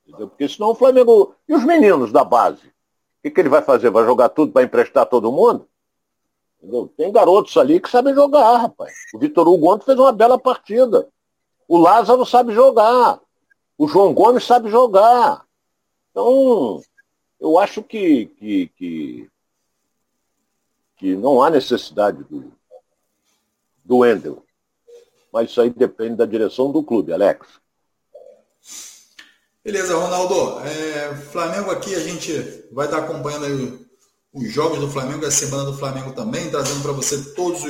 Entendeu? 0.06 0.28
Porque 0.28 0.48
senão 0.48 0.70
o 0.70 0.74
Flamengo. 0.74 1.34
E 1.46 1.54
os 1.54 1.64
meninos 1.64 2.10
da 2.12 2.24
base? 2.24 2.66
O 2.66 3.22
que, 3.22 3.30
que 3.30 3.40
ele 3.40 3.48
vai 3.48 3.62
fazer? 3.62 3.90
Vai 3.90 4.04
jogar 4.04 4.30
tudo 4.30 4.52
para 4.52 4.62
emprestar 4.62 5.06
todo 5.06 5.32
mundo? 5.32 5.68
Entendeu? 6.60 6.92
Tem 6.96 7.12
garotos 7.12 7.56
ali 7.56 7.80
que 7.80 7.90
sabem 7.90 8.14
jogar, 8.14 8.56
rapaz. 8.56 8.94
O 9.14 9.18
Vitor 9.18 9.46
Hugo 9.46 9.72
ontem 9.72 9.84
fez 9.84 9.98
uma 9.98 10.12
bela 10.12 10.38
partida. 10.38 11.08
O 11.66 11.76
Lázaro 11.76 12.24
sabe 12.24 12.54
jogar. 12.54 13.20
O 13.78 13.86
João 13.86 14.12
Gomes 14.12 14.44
sabe 14.44 14.68
jogar. 14.68 15.46
Então, 16.10 16.82
eu 17.40 17.56
acho 17.60 17.80
que, 17.80 18.26
que, 18.26 18.66
que, 18.76 19.30
que 20.96 21.14
não 21.14 21.40
há 21.40 21.48
necessidade 21.48 22.24
do, 22.24 22.52
do 23.84 23.98
Wendel. 23.98 24.44
Mas 25.32 25.50
isso 25.50 25.60
aí 25.60 25.70
depende 25.70 26.16
da 26.16 26.26
direção 26.26 26.72
do 26.72 26.82
clube, 26.82 27.12
Alex. 27.12 27.46
Beleza, 29.62 29.96
Ronaldo. 29.96 30.58
É, 30.66 31.14
Flamengo 31.30 31.70
aqui, 31.70 31.94
a 31.94 32.00
gente 32.00 32.32
vai 32.72 32.86
estar 32.86 32.98
acompanhando 32.98 33.86
os 34.32 34.52
jogos 34.52 34.80
do 34.80 34.90
Flamengo, 34.90 35.24
a 35.24 35.30
semana 35.30 35.64
do 35.64 35.78
Flamengo 35.78 36.12
também, 36.12 36.50
trazendo 36.50 36.82
para 36.82 36.92
você 36.92 37.32
todas 37.34 37.62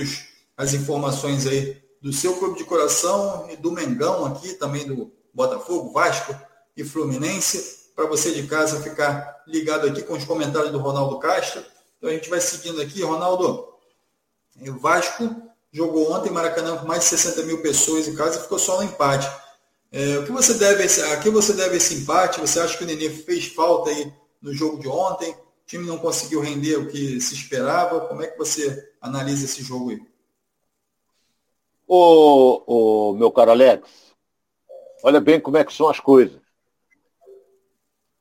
as 0.57 0.72
informações 0.72 1.47
aí 1.47 1.76
do 2.01 2.14
seu 2.14 2.39
clube 2.39 2.57
de 2.57 2.64
coração 2.64 3.47
e 3.51 3.57
do 3.57 3.72
Mengão 3.72 4.24
aqui, 4.24 4.55
também 4.55 4.87
do 4.87 5.18
Botafogo, 5.39 5.93
Vasco 5.93 6.34
e 6.76 6.82
Fluminense, 6.82 7.93
para 7.95 8.07
você 8.07 8.32
de 8.32 8.49
casa 8.49 8.82
ficar 8.82 9.45
ligado 9.47 9.86
aqui 9.86 10.03
com 10.03 10.14
os 10.14 10.24
comentários 10.24 10.72
do 10.72 10.78
Ronaldo 10.78 11.16
Castro. 11.20 11.64
Então 11.97 12.11
a 12.11 12.12
gente 12.12 12.28
vai 12.28 12.41
seguindo 12.41 12.82
aqui, 12.82 13.05
Ronaldo. 13.05 13.68
O 14.61 14.72
Vasco 14.80 15.30
jogou 15.70 16.12
ontem 16.12 16.30
Maracanã 16.30 16.76
com 16.78 16.86
mais 16.89 17.05
de 17.05 17.11
60 17.11 17.45
mil 17.45 17.62
pessoas 17.62 18.09
em 18.09 18.16
casa 18.16 18.39
e 18.39 18.43
ficou 18.43 18.59
só 18.59 18.78
no 18.78 18.82
empate. 18.82 19.30
É, 19.93 20.18
o 20.18 20.26
que 20.26 20.32
você 20.32 20.55
deve 20.55 20.82
a 20.82 21.16
que 21.18 21.30
você 21.30 21.53
deve 21.53 21.76
esse 21.76 21.95
empate? 21.95 22.41
Você 22.41 22.59
acha 22.59 22.76
que 22.76 22.82
o 22.82 22.86
Nenê 22.86 23.09
fez 23.09 23.47
falta 23.47 23.91
aí 23.91 24.12
no 24.43 24.53
jogo 24.53 24.80
de 24.80 24.89
ontem? 24.89 25.30
O 25.30 25.66
time 25.66 25.86
não 25.86 25.99
conseguiu 25.99 26.41
render 26.41 26.76
o 26.76 26.89
que 26.89 27.20
se 27.20 27.34
esperava? 27.34 28.01
Como 28.09 28.22
é 28.22 28.26
que 28.26 28.36
você 28.36 28.91
analisa 29.01 29.45
esse 29.45 29.62
jogo 29.62 29.91
aí? 29.91 30.03
O, 31.86 33.12
o 33.12 33.14
meu 33.14 33.30
caro 33.30 33.53
Alex, 33.53 33.89
Olha 35.03 35.20
bem 35.20 35.40
como 35.40 35.57
é 35.57 35.64
que 35.64 35.72
são 35.72 35.88
as 35.88 36.01
coisas. 36.01 36.40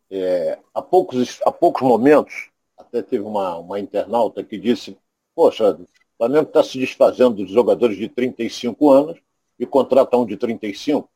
É, 0.10 0.60
há, 0.74 0.82
poucos, 0.82 1.42
há 1.46 1.52
poucos 1.52 1.82
momentos, 1.82 2.50
Até 2.78 3.02
teve 3.02 3.24
uma, 3.24 3.58
uma 3.58 3.80
internauta 3.80 4.44
que 4.44 4.58
disse, 4.58 4.98
poxa, 5.36 5.74
o 5.74 5.88
Flamengo 6.18 6.48
está 6.48 6.64
se 6.64 6.80
desfazendo 6.80 7.44
dos 7.44 7.52
jogadores 7.52 7.98
de 7.98 8.08
35 8.08 8.90
anos 8.90 9.20
e 9.60 9.66
contrata 9.66 10.16
um 10.18 10.26
de 10.26 10.38
35. 10.38 11.10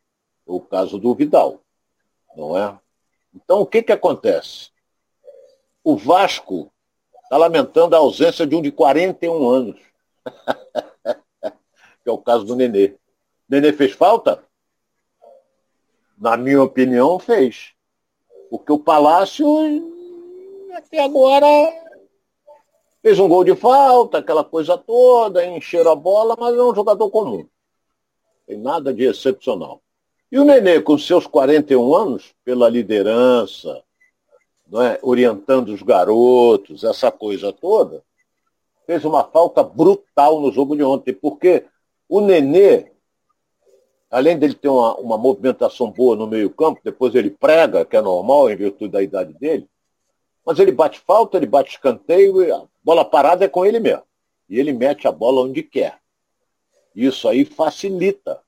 O 0.45 0.59
caso 0.59 0.97
do 0.97 1.14
Vidal, 1.14 1.62
não 2.36 2.57
é? 2.57 2.78
Então, 3.34 3.62
o 3.62 3.66
que, 3.66 3.82
que 3.82 3.91
acontece? 3.91 4.72
O 5.84 5.95
Vasco 5.95 6.72
está 7.24 7.38
lamentando 7.38 7.95
a 7.95 7.99
ausência 7.99 8.45
de 8.45 8.55
um 8.55 8.62
de 8.62 8.72
41 8.72 9.49
anos. 9.49 9.80
que 12.03 12.09
é 12.09 12.12
o 12.12 12.18
caso 12.18 12.43
do 12.43 12.55
Nenê. 12.55 12.95
Nenê 13.47 13.72
fez 13.72 13.93
falta? 13.93 14.43
Na 16.22 16.38
minha 16.38 16.61
opinião, 16.61 17.17
fez. 17.17 17.74
Porque 18.51 18.72
o 18.72 18.78
Palácio, 18.78 19.47
até 20.76 21.03
agora, 21.03 21.47
fez 23.01 23.17
um 23.17 23.28
gol 23.28 23.43
de 23.43 23.55
falta, 23.55 24.19
aquela 24.19 24.43
coisa 24.43 24.78
toda, 24.78 25.43
encheram 25.43 25.91
a 25.91 25.95
bola, 25.95 26.38
mas 26.39 26.55
é 26.55 26.61
um 26.61 26.76
jogador 26.76 27.09
comum. 27.09 27.47
Tem 28.45 28.55
nada 28.55 28.93
de 28.93 29.03
excepcional. 29.03 29.82
E 30.32 30.38
o 30.38 30.45
Nenê, 30.45 30.80
com 30.80 30.95
seus 30.95 31.26
41 31.26 31.95
anos, 31.95 32.36
pela 32.45 32.69
liderança, 32.69 33.84
é? 34.74 34.99
orientando 35.01 35.69
os 35.69 35.82
garotos, 35.82 36.84
essa 36.84 37.11
coisa 37.11 37.51
toda, 37.51 38.03
fez 38.86 39.03
uma 39.03 39.24
falta 39.24 39.63
brutal 39.63 40.39
no 40.39 40.51
jogo 40.51 40.76
de 40.76 40.84
ontem, 40.84 41.13
porque 41.13 41.65
o 42.07 42.22
Nenê, 42.22 42.91
além 44.12 44.38
dele 44.38 44.53
ter 44.53 44.68
uma, 44.68 44.95
uma 44.97 45.18
movimentação 45.18 45.89
boa 45.89 46.18
no 46.18 46.28
meio-campo, 46.28 46.82
depois 46.84 47.16
ele 47.16 47.32
prega, 47.32 47.86
que 47.86 47.95
é 47.95 48.01
normal 48.01 48.49
em 48.49 48.57
virtude 48.57 48.91
da 48.91 49.01
idade 49.01 49.34
dele, 49.34 49.68
mas 50.45 50.59
ele 50.59 50.72
bate 50.72 50.99
falta, 50.99 51.38
ele 51.38 51.45
bate 51.45 51.72
escanteio, 51.72 52.53
a 52.53 52.68
bola 52.84 53.05
parada 53.05 53.45
é 53.45 53.47
com 53.47 53.66
ele 53.66 53.80
mesmo. 53.80 54.03
E 54.49 54.59
ele 54.59 54.74
mete 54.74 55.07
a 55.07 55.12
bola 55.12 55.41
onde 55.41 55.64
quer. 55.64 55.99
Isso 56.93 57.30
aí 57.30 57.45
facilita 57.45 58.41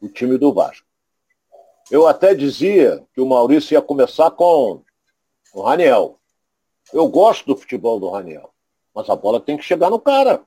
o 0.00 0.08
time 0.08 0.36
do 0.36 0.52
Vasco. 0.52 0.86
Eu 1.90 2.06
até 2.06 2.34
dizia 2.34 3.02
que 3.14 3.20
o 3.20 3.26
Maurício 3.26 3.74
ia 3.74 3.80
começar 3.80 4.30
com 4.32 4.82
o 5.54 5.62
Raniel. 5.62 6.18
Eu 6.92 7.08
gosto 7.08 7.46
do 7.46 7.56
futebol 7.56 7.98
do 7.98 8.10
Raniel, 8.10 8.50
mas 8.94 9.08
a 9.08 9.16
bola 9.16 9.40
tem 9.40 9.56
que 9.56 9.62
chegar 9.62 9.88
no 9.88 9.98
cara. 9.98 10.42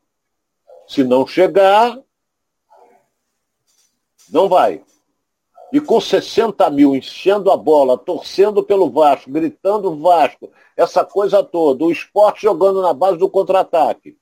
Se 0.88 1.03
não 1.03 1.25
chegar, 1.25 1.99
não 4.32 4.47
vai. 4.47 4.84
E 5.71 5.80
com 5.80 6.01
60 6.01 6.69
mil 6.71 6.95
enchendo 6.95 7.51
a 7.51 7.57
bola, 7.57 7.97
torcendo 7.97 8.63
pelo 8.63 8.89
Vasco, 8.89 9.30
gritando 9.30 9.95
Vasco, 9.95 10.49
essa 10.75 11.05
coisa 11.05 11.43
toda, 11.43 11.86
o 11.86 11.91
esporte 11.91 12.41
jogando 12.41 12.82
na 12.82 12.93
base 12.93 13.17
do 13.17 13.30
contra-ataque. 13.30 14.17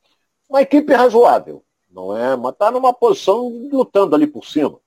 Uma 0.50 0.62
equipe 0.62 0.94
razoável, 0.94 1.64
não 1.90 2.16
é? 2.16 2.36
Mas 2.36 2.52
está 2.52 2.70
numa 2.70 2.94
posição 2.94 3.48
lutando 3.72 4.16
ali 4.16 4.28
por 4.28 4.46
cima. 4.46 4.80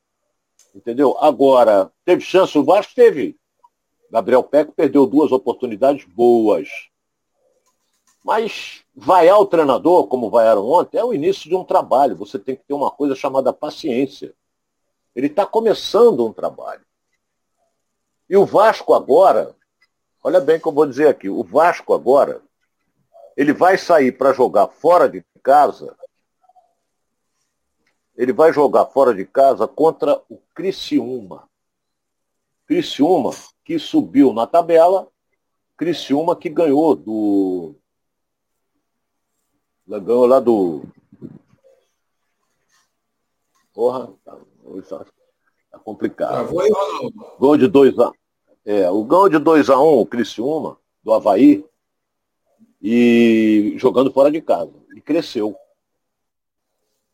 Entendeu? 0.75 1.17
Agora, 1.19 1.91
teve 2.05 2.21
chance 2.21 2.57
o 2.59 2.65
Vasco? 2.65 2.95
Teve. 2.95 3.37
Gabriel 4.11 4.43
Peck 4.43 4.73
perdeu 4.73 5.07
duas 5.07 5.33
oportunidades 5.33 6.05
boas. 6.05 6.69
Mas 8.25 8.83
vaiar 8.95 9.39
o 9.41 9.47
treinador, 9.47 10.07
como 10.09 10.29
vaiaram 10.29 10.69
ontem, 10.69 10.99
é 10.99 11.05
o 11.05 11.15
início 11.15 11.49
de 11.49 11.57
um 11.57 11.65
trabalho. 11.65 12.17
Você 12.17 12.39
tem 12.39 12.55
que 12.55 12.65
ter 12.65 12.75
uma 12.75 12.91
coisa 12.91 13.15
chamada 13.15 13.53
paciência. 13.53 14.35
Ele 15.21 15.27
está 15.27 15.45
começando 15.45 16.27
um 16.27 16.33
trabalho. 16.33 16.81
E 18.27 18.35
o 18.39 18.47
Vasco 18.47 18.95
agora, 18.95 19.55
olha 20.25 20.41
bem 20.41 20.57
o 20.57 20.61
que 20.63 20.67
eu 20.67 20.73
vou 20.73 20.87
dizer 20.87 21.09
aqui, 21.09 21.29
o 21.29 21.45
Vasco 21.45 21.93
agora, 21.93 22.41
ele 23.37 23.53
vai 23.53 23.77
sair 23.77 24.13
para 24.13 24.33
jogar 24.33 24.69
fora 24.69 25.11
de 25.11 25.23
casa, 25.43 25.95
ele 28.17 28.33
vai 28.33 28.51
jogar 28.51 28.87
fora 28.87 29.15
de 29.15 29.27
casa 29.27 29.69
contra 29.69 30.23
o 30.31 30.39
Criciúma. 30.55 31.47
Criciúma, 32.65 33.31
que 33.63 33.79
subiu 33.79 34.33
na 34.33 34.47
tabela, 34.47 35.07
Criciúma 35.77 36.35
que 36.35 36.49
ganhou 36.49 36.97
do. 36.97 37.75
Ganhou 39.87 40.25
lá 40.25 40.41
do. 40.41 40.83
Porra, 43.75 44.11
tá, 44.89 45.05
tá 45.71 45.79
complicado. 45.79 46.59
Aí, 46.61 46.71
gol 47.39 47.57
de 47.57 47.67
2 47.67 47.99
a 47.99 48.13
É, 48.65 48.91
o 48.91 49.05
gol 49.05 49.29
de 49.29 49.39
2 49.39 49.71
a 49.71 49.81
1 49.81 49.83
um, 49.83 50.01
o 50.01 50.07
Criciúma, 50.07 50.79
do 51.03 51.13
Havaí, 51.13 51.65
e 52.81 53.75
jogando 53.77 54.13
fora 54.13 54.31
de 54.31 54.41
casa. 54.41 54.73
E 54.97 55.01
cresceu. 55.01 55.57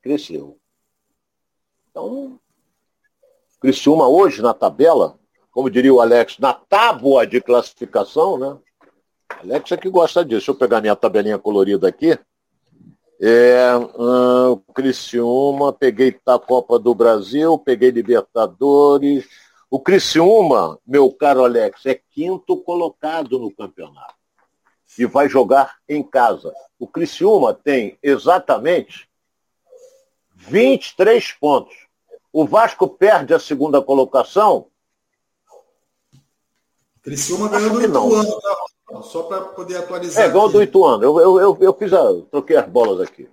Cresceu. 0.02 0.58
Então, 1.90 2.38
Criciúma 3.60 4.08
hoje 4.08 4.42
na 4.42 4.54
tabela 4.54 5.18
como 5.56 5.70
diria 5.70 5.94
o 5.94 6.02
Alex, 6.02 6.38
na 6.38 6.52
tábua 6.52 7.26
de 7.26 7.40
classificação, 7.40 8.36
né? 8.36 8.58
Alex 9.40 9.72
é 9.72 9.76
que 9.78 9.88
gosta 9.88 10.22
disso. 10.22 10.36
Deixa 10.36 10.50
eu 10.50 10.54
pegar 10.54 10.82
minha 10.82 10.94
tabelinha 10.94 11.38
colorida 11.38 11.88
aqui. 11.88 12.18
É, 13.20 13.76
hum, 13.76 14.60
Criciúma, 14.74 15.72
peguei 15.72 16.18
a 16.26 16.38
Copa 16.38 16.78
do 16.78 16.94
Brasil, 16.94 17.58
peguei 17.58 17.90
Libertadores. 17.90 19.26
O 19.70 19.80
Criciúma, 19.80 20.78
meu 20.86 21.10
caro 21.10 21.44
Alex, 21.44 21.86
é 21.86 21.94
quinto 21.94 22.56
colocado 22.58 23.38
no 23.38 23.50
campeonato. 23.50 24.14
E 24.98 25.06
vai 25.06 25.28
jogar 25.28 25.76
em 25.88 26.02
casa. 26.02 26.52
O 26.78 26.86
Criciúma 26.86 27.52
tem 27.54 27.98
exatamente 28.02 29.08
23 30.34 31.32
pontos. 31.32 31.74
O 32.32 32.46
Vasco 32.46 32.86
perde 32.88 33.32
a 33.32 33.38
segunda 33.38 33.80
colocação 33.82 34.68
Criciúma 37.06 37.48
ganhou 37.48 37.70
do 37.70 37.84
Ituano, 37.84 38.40
tá? 38.40 38.65
Só 39.02 39.24
para 39.24 39.42
poder 39.42 39.76
atualizar. 39.76 40.24
É, 40.24 40.28
igual 40.28 40.48
do 40.48 40.62
Ituano. 40.62 41.02
Eu, 41.02 41.18
eu, 41.18 41.40
eu, 41.40 41.58
eu, 41.60 41.74
fiz 41.74 41.92
a. 41.92 42.02
troquei 42.30 42.56
as 42.56 42.68
bolas 42.68 43.00
aqui. 43.00 43.28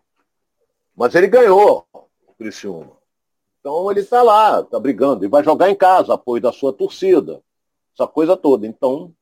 Mas 0.95 1.13
ele 1.15 1.27
ganhou, 1.27 1.85
o 1.93 2.33
Criciúma. 2.37 2.91
Então 3.59 3.89
ele 3.89 4.01
está 4.01 4.21
lá, 4.21 4.61
está 4.61 4.79
brigando. 4.79 5.23
E 5.23 5.27
vai 5.27 5.43
jogar 5.43 5.69
em 5.69 5.75
casa, 5.75 6.13
apoio 6.13 6.41
da 6.41 6.51
sua 6.51 6.73
torcida. 6.73 7.41
Essa 7.93 8.07
coisa 8.07 8.35
toda. 8.35 8.65
Então, 8.65 9.13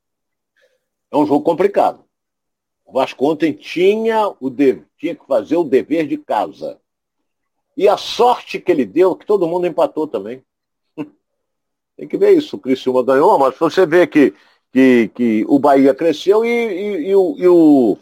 é 1.12 1.18
um 1.18 1.26
jogo 1.26 1.44
complicado. 1.44 2.04
O 2.86 2.94
Vasco 2.94 3.30
ontem 3.30 3.54
tinha, 3.54 4.34
o 4.40 4.50
de, 4.50 4.82
tinha 4.98 5.16
que 5.16 5.26
fazer 5.26 5.58
o 5.58 5.64
dever 5.64 6.08
de 6.08 6.18
casa. 6.18 6.80
E 7.76 7.88
a 7.88 7.98
sorte 7.98 8.60
que 8.60 8.72
ele 8.72 8.86
deu, 8.86 9.16
que 9.16 9.26
todo 9.26 9.48
mundo 9.48 9.68
empatou 9.68 10.08
também. 10.08 10.44
Tem 11.96 12.08
que 12.08 12.18
ver 12.18 12.32
isso. 12.32 12.56
O 12.56 12.60
Criciúma 12.60 13.04
ganhou, 13.04 13.38
mas 13.38 13.58
você 13.58 13.86
vê 13.86 14.08
que, 14.08 14.34
que, 14.72 15.10
que 15.10 15.46
o 15.48 15.60
Bahia 15.60 15.94
cresceu 15.94 16.46
e, 16.46 16.50
e, 16.50 17.10
e, 17.10 17.16
o, 17.16 17.36
e, 17.38 17.48
o, 17.48 17.98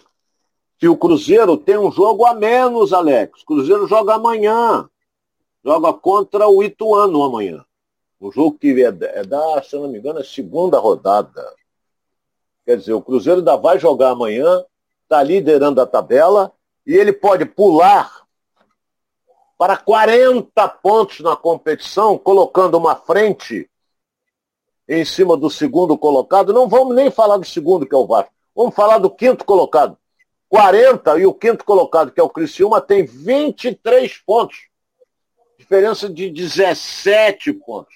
e 0.82 0.88
o 0.88 0.98
Cruzeiro 0.98 1.58
tem 1.58 1.78
um 1.78 1.92
jogo 1.92 2.26
a 2.26 2.34
menos, 2.34 2.94
Alex. 2.94 3.42
O 3.42 3.46
Cruzeiro 3.46 3.88
joga 3.88 4.16
amanhã. 4.16 4.88
Joga 5.64 5.92
contra 5.94 6.48
o 6.48 6.64
Ituano 6.64 7.24
amanhã. 7.24 7.66
Um 8.22 8.32
jogo 8.32 8.58
que 8.58 8.82
é, 8.84 8.88
é 8.88 9.24
da, 9.24 9.64
se 9.64 9.76
eu 9.76 9.82
não 9.82 9.90
me 9.90 9.98
engano, 9.98 10.20
é 10.20 10.24
segunda 10.24 10.78
rodada. 10.78 11.54
Quer 12.66 12.78
dizer, 12.78 12.94
o 12.94 13.02
Cruzeiro 13.02 13.40
ainda 13.40 13.56
vai 13.56 13.80
jogar 13.80 14.12
amanhã, 14.12 14.64
está 15.04 15.24
liderando 15.24 15.82
a 15.82 15.88
tabela, 15.88 16.54
e 16.86 16.94
ele 16.94 17.12
pode 17.12 17.46
pular 17.46 18.26
para 19.58 19.76
40 19.76 20.68
pontos 20.70 21.20
na 21.20 21.36
competição, 21.36 22.18
colocando 22.18 22.78
uma 22.78 22.96
frente 22.96 23.69
em 24.90 25.06
cima 25.06 25.38
do 25.38 25.52
segundo 25.52 25.96
colocado. 25.96 26.52
Não 26.52 26.68
vamos 26.68 26.96
nem 26.96 27.12
falar 27.12 27.38
do 27.38 27.46
segundo, 27.46 27.86
que 27.86 27.94
é 27.94 27.98
o 27.98 28.08
Vasco. 28.08 28.34
Vamos 28.56 28.74
falar 28.74 28.98
do 28.98 29.10
quinto 29.10 29.46
colocado. 29.46 29.96
40 30.50 31.20
e 31.20 31.28
o 31.28 31.34
quinto 31.34 31.64
colocado, 31.64 32.12
que 32.12 32.20
é 32.20 32.24
o 32.24 32.30
Criciúma, 32.30 32.82
tem 32.82 33.06
23 33.06 34.18
pontos. 34.18 34.68
Diferença 35.60 36.10
de 36.10 36.32
17 36.32 37.54
pontos. 37.54 37.94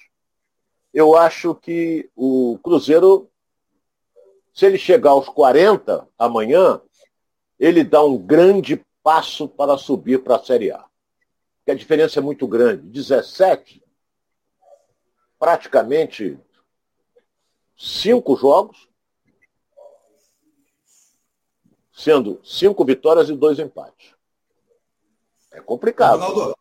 Eu 0.92 1.16
acho 1.16 1.56
que 1.56 2.08
o 2.14 2.60
Cruzeiro, 2.62 3.28
se 4.54 4.64
ele 4.64 4.78
chegar 4.78 5.10
aos 5.10 5.28
40 5.28 6.06
amanhã, 6.16 6.80
ele 7.58 7.82
dá 7.82 8.04
um 8.04 8.16
grande 8.16 8.80
passo 9.02 9.48
para 9.48 9.76
subir 9.76 10.22
para 10.22 10.36
a 10.36 10.44
Série 10.44 10.70
A. 10.70 10.78
Porque 11.58 11.72
a 11.72 11.74
diferença 11.74 12.20
é 12.20 12.22
muito 12.22 12.46
grande. 12.46 12.86
17, 12.86 13.82
praticamente 15.40 16.38
cinco 17.76 18.36
jogos, 18.36 18.88
sendo 21.92 22.40
cinco 22.44 22.84
vitórias 22.84 23.28
e 23.28 23.36
dois 23.36 23.58
empates. 23.58 24.14
É 25.52 25.60
complicado. 25.60 26.20
Ronaldo, 26.20 26.56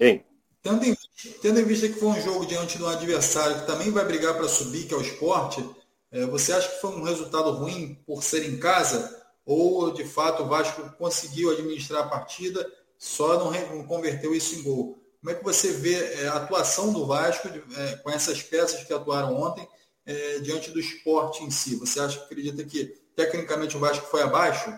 hein? 0.00 0.24
Tendo 0.62 0.84
em, 0.84 0.96
tendo 1.40 1.60
em 1.60 1.64
vista 1.64 1.88
que 1.88 1.94
foi 1.94 2.08
um 2.08 2.20
jogo 2.20 2.44
diante 2.46 2.76
de 2.76 2.82
um 2.84 2.88
adversário 2.88 3.60
que 3.60 3.66
também 3.66 3.90
vai 3.90 4.04
brigar 4.04 4.34
para 4.36 4.48
subir, 4.48 4.86
que 4.86 4.94
é 4.94 4.96
o 4.96 5.02
esporte, 5.02 5.64
é, 6.10 6.26
você 6.26 6.52
acha 6.52 6.68
que 6.68 6.80
foi 6.80 6.90
um 6.90 7.04
resultado 7.04 7.50
ruim 7.52 7.94
por 8.06 8.22
ser 8.22 8.48
em 8.48 8.58
casa? 8.58 9.18
ou 9.48 9.90
de 9.90 10.04
fato 10.04 10.42
o 10.42 10.46
Vasco 10.46 10.94
conseguiu 10.98 11.50
administrar 11.50 12.04
a 12.04 12.08
partida, 12.08 12.70
só 12.98 13.38
não, 13.38 13.82
converteu 13.86 14.34
isso 14.34 14.56
em 14.56 14.62
gol. 14.62 14.98
Como 15.20 15.30
é 15.30 15.34
que 15.34 15.42
você 15.42 15.72
vê 15.72 15.94
é, 15.94 16.28
a 16.28 16.34
atuação 16.34 16.92
do 16.92 17.06
Vasco 17.06 17.48
é, 17.48 17.96
com 17.96 18.10
essas 18.10 18.42
peças 18.42 18.84
que 18.84 18.92
atuaram 18.92 19.40
ontem 19.40 19.66
é, 20.08 20.38
diante 20.38 20.70
do 20.70 20.80
esporte 20.80 21.44
em 21.44 21.50
si? 21.50 21.76
Você 21.76 22.00
acha, 22.00 22.18
acredita 22.18 22.64
que 22.64 22.86
tecnicamente 23.14 23.76
o 23.76 23.80
Vasco 23.80 24.06
foi 24.06 24.22
abaixo? 24.22 24.72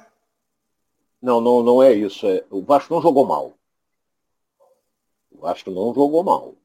Não, 1.22 1.41
não, 1.41 1.62
não 1.62 1.81
é 1.81 1.93
isso. 1.93 2.26
É, 2.26 2.45
o 2.51 2.61
Vasco 2.62 2.93
não 2.93 3.01
jogou 3.01 3.24
mal. 3.24 3.55
O 5.31 5.39
Vasco 5.43 5.70
não 5.70 5.95
jogou 5.95 6.24
mal. 6.24 6.57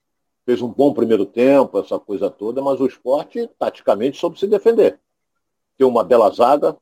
Fez 0.45 0.61
um 0.61 0.68
bom 0.68 0.93
primeiro 0.93 1.26
tempo, 1.26 1.80
essa 1.80 1.99
coisa 1.99 2.30
toda, 2.30 2.61
mas 2.61 2.82
o 2.82 2.88
esporte, 2.88 3.47
taticamente, 3.59 4.18
soube 4.18 4.39
se 4.39 4.47
defender. 4.47 4.99
Tem 5.78 5.86
uma 5.86 6.03
bela 6.03 6.30
zaga, 6.32 6.76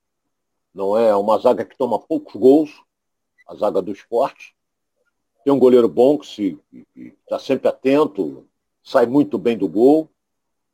não 0.74 0.98
é 0.98 1.14
uma 1.16 1.38
zaga 1.38 1.66
que 1.66 1.78
toma 1.78 2.00
poucos 2.00 2.36
gols, 2.36 2.72
a 3.48 3.56
zaga 3.56 3.82
do 3.82 3.92
esporte. 3.92 4.56
Tem 5.44 5.52
um 5.52 5.60
goleiro 5.60 5.90
bom 5.90 6.18
que 6.18 6.58
está 7.26 7.38
sempre 7.40 7.68
atento, 7.68 8.48
sai 8.82 9.06
muito 9.06 9.38
bem 9.38 9.58
do 9.58 9.68
gol. 9.68 10.10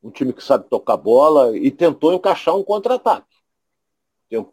Um 0.02 0.10
time 0.10 0.34
que 0.34 0.44
sabe 0.44 0.70
tocar 0.70 0.98
bola 0.98 1.56
e 1.58 1.70
tentou 1.72 2.14
encaixar 2.14 2.56
um 2.56 2.64
contra-ataque. 2.64 3.28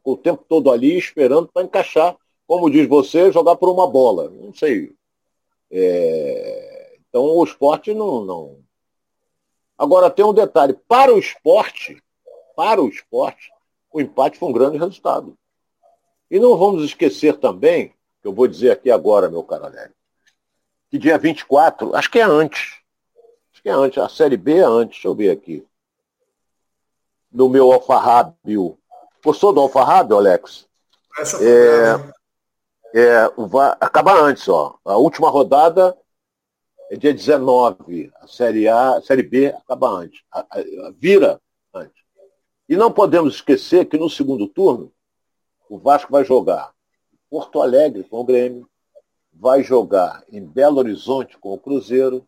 O 0.03 0.17
tempo 0.17 0.45
todo 0.49 0.71
ali 0.71 0.97
esperando 0.97 1.49
para 1.49 1.63
encaixar, 1.63 2.17
como 2.47 2.71
diz 2.71 2.89
você, 2.89 3.31
jogar 3.31 3.57
por 3.57 3.69
uma 3.69 3.87
bola. 3.87 4.31
Não 4.31 4.53
sei. 4.53 4.95
É... 5.71 6.99
Então 7.09 7.25
o 7.25 7.45
esporte 7.45 7.95
não, 7.95 8.25
não. 8.25 8.59
Agora 9.79 10.11
tem 10.11 10.25
um 10.25 10.33
detalhe. 10.33 10.75
Para 10.89 11.15
o 11.15 11.19
esporte, 11.19 12.03
para 12.57 12.83
o 12.83 12.89
esporte, 12.89 13.53
o 13.93 14.01
empate 14.01 14.39
foi 14.39 14.49
um 14.49 14.53
grande 14.53 14.79
resultado. 14.79 15.37
E 16.31 16.39
não 16.41 16.57
vamos 16.57 16.83
esquecer 16.85 17.37
também, 17.37 17.95
que 18.21 18.29
eu 18.29 18.33
vou 18.33 18.49
dizer 18.49 18.73
aqui 18.73 18.91
agora, 18.91 19.31
meu 19.31 19.45
caro 19.45 19.67
que 20.91 20.99
dia 20.99 21.19
24, 21.19 21.95
acho 21.95 22.11
que 22.11 22.19
é 22.19 22.23
antes. 22.23 22.81
Que 23.67 23.71
é 23.71 23.73
antes. 23.73 23.99
A 23.99 24.09
Série 24.09 24.37
B 24.37 24.59
é 24.59 24.63
antes, 24.63 24.99
deixa 24.99 25.09
eu 25.09 25.15
ver 25.17 25.29
aqui. 25.29 25.67
No 27.33 27.49
meu 27.49 27.73
alfarrábio. 27.73 28.79
Gostou 29.25 29.53
do 29.53 29.59
alfarrábio, 29.59 30.17
Alex? 30.17 30.69
Essa 31.19 31.37
é, 31.43 32.13
é, 32.95 33.29
vai, 33.37 33.77
acaba 33.81 34.21
antes, 34.21 34.49
ó. 34.49 34.79
A 34.85 34.97
última 34.97 35.29
rodada 35.29 35.99
é 36.93 36.97
dia 36.97 37.13
19. 37.13 38.13
A 38.21 38.29
Série 38.29 38.69
A, 38.69 38.99
a 38.99 39.03
Série 39.03 39.25
B 39.25 39.49
acaba 39.49 39.89
antes. 39.89 40.23
A, 40.31 40.43
a, 40.43 40.93
vira 40.97 41.41
antes. 41.75 42.05
E 42.69 42.77
não 42.77 42.93
podemos 42.93 43.35
esquecer 43.35 43.87
que 43.87 43.99
no 43.99 44.09
segundo 44.09 44.47
turno, 44.47 44.93
o 45.69 45.77
Vasco 45.77 46.13
vai 46.13 46.25
jogar 46.25 46.73
Porto 47.29 47.61
Alegre 47.61 48.05
com 48.05 48.21
o 48.21 48.25
Grêmio, 48.25 48.71
vai 49.33 49.65
jogar 49.65 50.23
em 50.31 50.41
Belo 50.41 50.79
Horizonte 50.79 51.37
com 51.37 51.53
o 51.53 51.59
Cruzeiro, 51.59 52.25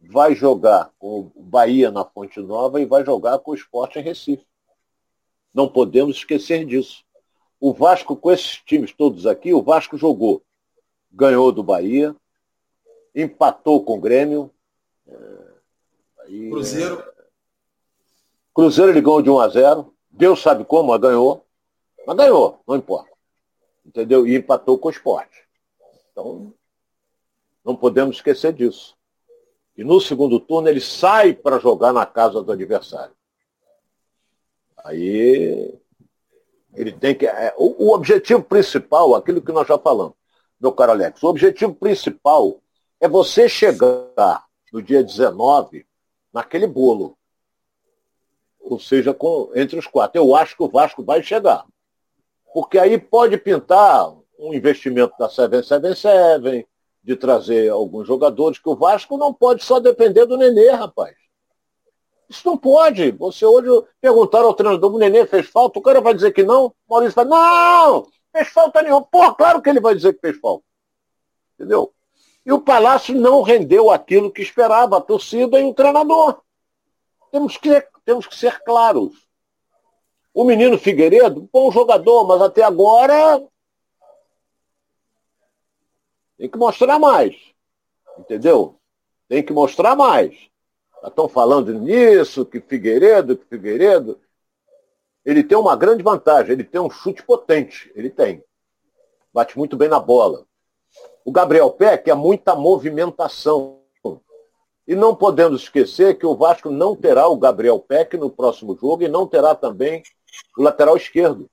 vai 0.00 0.34
jogar 0.34 0.92
com 0.98 1.30
o 1.34 1.42
Bahia 1.42 1.90
na 1.90 2.04
Fonte 2.04 2.40
Nova 2.40 2.80
e 2.80 2.84
vai 2.84 3.04
jogar 3.04 3.38
com 3.40 3.50
o 3.50 3.54
Esporte 3.54 3.98
em 3.98 4.02
Recife. 4.02 4.46
Não 5.52 5.68
podemos 5.68 6.16
esquecer 6.16 6.64
disso. 6.64 7.04
O 7.60 7.72
Vasco, 7.72 8.14
com 8.16 8.30
esses 8.30 8.58
times 8.58 8.92
todos 8.92 9.26
aqui, 9.26 9.52
o 9.52 9.62
Vasco 9.62 9.96
jogou. 9.96 10.42
Ganhou 11.10 11.50
do 11.50 11.62
Bahia, 11.62 12.14
empatou 13.14 13.82
com 13.82 13.96
o 13.98 14.00
Grêmio. 14.00 14.50
É, 15.06 15.14
aí, 16.20 16.50
Cruzeiro. 16.50 17.00
É... 17.00 17.24
Cruzeiro 18.54 18.92
ele 18.92 19.00
ganhou 19.00 19.22
de 19.22 19.30
1 19.30 19.38
a 19.40 19.48
0. 19.48 19.94
Deus 20.10 20.40
sabe 20.40 20.64
como, 20.64 20.90
mas 20.90 21.00
ganhou. 21.00 21.44
Mas 22.06 22.16
ganhou, 22.16 22.60
não 22.66 22.76
importa. 22.76 23.10
Entendeu? 23.84 24.26
E 24.26 24.36
empatou 24.36 24.78
com 24.78 24.88
o 24.88 24.90
esporte. 24.90 25.46
Então, 26.12 26.52
não 27.64 27.74
podemos 27.74 28.16
esquecer 28.16 28.52
disso. 28.52 28.97
E 29.78 29.84
no 29.84 30.00
segundo 30.00 30.40
turno 30.40 30.68
ele 30.68 30.80
sai 30.80 31.32
para 31.32 31.60
jogar 31.60 31.92
na 31.92 32.04
casa 32.04 32.42
do 32.42 32.50
adversário. 32.50 33.14
Aí 34.84 35.72
ele 36.74 36.90
tem 36.90 37.14
que. 37.14 37.26
É, 37.28 37.54
o, 37.56 37.86
o, 37.86 37.94
objetivo 37.94 38.42
principal, 38.42 39.14
aquilo 39.14 39.40
que 39.40 39.52
nós 39.52 39.68
já 39.68 39.78
falamos, 39.78 40.14
meu 40.60 40.72
caro 40.72 40.90
Alex, 40.90 41.22
o 41.22 41.28
objetivo 41.28 41.72
principal 41.72 42.60
é 42.98 43.08
você 43.08 43.48
chegar 43.48 44.44
no 44.72 44.82
dia 44.82 45.04
19 45.04 45.86
naquele 46.32 46.66
bolo. 46.66 47.16
Ou 48.58 48.80
seja, 48.80 49.14
com, 49.14 49.52
entre 49.54 49.78
os 49.78 49.86
quatro. 49.86 50.20
Eu 50.20 50.34
acho 50.34 50.56
que 50.56 50.62
o 50.64 50.68
Vasco 50.68 51.04
vai 51.04 51.22
chegar. 51.22 51.64
Porque 52.52 52.80
aí 52.80 52.98
pode 52.98 53.38
pintar 53.38 54.12
um 54.36 54.52
investimento 54.52 55.14
da 55.16 55.28
777, 55.28 56.66
de 57.08 57.16
trazer 57.16 57.70
alguns 57.70 58.06
jogadores, 58.06 58.58
que 58.58 58.68
o 58.68 58.76
Vasco 58.76 59.16
não 59.16 59.32
pode 59.32 59.64
só 59.64 59.80
depender 59.80 60.26
do 60.26 60.36
Nenê, 60.36 60.68
rapaz. 60.68 61.16
Isso 62.28 62.46
não 62.46 62.54
pode. 62.54 63.12
Você 63.12 63.46
hoje 63.46 63.70
perguntar 63.98 64.42
ao 64.42 64.52
treinador, 64.52 64.94
o 64.94 64.98
Nenê 64.98 65.24
fez 65.24 65.48
falta, 65.48 65.78
o 65.78 65.82
cara 65.82 66.02
vai 66.02 66.12
dizer 66.12 66.32
que 66.32 66.42
não, 66.42 66.66
o 66.66 66.74
Maurício 66.86 67.14
vai, 67.14 67.24
não, 67.24 68.06
fez 68.30 68.48
falta 68.48 68.82
nenhuma. 68.82 69.00
Pô, 69.06 69.34
claro 69.34 69.62
que 69.62 69.70
ele 69.70 69.80
vai 69.80 69.94
dizer 69.94 70.12
que 70.12 70.20
fez 70.20 70.38
falta. 70.38 70.62
Entendeu? 71.54 71.94
E 72.44 72.52
o 72.52 72.60
Palácio 72.60 73.14
não 73.14 73.40
rendeu 73.40 73.90
aquilo 73.90 74.30
que 74.30 74.42
esperava 74.42 74.98
a 74.98 75.00
torcida 75.00 75.58
e 75.58 75.64
o 75.64 75.72
treinador. 75.72 76.42
Temos 77.32 77.56
que, 77.56 77.82
temos 78.04 78.26
que 78.26 78.36
ser 78.36 78.62
claros. 78.64 79.14
O 80.34 80.44
menino 80.44 80.76
Figueiredo, 80.76 81.48
bom 81.50 81.70
jogador, 81.72 82.26
mas 82.26 82.42
até 82.42 82.62
agora 82.62 83.42
tem 86.38 86.48
que 86.48 86.56
mostrar 86.56 86.98
mais. 86.98 87.34
Entendeu? 88.16 88.78
Tem 89.28 89.42
que 89.42 89.52
mostrar 89.52 89.96
mais. 89.96 90.48
Estão 91.04 91.28
falando 91.28 91.74
nisso, 91.74 92.46
que 92.46 92.60
Figueiredo, 92.60 93.36
que 93.36 93.44
Figueiredo. 93.44 94.18
Ele 95.24 95.44
tem 95.44 95.58
uma 95.58 95.76
grande 95.76 96.02
vantagem, 96.02 96.52
ele 96.52 96.64
tem 96.64 96.80
um 96.80 96.88
chute 96.88 97.22
potente. 97.22 97.92
Ele 97.94 98.08
tem. 98.08 98.42
Bate 99.32 99.58
muito 99.58 99.76
bem 99.76 99.88
na 99.88 100.00
bola. 100.00 100.46
O 101.24 101.30
Gabriel 101.30 101.70
Peck 101.70 102.08
é 102.08 102.14
muita 102.14 102.54
movimentação. 102.54 103.82
E 104.86 104.94
não 104.94 105.14
podemos 105.14 105.64
esquecer 105.64 106.16
que 106.16 106.24
o 106.24 106.34
Vasco 106.34 106.70
não 106.70 106.96
terá 106.96 107.28
o 107.28 107.36
Gabriel 107.36 107.78
Peck 107.78 108.16
no 108.16 108.30
próximo 108.30 108.74
jogo 108.74 109.02
e 109.02 109.08
não 109.08 109.26
terá 109.26 109.54
também 109.54 110.02
o 110.56 110.62
lateral 110.62 110.96
esquerdo. 110.96 111.50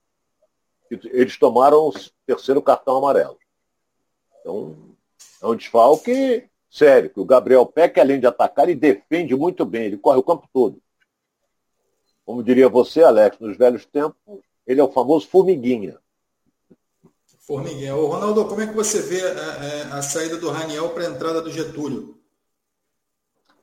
Eles 0.90 1.38
tomaram 1.38 1.90
o 1.90 1.94
terceiro 2.26 2.62
cartão 2.62 2.96
amarelo. 2.96 3.38
Então, 4.46 4.76
é 5.42 5.48
um 5.48 5.56
desfalque 5.56 6.48
sério, 6.70 7.10
que 7.10 7.20
o 7.20 7.26
Gabriel 7.26 7.66
Peck, 7.66 8.00
além 8.00 8.20
de 8.20 8.28
atacar, 8.28 8.70
ele 8.70 8.80
defende 8.80 9.36
muito 9.36 9.66
bem, 9.66 9.86
ele 9.86 9.98
corre 9.98 10.20
o 10.20 10.24
campo 10.24 10.48
todo. 10.54 10.80
Como 12.24 12.44
diria 12.44 12.70
você, 12.70 13.02
Alex, 13.02 13.40
nos 13.40 13.58
velhos 13.58 13.88
tempos, 13.88 14.16
ele 14.68 14.80
é 14.80 14.84
o 14.84 14.92
famoso 14.92 15.28
formiguinha. 15.28 15.98
Formiguinha. 17.40 17.96
Ô, 17.96 18.06
Ronaldo, 18.06 18.46
como 18.46 18.62
é 18.62 18.68
que 18.68 18.76
você 18.76 19.02
vê 19.02 19.20
a, 19.20 19.30
é, 19.30 19.80
é, 19.80 19.82
a 19.94 20.02
saída 20.04 20.38
do 20.38 20.52
Raniel 20.52 20.90
para 20.90 21.08
a 21.08 21.10
entrada 21.10 21.42
do 21.42 21.52
Getúlio? 21.52 22.16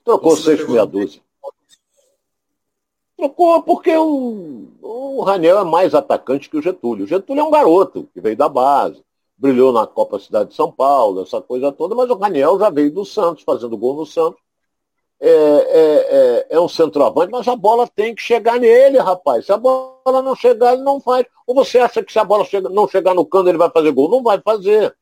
Trocou 0.04 0.36
seis 0.36 0.66
meia 0.66 0.84
dúzia. 0.84 1.22
Trocou 3.16 3.62
porque 3.62 3.96
o, 3.96 4.66
o 4.80 5.22
Raniel 5.22 5.60
é 5.60 5.64
mais 5.64 5.94
atacante 5.94 6.50
que 6.50 6.56
o 6.56 6.62
Getúlio. 6.62 7.04
O 7.04 7.08
Getúlio 7.08 7.40
é 7.40 7.44
um 7.44 7.52
garoto 7.52 8.08
que 8.12 8.20
veio 8.20 8.36
da 8.36 8.48
base 8.48 9.00
brilhou 9.42 9.72
na 9.72 9.88
Copa 9.88 10.20
Cidade 10.20 10.50
de 10.50 10.54
São 10.54 10.70
Paulo, 10.70 11.22
essa 11.22 11.40
coisa 11.42 11.72
toda, 11.72 11.96
mas 11.96 12.08
o 12.08 12.14
Raniel 12.14 12.60
já 12.60 12.70
veio 12.70 12.92
do 12.92 13.04
Santos, 13.04 13.42
fazendo 13.42 13.76
gol 13.76 13.96
no 13.96 14.06
Santos. 14.06 14.40
É, 15.18 15.28
é, 15.28 15.36
é, 15.80 16.46
é, 16.50 16.60
um 16.60 16.68
centroavante, 16.68 17.32
mas 17.32 17.46
a 17.48 17.56
bola 17.56 17.88
tem 17.88 18.14
que 18.14 18.22
chegar 18.22 18.58
nele, 18.60 18.98
rapaz. 18.98 19.46
Se 19.46 19.52
a 19.52 19.56
bola 19.56 20.22
não 20.22 20.36
chegar, 20.36 20.74
ele 20.74 20.82
não 20.82 21.00
faz. 21.00 21.26
Ou 21.44 21.56
você 21.56 21.78
acha 21.78 22.02
que 22.04 22.12
se 22.12 22.20
a 22.20 22.24
bola 22.24 22.44
chega, 22.44 22.68
não 22.68 22.86
chegar 22.88 23.14
no 23.14 23.26
cano, 23.26 23.48
ele 23.48 23.58
vai 23.58 23.70
fazer 23.70 23.90
gol? 23.90 24.08
Não 24.08 24.22
vai 24.22 24.40
fazer. 24.40 24.96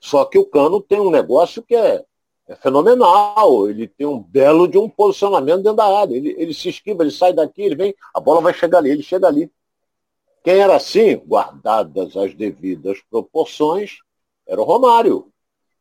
Só 0.00 0.24
que 0.24 0.38
o 0.38 0.44
cano 0.44 0.80
tem 0.80 1.00
um 1.00 1.10
negócio 1.10 1.62
que 1.62 1.74
é, 1.74 2.04
é 2.48 2.56
fenomenal. 2.56 3.68
Ele 3.68 3.88
tem 3.88 4.06
um 4.06 4.20
belo 4.20 4.68
de 4.68 4.78
um 4.78 4.88
posicionamento 4.88 5.62
dentro 5.62 5.74
da 5.74 6.00
área. 6.00 6.14
Ele, 6.14 6.34
ele 6.38 6.54
se 6.54 6.68
esquiva, 6.68 7.02
ele 7.02 7.10
sai 7.10 7.32
daqui, 7.32 7.62
ele 7.62 7.76
vem, 7.76 7.94
a 8.14 8.20
bola 8.20 8.40
vai 8.40 8.54
chegar 8.54 8.78
ali, 8.78 8.90
ele 8.90 9.02
chega 9.02 9.26
ali. 9.26 9.50
Quem 10.46 10.60
era 10.60 10.76
assim, 10.76 11.16
guardadas 11.16 12.16
as 12.16 12.32
devidas 12.32 13.00
proporções, 13.10 13.96
era 14.46 14.60
o 14.60 14.64
Romário. 14.64 15.26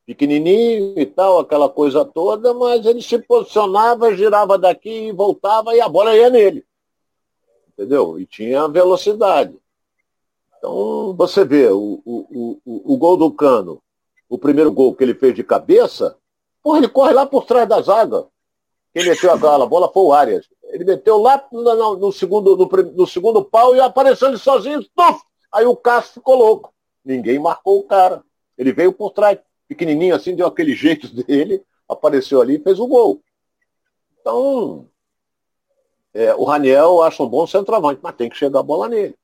Pequenininho 0.07 0.97
e 0.97 1.05
tal, 1.05 1.37
aquela 1.37 1.69
coisa 1.69 2.03
toda, 2.03 2.51
mas 2.51 2.83
ele 2.83 2.99
se 2.99 3.19
posicionava, 3.19 4.15
girava 4.15 4.57
daqui 4.57 4.89
e 4.89 5.11
voltava 5.11 5.75
e 5.75 5.81
a 5.81 5.87
bola 5.87 6.15
ia 6.15 6.31
nele. 6.31 6.65
Entendeu? 7.73 8.19
E 8.19 8.25
tinha 8.25 8.67
velocidade. 8.67 9.55
Então, 10.57 11.13
você 11.15 11.45
vê, 11.45 11.67
o, 11.69 12.01
o, 12.03 12.59
o, 12.65 12.93
o 12.95 12.97
gol 12.97 13.17
do 13.17 13.31
Cano, 13.31 13.83
o 14.27 14.35
primeiro 14.35 14.71
gol 14.71 14.95
que 14.95 15.03
ele 15.03 15.13
fez 15.13 15.35
de 15.35 15.43
cabeça, 15.43 16.17
porra, 16.63 16.79
ele 16.79 16.89
corre 16.89 17.13
lá 17.13 17.27
por 17.27 17.45
trás 17.45 17.69
da 17.69 17.79
zaga. 17.83 18.25
Quem 18.91 19.05
meteu 19.05 19.31
a 19.31 19.37
bola, 19.37 19.93
foi 19.93 20.03
o 20.03 20.11
Arias. 20.11 20.49
Ele 20.75 20.83
meteu 20.83 21.17
lá 21.17 21.41
no, 21.53 21.95
no 21.95 22.11
segundo, 22.11 22.57
no, 22.57 22.67
no, 22.67 23.07
segundo 23.07 23.45
pau 23.45 23.73
e 23.73 23.79
apareceu 23.79 24.27
ele 24.27 24.37
sozinho. 24.37 24.83
Tuf! 24.93 25.21
Aí 25.49 25.65
o 25.65 25.73
Cássio 25.73 26.15
ficou 26.15 26.35
louco. 26.35 26.73
Ninguém 27.03 27.39
marcou 27.39 27.79
o 27.79 27.83
cara. 27.83 28.21
Ele 28.57 28.73
veio 28.73 28.91
por 28.91 29.11
trás, 29.11 29.39
pequenininho 29.69 30.13
assim, 30.13 30.35
deu 30.35 30.45
aquele 30.45 30.75
jeito 30.75 31.07
dele, 31.07 31.63
apareceu 31.87 32.41
ali 32.41 32.57
e 32.57 32.61
fez 32.61 32.77
o 32.77 32.87
gol. 32.87 33.21
Então, 34.19 34.89
é, 36.13 36.35
o 36.35 36.43
Raniel 36.43 37.01
acha 37.01 37.23
um 37.23 37.29
bom 37.29 37.47
centroavante, 37.47 38.01
mas 38.03 38.15
tem 38.17 38.29
que 38.29 38.35
chegar 38.35 38.59
a 38.59 38.63
bola 38.63 38.89
nele. 38.89 39.15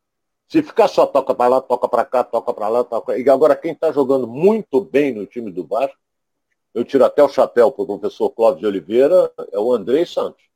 Se 0.47 0.63
ficar 0.63 0.87
só 0.87 1.05
toca 1.05 1.35
para 1.35 1.49
lá, 1.49 1.59
toca 1.59 1.89
para 1.89 2.05
cá, 2.05 2.23
toca 2.23 2.53
para 2.53 2.69
lá, 2.69 2.83
toca. 2.85 3.17
E 3.17 3.29
agora 3.29 3.57
quem 3.57 3.73
está 3.73 3.91
jogando 3.91 4.25
muito 4.25 4.79
bem 4.79 5.13
no 5.13 5.25
time 5.25 5.51
do 5.51 5.67
Vasco, 5.67 5.97
eu 6.73 6.85
tiro 6.85 7.03
até 7.03 7.21
o 7.21 7.27
chapéu 7.27 7.73
para 7.73 7.83
o 7.83 7.87
professor 7.87 8.29
Clóvis 8.29 8.61
de 8.61 8.65
Oliveira, 8.65 9.29
é 9.51 9.59
o 9.59 9.73
Andrei 9.73 10.05
Santos. 10.05 10.50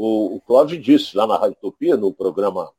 O, 0.00 0.36
o 0.36 0.40
Clóvis 0.40 0.80
disse 0.80 1.16
lá 1.16 1.26
na 1.26 1.36
Rádio 1.36 1.56
Utopia, 1.58 1.96
no 1.96 2.14
programa 2.14 2.72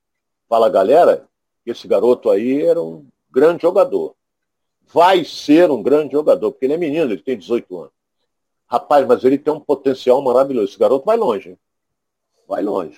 Fala 0.47 0.69
Galera, 0.69 1.27
que 1.65 1.71
esse 1.71 1.85
garoto 1.85 2.29
aí 2.29 2.61
era 2.65 2.81
um 2.81 3.05
grande 3.29 3.63
jogador. 3.63 4.15
Vai 4.87 5.25
ser 5.25 5.69
um 5.69 5.83
grande 5.83 6.13
jogador, 6.13 6.49
porque 6.49 6.65
ele 6.65 6.75
é 6.75 6.77
menino, 6.77 7.11
ele 7.11 7.21
tem 7.21 7.37
18 7.37 7.77
anos. 7.77 7.91
Rapaz, 8.65 9.05
mas 9.05 9.21
ele 9.25 9.37
tem 9.37 9.51
um 9.51 9.59
potencial 9.59 10.21
maravilhoso. 10.21 10.69
Esse 10.69 10.79
garoto 10.79 11.05
vai 11.05 11.17
longe. 11.17 11.57
Vai 12.47 12.61
longe. 12.61 12.97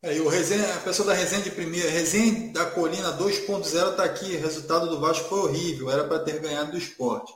É, 0.00 0.12
o 0.20 0.28
Resenha, 0.28 0.72
a 0.76 0.80
pessoa 0.82 1.08
da 1.08 1.14
Resenha 1.14 1.42
de 1.42 1.50
primeira, 1.50 1.90
Resenha 1.90 2.52
da 2.52 2.70
Colina 2.70 3.18
2.0 3.18 3.90
está 3.90 4.04
aqui. 4.04 4.36
O 4.36 4.40
resultado 4.40 4.88
do 4.88 5.00
Vasco 5.00 5.28
foi 5.28 5.40
horrível, 5.40 5.90
era 5.90 6.04
para 6.04 6.20
ter 6.20 6.38
ganhado 6.38 6.70
do 6.70 6.78
esporte. 6.78 7.34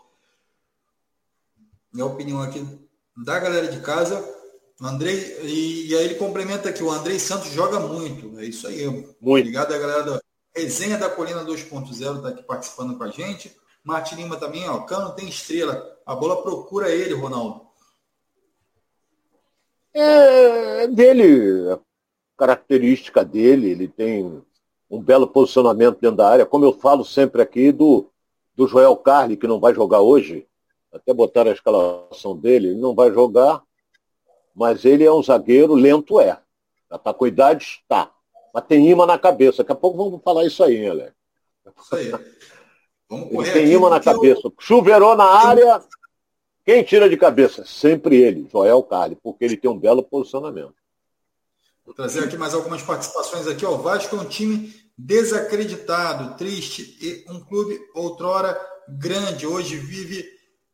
Minha 1.93 2.07
opinião 2.07 2.41
aqui 2.41 2.65
da 3.17 3.41
galera 3.41 3.67
de 3.67 3.81
casa. 3.81 4.40
O 4.81 4.87
Andrei, 4.87 5.15
e, 5.43 5.89
e, 5.89 5.95
aí 5.95 6.05
ele 6.07 6.15
complementa 6.15 6.71
aqui, 6.71 6.83
o 6.83 6.91
Andrei 6.91 7.19
Santos 7.19 7.51
joga 7.51 7.79
muito. 7.79 8.39
É 8.41 8.45
isso 8.47 8.67
aí. 8.67 8.87
Muito. 9.21 9.45
Obrigado 9.45 9.75
a 9.75 9.79
galera 9.79 10.03
da 10.03 10.21
Resenha 10.57 10.97
da 10.97 11.11
Colina 11.11 11.45
2.0 11.45 12.17
está 12.17 12.29
aqui 12.29 12.43
participando 12.43 12.97
com 12.97 13.05
a 13.05 13.11
gente. 13.11 13.55
Martin 13.85 14.17
Lima 14.17 14.37
também, 14.37 14.69
ó. 14.69 14.81
Cano 14.81 15.15
tem 15.15 15.29
estrela. 15.29 15.99
A 16.07 16.15
bola 16.15 16.43
procura 16.43 16.89
ele, 16.89 17.15
Ronaldo. 17.15 17.69
É 19.93 20.87
dele, 20.87 21.79
característica 22.39 23.25
dele, 23.25 23.71
ele 23.71 23.89
tem 23.89 24.43
um 24.91 25.01
belo 25.01 25.27
posicionamento 25.27 26.01
dentro 26.01 26.17
da 26.17 26.29
área, 26.29 26.47
como 26.47 26.65
eu 26.65 26.73
falo 26.73 27.05
sempre 27.05 27.43
aqui 27.43 27.71
do, 27.71 28.09
do 28.55 28.67
Joel 28.67 28.97
Carli, 28.97 29.37
que 29.37 29.47
não 29.47 29.61
vai 29.61 29.75
jogar 29.75 30.01
hoje, 30.01 30.47
até 30.93 31.13
botar 31.13 31.47
a 31.47 31.53
escalação 31.53 32.37
dele, 32.37 32.69
ele 32.69 32.81
não 32.81 32.95
vai 32.95 33.13
jogar, 33.13 33.63
mas 34.55 34.85
ele 34.85 35.05
é 35.05 35.13
um 35.13 35.23
zagueiro, 35.23 35.75
lento 35.75 36.21
é. 36.21 36.39
Com 37.17 37.27
idade, 37.27 37.81
está. 37.83 38.11
Mas 38.53 38.65
tem 38.67 38.89
imã 38.89 39.07
na 39.07 39.19
cabeça. 39.19 39.59
Daqui 39.59 39.73
a 39.73 39.77
pouco 39.77 39.97
vamos 39.97 40.23
falar 40.23 40.45
isso 40.45 40.63
aí, 40.63 40.77
hein, 40.77 40.89
Alex? 40.89 41.13
Isso 41.83 41.95
aí. 41.95 42.11
Vamos 43.09 43.31
correr 43.31 43.51
ele 43.51 43.53
tem 43.53 43.73
imã 43.73 43.89
na 43.89 44.01
cabeça. 44.01 44.43
Eu... 44.45 44.55
Chuveirou 44.59 45.17
na 45.17 45.25
área, 45.25 45.81
quem 46.65 46.83
tira 46.83 47.09
de 47.09 47.17
cabeça? 47.17 47.65
Sempre 47.65 48.17
ele, 48.17 48.49
Joel 48.51 48.83
Carli, 48.83 49.17
porque 49.17 49.45
ele 49.45 49.57
tem 49.57 49.71
um 49.71 49.79
belo 49.79 50.03
posicionamento. 50.03 50.75
Vou 51.85 51.95
trazer 51.95 52.25
aqui 52.25 52.37
mais 52.37 52.55
algumas 52.55 52.83
participações 52.83 53.47
aqui. 53.47 53.65
O 53.65 53.79
Vasco 53.79 54.15
é 54.15 54.21
um 54.21 54.25
time 54.25 54.73
desacreditado, 54.97 56.37
triste 56.37 56.97
e 57.01 57.25
um 57.31 57.41
clube 57.41 57.81
outrora 57.95 58.61
grande. 58.89 59.47
Hoje 59.47 59.77
vive 59.77 60.25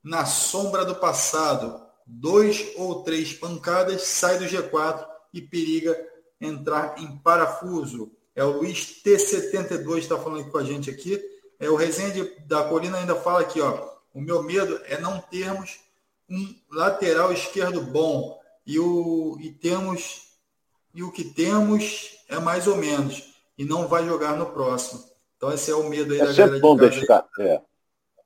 na 0.03 0.27
sombra 0.27 0.85
do 0.85 0.97
passado. 0.97 1.86
Dois 2.07 2.73
ou 2.77 3.03
três 3.03 3.33
pancadas, 3.33 4.03
sai 4.03 4.39
do 4.39 4.45
G4 4.45 5.05
e 5.35 5.41
periga 5.43 5.99
entrar 6.41 6.99
em 6.99 7.19
parafuso. 7.19 8.13
É 8.35 8.45
o 8.45 8.59
Luiz 8.59 9.03
T72 9.03 9.99
está 9.99 10.19
falando 10.19 10.43
aqui 10.43 10.51
com 10.51 10.59
a 10.59 10.65
gente 10.65 10.89
aqui. 10.89 11.21
É 11.59 11.69
o 11.69 11.75
Resende 11.75 12.33
da 12.47 12.65
Colina 12.65 12.99
ainda 12.99 13.17
fala 13.17 13.41
aqui, 13.41 13.61
ó. 13.61 13.97
O 14.15 14.21
meu 14.21 14.43
medo 14.43 14.81
é 14.85 15.01
não 15.01 15.19
termos 15.21 15.81
um 16.29 16.55
lateral 16.71 17.33
esquerdo 17.33 17.81
bom 17.81 18.41
e, 18.67 18.79
o, 18.79 19.37
e 19.41 19.51
temos 19.51 20.27
e 20.97 21.03
o 21.03 21.13
que 21.13 21.25
temos 21.25 22.17
é 22.27 22.39
mais 22.39 22.67
ou 22.67 22.77
menos, 22.77 23.35
e 23.59 23.65
não 23.67 23.87
vai 23.87 24.07
jogar 24.07 24.35
no 24.35 24.47
próximo. 24.47 25.05
Então 25.37 25.53
esse 25.53 25.71
é 25.71 25.75
o 25.75 25.87
medo 25.89 26.15
aí 26.15 26.21
é 26.21 26.25
da 26.25 26.35
sempre 26.35 26.59
bom 26.59 26.75
de 26.75 26.89
deixar, 26.89 27.29
é. 27.39 27.61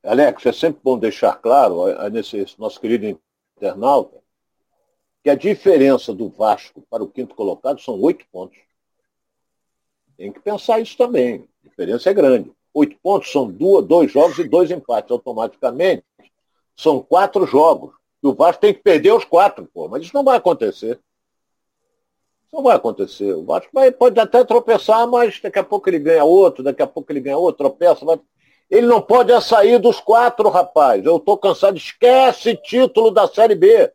Alex, 0.05 0.47
é 0.47 0.53
sempre 0.53 0.81
bom 0.83 0.97
deixar 0.97 1.35
claro, 1.35 1.87
nesse 2.11 2.47
nosso 2.59 2.81
querido 2.81 3.21
internauta, 3.61 4.19
que 5.23 5.29
a 5.29 5.35
diferença 5.35 6.15
do 6.15 6.31
Vasco 6.31 6.83
para 6.89 7.05
o 7.05 7.09
quinto 7.09 7.35
colocado 7.35 7.81
são 7.81 8.01
oito 8.01 8.25
pontos. 8.33 8.59
Tem 10.17 10.33
que 10.33 10.41
pensar 10.41 10.81
isso 10.81 10.97
também. 10.97 11.49
A 11.65 11.69
diferença 11.69 12.09
é 12.11 12.15
grande. 12.15 12.51
Oito 12.73 12.97
pontos 13.03 13.31
são 13.31 13.51
duas, 13.51 13.85
dois 13.85 14.11
jogos 14.11 14.39
e 14.39 14.49
dois 14.49 14.71
empates. 14.71 15.11
Automaticamente, 15.11 16.05
são 16.75 17.01
quatro 17.01 17.47
jogos. 17.47 17.95
E 18.23 18.27
o 18.27 18.35
Vasco 18.35 18.61
tem 18.61 18.75
que 18.75 18.83
perder 18.83 19.13
os 19.13 19.25
quatro, 19.25 19.69
pô. 19.73 19.89
Mas 19.89 20.05
isso 20.05 20.15
não 20.15 20.25
vai 20.25 20.37
acontecer. 20.37 20.99
Não 22.53 22.63
vai 22.63 22.77
acontecer. 22.77 23.33
O 23.35 23.45
Vasco 23.45 23.71
vai, 23.73 23.91
pode 23.91 24.19
até 24.19 24.45
tropeçar, 24.45 25.07
mas 25.07 25.41
daqui 25.41 25.59
a 25.59 25.65
pouco 25.65 25.89
ele 25.89 25.99
ganha 25.99 26.25
outro, 26.25 26.65
daqui 26.65 26.83
a 26.83 26.87
pouco 26.87 27.13
ele 27.13 27.21
ganha 27.21 27.39
outro, 27.39 27.69
tropeça. 27.69 28.05
Vai... 28.05 28.21
Ele 28.71 28.87
não 28.87 29.03
pode 29.03 29.33
é 29.33 29.41
sair 29.41 29.79
dos 29.79 30.01
quatro, 30.01 30.49
rapaz. 30.49 31.05
Eu 31.05 31.17
estou 31.17 31.37
cansado. 31.37 31.77
Esquece 31.77 32.57
título 32.57 33.11
da 33.11 33.27
Série 33.27 33.55
B. 33.55 33.93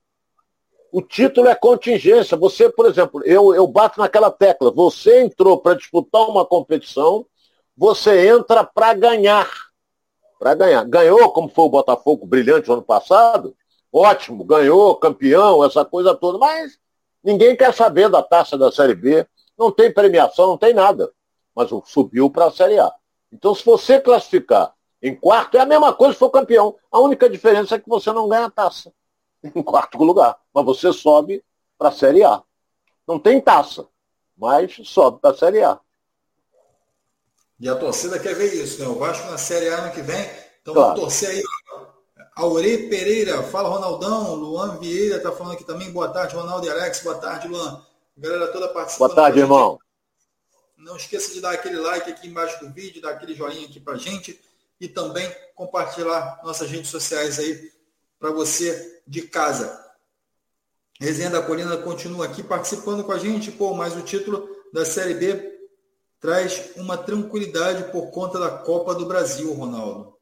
O 0.92 1.02
título 1.02 1.48
é 1.48 1.56
contingência. 1.56 2.36
Você, 2.38 2.70
por 2.70 2.86
exemplo, 2.86 3.22
eu, 3.24 3.54
eu 3.56 3.66
bato 3.68 4.00
naquela 4.00 4.30
tecla. 4.30 4.72
Você 4.72 5.22
entrou 5.22 5.58
para 5.58 5.76
disputar 5.76 6.28
uma 6.28 6.46
competição, 6.46 7.26
você 7.76 8.28
entra 8.28 8.64
para 8.64 8.94
ganhar. 8.94 9.50
Para 10.38 10.54
ganhar. 10.54 10.84
Ganhou, 10.84 11.32
como 11.32 11.48
foi 11.48 11.66
o 11.66 11.70
Botafogo 11.70 12.26
brilhante 12.26 12.68
no 12.68 12.76
ano 12.76 12.84
passado? 12.84 13.56
Ótimo, 13.92 14.44
ganhou, 14.44 14.96
campeão, 14.96 15.64
essa 15.64 15.86
coisa 15.86 16.14
toda. 16.14 16.38
Mas 16.38 16.78
Ninguém 17.26 17.56
quer 17.58 17.74
saber 17.74 18.08
da 18.08 18.22
taça 18.22 18.56
da 18.56 18.72
Série 18.72 18.94
B, 18.94 19.26
não 19.58 19.72
tem 19.72 19.92
premiação, 19.92 20.46
não 20.46 20.60
tem 20.60 20.76
nada. 20.76 21.12
Mas 21.56 21.72
subiu 21.86 22.30
para 22.30 22.46
a 22.46 22.52
Série 22.52 22.78
A. 22.78 22.94
Então, 23.36 23.54
se 23.54 23.66
você 23.66 24.00
classificar 24.00 24.74
em 25.02 25.14
quarto, 25.14 25.58
é 25.58 25.60
a 25.60 25.66
mesma 25.66 25.94
coisa 25.94 26.14
se 26.14 26.20
for 26.20 26.30
campeão. 26.30 26.78
A 26.90 27.00
única 27.00 27.30
diferença 27.30 27.76
é 27.76 27.80
que 27.80 27.90
você 27.90 28.14
não 28.14 28.30
ganha 28.30 28.46
a 28.46 28.50
taça 28.50 28.94
em 29.44 29.62
quarto 29.62 30.02
lugar. 30.02 30.40
Mas 30.54 30.66
você 30.66 30.94
sobe 30.94 31.44
para 31.78 31.90
a 31.90 31.92
Série 31.92 32.24
A. 32.24 32.42
Não 33.06 33.20
tem 33.20 33.42
taça, 33.42 33.88
mas 34.38 34.80
sobe 34.86 35.20
para 35.20 35.32
a 35.32 35.38
Série 35.38 35.62
A. 35.62 35.78
E 37.60 37.68
a 37.68 37.76
torcida 37.76 38.18
quer 38.20 38.36
ver 38.36 38.54
isso, 38.54 38.82
né? 38.82 38.88
O 38.88 38.96
Vasco 38.96 39.30
na 39.30 39.38
Série 39.38 39.68
A 39.68 39.80
ano 39.80 39.92
que 39.92 40.02
vem. 40.02 40.30
Então 40.62 40.74
claro. 40.74 40.90
vamos 40.90 41.02
torcer 41.02 41.30
aí. 41.30 41.44
Aure 42.38 42.90
Pereira, 42.90 43.44
fala 43.44 43.70
Ronaldão, 43.70 44.34
Luan 44.36 44.78
Vieira 44.78 45.18
está 45.18 45.32
falando 45.32 45.54
aqui 45.54 45.64
também, 45.64 45.92
boa 45.92 46.10
tarde, 46.10 46.36
Ronaldo 46.36 46.66
e 46.66 46.70
Alex, 46.70 47.02
boa 47.02 47.16
tarde, 47.16 47.48
Luan. 47.48 47.82
Galera 48.18 48.52
toda 48.52 48.68
participando. 48.70 49.08
Boa 49.08 49.16
tarde, 49.16 49.40
irmão. 49.40 49.80
Não 50.78 50.98
esqueça 50.98 51.34
de 51.34 51.42
dar 51.42 51.52
aquele 51.52 51.78
like 51.78 52.10
aqui 52.10 52.28
embaixo 52.28 52.60
do 52.64 52.72
vídeo, 52.72 53.02
dar 53.02 53.12
aquele 53.12 53.34
joinha 53.34 53.66
aqui 53.66 53.80
pra 53.80 53.98
gente 53.98 54.40
e 54.80 54.88
também 54.88 55.30
compartilhar 55.56 56.42
nossas 56.44 56.70
redes 56.70 56.90
sociais 56.90 57.40
aí 57.40 57.72
para 58.20 58.32
você 58.32 59.02
de 59.08 59.24
casa. 59.24 59.84
Resenha 61.00 61.30
da 61.30 61.42
Colina 61.42 61.78
continua 61.78 62.26
aqui 62.26 62.44
participando 62.44 63.04
com 63.04 63.12
a 63.12 63.18
gente, 63.18 63.52
pô, 63.52 63.74
mas 63.74 63.96
o 63.96 64.02
título 64.02 64.48
da 64.72 64.86
Série 64.86 65.14
B 65.14 65.56
traz 66.20 66.72
uma 66.76 66.98
tranquilidade 66.98 67.92
por 67.92 68.10
conta 68.12 68.40
da 68.40 68.50
Copa 68.50 68.96
do 68.96 69.06
Brasil, 69.06 69.54
Ronaldo. 69.54 70.16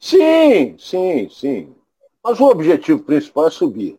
Sim, 0.00 0.76
sim, 0.78 1.28
sim. 1.28 1.76
Mas 2.22 2.38
o 2.40 2.44
objetivo 2.44 3.02
principal 3.02 3.48
é 3.48 3.50
subir. 3.50 3.98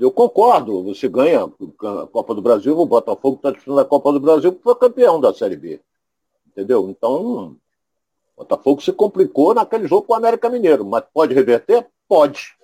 Eu 0.00 0.10
concordo, 0.10 0.82
você 0.82 1.08
ganha 1.08 1.44
a 1.44 2.06
Copa 2.06 2.34
do 2.34 2.42
Brasil, 2.42 2.78
o 2.78 2.86
Botafogo 2.86 3.36
está 3.36 3.50
disputando 3.50 3.78
a 3.80 3.84
Copa 3.84 4.12
do 4.12 4.20
Brasil 4.20 4.52
porque 4.52 4.64
foi 4.64 4.74
campeão 4.74 5.20
da 5.20 5.32
Série 5.32 5.56
B. 5.56 5.80
Entendeu? 6.46 6.88
Então, 6.88 7.56
o 8.36 8.38
Botafogo 8.38 8.80
se 8.80 8.92
complicou 8.92 9.54
naquele 9.54 9.86
jogo 9.86 10.06
com 10.06 10.12
o 10.12 10.16
América 10.16 10.48
Mineiro. 10.48 10.84
Mas 10.84 11.04
pode 11.12 11.34
reverter? 11.34 11.86
Pode. 12.08 12.56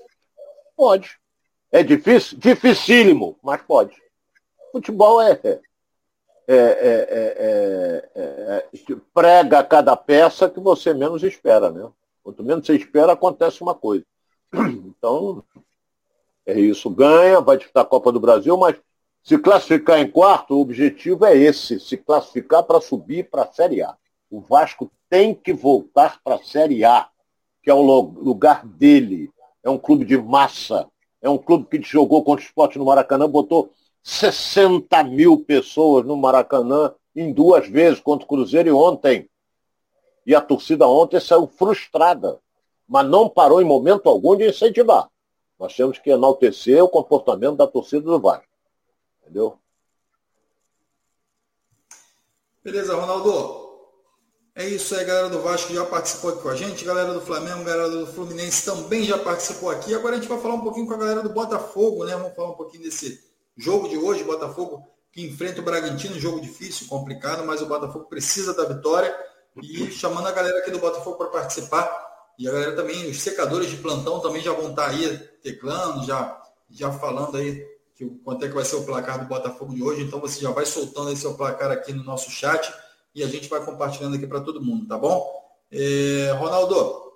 Pode. 0.77 1.19
É 1.71 1.83
difícil? 1.83 2.39
Dificílimo, 2.39 3.37
mas 3.43 3.63
pode. 3.63 3.97
Futebol 4.73 5.21
é, 5.21 5.39
é, 5.43 5.61
é, 6.49 8.09
é, 8.15 8.69
prega 9.15 9.63
cada 9.65 9.97
peça 9.97 10.51
que 10.51 10.61
você 10.61 10.93
menos 10.93 11.23
espera, 11.23 11.71
né? 11.71 11.89
Quanto 12.23 12.43
menos 12.43 12.67
você 12.67 12.77
espera, 12.77 13.13
acontece 13.13 13.63
uma 13.63 13.75
coisa. 13.75 14.05
Então, 14.53 15.43
é 16.47 16.59
isso. 16.59 16.91
Ganha, 16.91 17.41
vai 17.41 17.57
disputar 17.57 17.85
a 17.85 17.87
Copa 17.87 18.13
do 18.13 18.21
Brasil, 18.21 18.57
mas 18.57 18.77
se 19.23 19.39
classificar 19.39 20.01
em 20.01 20.11
quarto, 20.11 20.55
o 20.55 20.61
objetivo 20.61 21.25
é 21.25 21.37
esse, 21.37 21.79
se 21.79 21.97
classificar 21.97 22.65
para 22.65 22.81
subir 22.81 23.31
para 23.31 23.43
a 23.43 23.53
Série 23.53 23.83
A. 23.83 23.97
O 24.31 24.41
Vasco 24.41 24.91
tem 25.09 25.35
que 25.35 25.53
voltar 25.53 26.21
para 26.25 26.37
a 26.37 26.43
Série 26.43 26.85
A, 26.85 27.09
que 27.63 27.71
é 27.71 27.75
o 27.75 27.83
lugar 27.83 28.67
dele. 28.67 29.31
É 29.63 29.71
um 29.71 29.79
clube 29.79 30.05
de 30.05 30.19
massa. 30.19 30.89
É 31.21 31.31
um 31.31 31.39
clube 31.39 31.67
que 31.67 31.89
jogou 31.89 32.25
contra 32.25 32.45
o 32.45 32.47
esporte 32.47 32.79
no 32.79 32.85
Maracanã, 32.85 33.29
botou 33.29 33.71
60 34.03 35.05
mil 35.05 35.39
pessoas 35.39 36.05
no 36.05 36.17
Maracanã 36.17 36.93
em 37.15 37.33
duas 37.33 37.69
vezes 37.69 38.01
contra 38.01 38.25
o 38.25 38.29
Cruzeiro 38.29 38.69
e 38.69 38.73
ontem. 38.73 39.29
E 40.27 40.35
a 40.35 40.41
torcida 40.41 40.89
ontem 40.89 41.21
saiu 41.21 41.47
frustrada, 41.47 42.41
mas 42.89 43.07
não 43.07 43.29
parou 43.29 43.63
em 43.63 43.65
momento 43.65 44.09
algum 44.09 44.37
de 44.37 44.49
incentivar. 44.49 45.12
Nós 45.63 45.77
temos 45.77 45.97
que 45.97 46.11
enaltecer 46.11 46.83
o 46.83 46.89
comportamento 46.89 47.55
da 47.55 47.69
torcida 47.69 48.03
do 48.03 48.19
Vasco. 48.19 48.45
Entendeu? 49.23 49.57
Beleza, 52.65 52.97
Ronaldo. 52.97 53.71
É 54.57 54.67
isso 54.67 54.93
aí, 54.97 55.05
galera 55.05 55.29
do 55.29 55.41
Vasco 55.41 55.69
que 55.69 55.75
já 55.75 55.85
participou 55.87 56.33
aqui 56.33 56.43
com 56.43 56.49
a 56.49 56.57
gente, 56.57 56.85
galera 56.85 57.15
do 57.15 57.21
Flamengo, 57.21 57.63
galera 57.63 57.89
do 57.89 58.09
Fluminense 58.09 58.65
também 58.65 59.05
já 59.05 59.17
participou 59.17 59.71
aqui. 59.71 59.95
Agora 59.95 60.17
a 60.17 60.19
gente 60.19 60.29
vai 60.29 60.41
falar 60.41 60.55
um 60.55 60.63
pouquinho 60.63 60.89
com 60.89 60.95
a 60.95 60.99
galera 60.99 61.23
do 61.23 61.29
Botafogo, 61.29 62.05
né? 62.05 62.17
Vamos 62.17 62.35
falar 62.35 62.51
um 62.51 62.57
pouquinho 62.57 62.83
desse 62.83 63.23
jogo 63.57 63.89
de 63.89 63.97
hoje, 63.97 64.25
Botafogo 64.25 64.85
que 65.13 65.25
enfrenta 65.25 65.61
o 65.61 65.65
Bragantino, 65.65 66.19
jogo 66.19 66.41
difícil, 66.41 66.89
complicado, 66.89 67.47
mas 67.47 67.63
o 67.63 67.67
Botafogo 67.67 68.07
precisa 68.07 68.53
da 68.53 68.65
vitória. 68.65 69.17
E 69.63 69.93
chamando 69.93 70.27
a 70.27 70.33
galera 70.33 70.59
aqui 70.59 70.73
do 70.73 70.81
Botafogo 70.81 71.19
para 71.19 71.29
participar. 71.29 72.12
E 72.39 72.49
a 72.49 72.53
galera 72.53 72.77
também, 72.77 73.11
os 73.11 73.21
secadores 73.21 73.71
de 73.71 73.77
plantão 73.77 74.21
também 74.21 74.43
já 74.43 74.53
vão 74.53 74.71
estar 74.71 74.89
aí 74.89 75.19
teclando, 75.43 76.05
já, 76.05 76.43
já 76.71 76.91
falando 76.91 77.37
aí 77.37 77.65
que, 77.95 78.07
quanto 78.25 78.45
é 78.45 78.49
que 78.49 78.55
vai 78.55 78.65
ser 78.65 78.77
o 78.77 78.85
placar 78.85 79.21
do 79.21 79.27
Botafogo 79.27 79.75
de 79.75 79.83
hoje. 79.83 80.03
Então 80.03 80.21
você 80.21 80.41
já 80.41 80.51
vai 80.51 80.67
soltando 80.67 81.09
aí 81.09 81.17
seu 81.17 81.35
placar 81.35 81.71
aqui 81.71 81.93
no 81.93 82.05
nosso 82.05 82.31
chat 82.31 82.73
e 83.15 83.23
a 83.23 83.29
gente 83.29 83.49
vai 83.49 83.65
compartilhando 83.65 84.17
aqui 84.17 84.27
para 84.27 84.41
todo 84.41 84.63
mundo, 84.63 84.87
tá 84.87 84.97
bom? 84.99 85.31
É, 85.71 86.33
Ronaldo, 86.39 87.13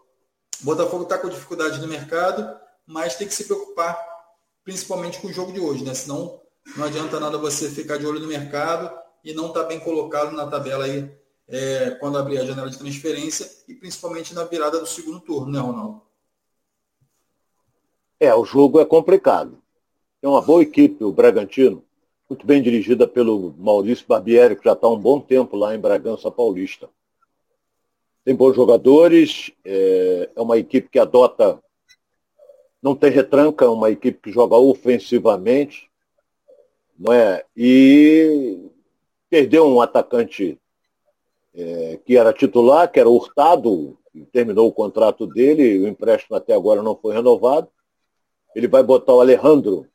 Botafogo 0.60 1.04
está 1.04 1.18
com 1.18 1.28
dificuldade 1.28 1.80
no 1.80 1.88
mercado, 1.88 2.58
mas 2.86 3.16
tem 3.16 3.26
que 3.26 3.34
se 3.34 3.44
preocupar 3.44 3.98
principalmente 4.64 5.20
com 5.20 5.28
o 5.28 5.32
jogo 5.32 5.52
de 5.52 5.60
hoje, 5.60 5.84
né? 5.84 5.94
Senão 5.94 6.40
não 6.76 6.86
adianta 6.86 7.20
nada 7.20 7.38
você 7.38 7.70
ficar 7.70 7.98
de 7.98 8.06
olho 8.06 8.20
no 8.20 8.26
mercado 8.26 8.90
e 9.22 9.32
não 9.32 9.48
estar 9.48 9.62
tá 9.62 9.66
bem 9.66 9.78
colocado 9.78 10.32
na 10.32 10.46
tabela 10.46 10.84
aí 10.84 11.10
é, 11.48 11.90
quando 11.92 12.18
abrir 12.18 12.38
a 12.38 12.44
janela 12.44 12.70
de 12.70 12.78
transferência 12.78 13.48
e 13.68 13.74
principalmente 13.74 14.34
na 14.34 14.44
virada 14.44 14.80
do 14.80 14.86
segundo 14.86 15.20
turno, 15.20 15.50
né, 15.50 15.58
Ronaldo? 15.58 16.02
É, 18.18 18.34
o 18.34 18.44
jogo 18.44 18.80
é 18.80 18.84
complicado. 18.84 19.62
É 20.22 20.28
uma 20.28 20.40
boa 20.40 20.62
equipe, 20.62 21.04
o 21.04 21.12
Bragantino 21.12 21.86
muito 22.28 22.44
bem 22.44 22.60
dirigida 22.60 23.06
pelo 23.06 23.54
Maurício 23.56 24.04
Barbieri, 24.06 24.56
que 24.56 24.64
já 24.64 24.72
está 24.72 24.86
há 24.86 24.90
um 24.90 24.98
bom 24.98 25.20
tempo 25.20 25.56
lá 25.56 25.74
em 25.74 25.78
Bragança 25.78 26.30
Paulista. 26.30 26.88
Tem 28.24 28.34
bons 28.34 28.56
jogadores, 28.56 29.52
é, 29.64 30.30
é 30.34 30.40
uma 30.40 30.58
equipe 30.58 30.88
que 30.88 30.98
adota, 30.98 31.62
não 32.82 32.96
tem 32.96 33.10
retranca, 33.10 33.64
é 33.64 33.68
uma 33.68 33.90
equipe 33.90 34.18
que 34.20 34.32
joga 34.32 34.56
ofensivamente, 34.56 35.88
não 36.98 37.12
é? 37.12 37.44
E 37.56 38.68
perdeu 39.30 39.66
um 39.68 39.80
atacante 39.80 40.58
é, 41.56 41.98
que 42.04 42.16
era 42.16 42.34
titular, 42.34 42.90
que 42.92 43.00
era 43.00 43.08
Hurtado, 43.08 43.98
terminou 44.30 44.68
o 44.68 44.72
contrato 44.72 45.26
dele, 45.26 45.78
o 45.78 45.88
empréstimo 45.88 46.36
até 46.36 46.54
agora 46.54 46.82
não 46.82 46.94
foi 46.94 47.14
renovado. 47.14 47.68
Ele 48.54 48.68
vai 48.68 48.82
botar 48.82 49.14
o 49.14 49.20
Alejandro 49.20 49.86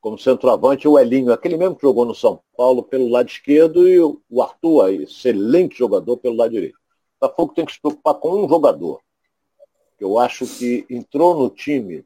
como 0.00 0.18
centroavante, 0.18 0.88
o 0.88 0.98
Elinho, 0.98 1.32
aquele 1.32 1.56
mesmo 1.56 1.76
que 1.76 1.82
jogou 1.82 2.04
no 2.04 2.14
São 2.14 2.40
Paulo 2.56 2.82
pelo 2.82 3.08
lado 3.08 3.28
esquerdo, 3.28 3.86
e 3.86 4.00
o 4.00 4.42
Arthur, 4.42 4.90
excelente 4.92 5.76
jogador 5.76 6.16
pelo 6.16 6.36
lado 6.36 6.52
direito. 6.52 6.76
O 6.76 7.20
Botafogo 7.20 7.54
tem 7.54 7.66
que 7.66 7.72
se 7.72 7.80
preocupar 7.80 8.14
com 8.14 8.44
um 8.44 8.48
jogador, 8.48 9.00
que 9.98 10.04
eu 10.04 10.18
acho 10.18 10.46
que 10.46 10.86
entrou 10.88 11.36
no 11.38 11.50
time 11.50 12.04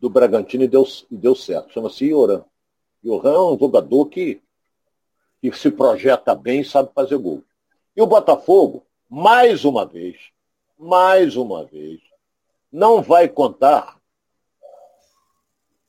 do 0.00 0.10
Bragantino 0.10 0.64
e 0.64 0.68
deu, 0.68 0.84
e 1.10 1.16
deu 1.16 1.34
certo. 1.34 1.72
Chama-se 1.72 2.06
Ioran. 2.06 2.44
Ioran 3.04 3.34
é 3.34 3.52
um 3.52 3.58
jogador 3.58 4.06
que, 4.06 4.42
que 5.40 5.52
se 5.52 5.70
projeta 5.70 6.34
bem 6.34 6.62
e 6.62 6.64
sabe 6.64 6.90
fazer 6.92 7.16
gol. 7.18 7.44
E 7.96 8.02
o 8.02 8.06
Botafogo, 8.06 8.86
mais 9.08 9.64
uma 9.64 9.84
vez, 9.86 10.30
mais 10.78 11.36
uma 11.36 11.64
vez, 11.64 12.00
não 12.70 13.02
vai 13.02 13.28
contar 13.28 14.00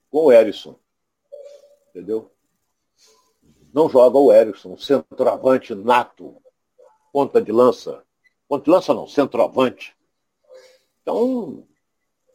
com 0.10 0.26
o 0.26 0.32
Erisson 0.32 0.78
entendeu? 1.94 2.32
Não 3.72 3.88
joga 3.88 4.18
o 4.18 4.34
Erickson, 4.34 4.76
centroavante 4.78 5.76
nato, 5.76 6.36
ponta 7.12 7.40
de 7.42 7.52
lança. 7.52 8.04
Ponta 8.48 8.66
de 8.66 8.72
lança 8.72 8.94
não, 8.94 9.08
centroavante. 9.08 9.96
Então, 11.02 11.66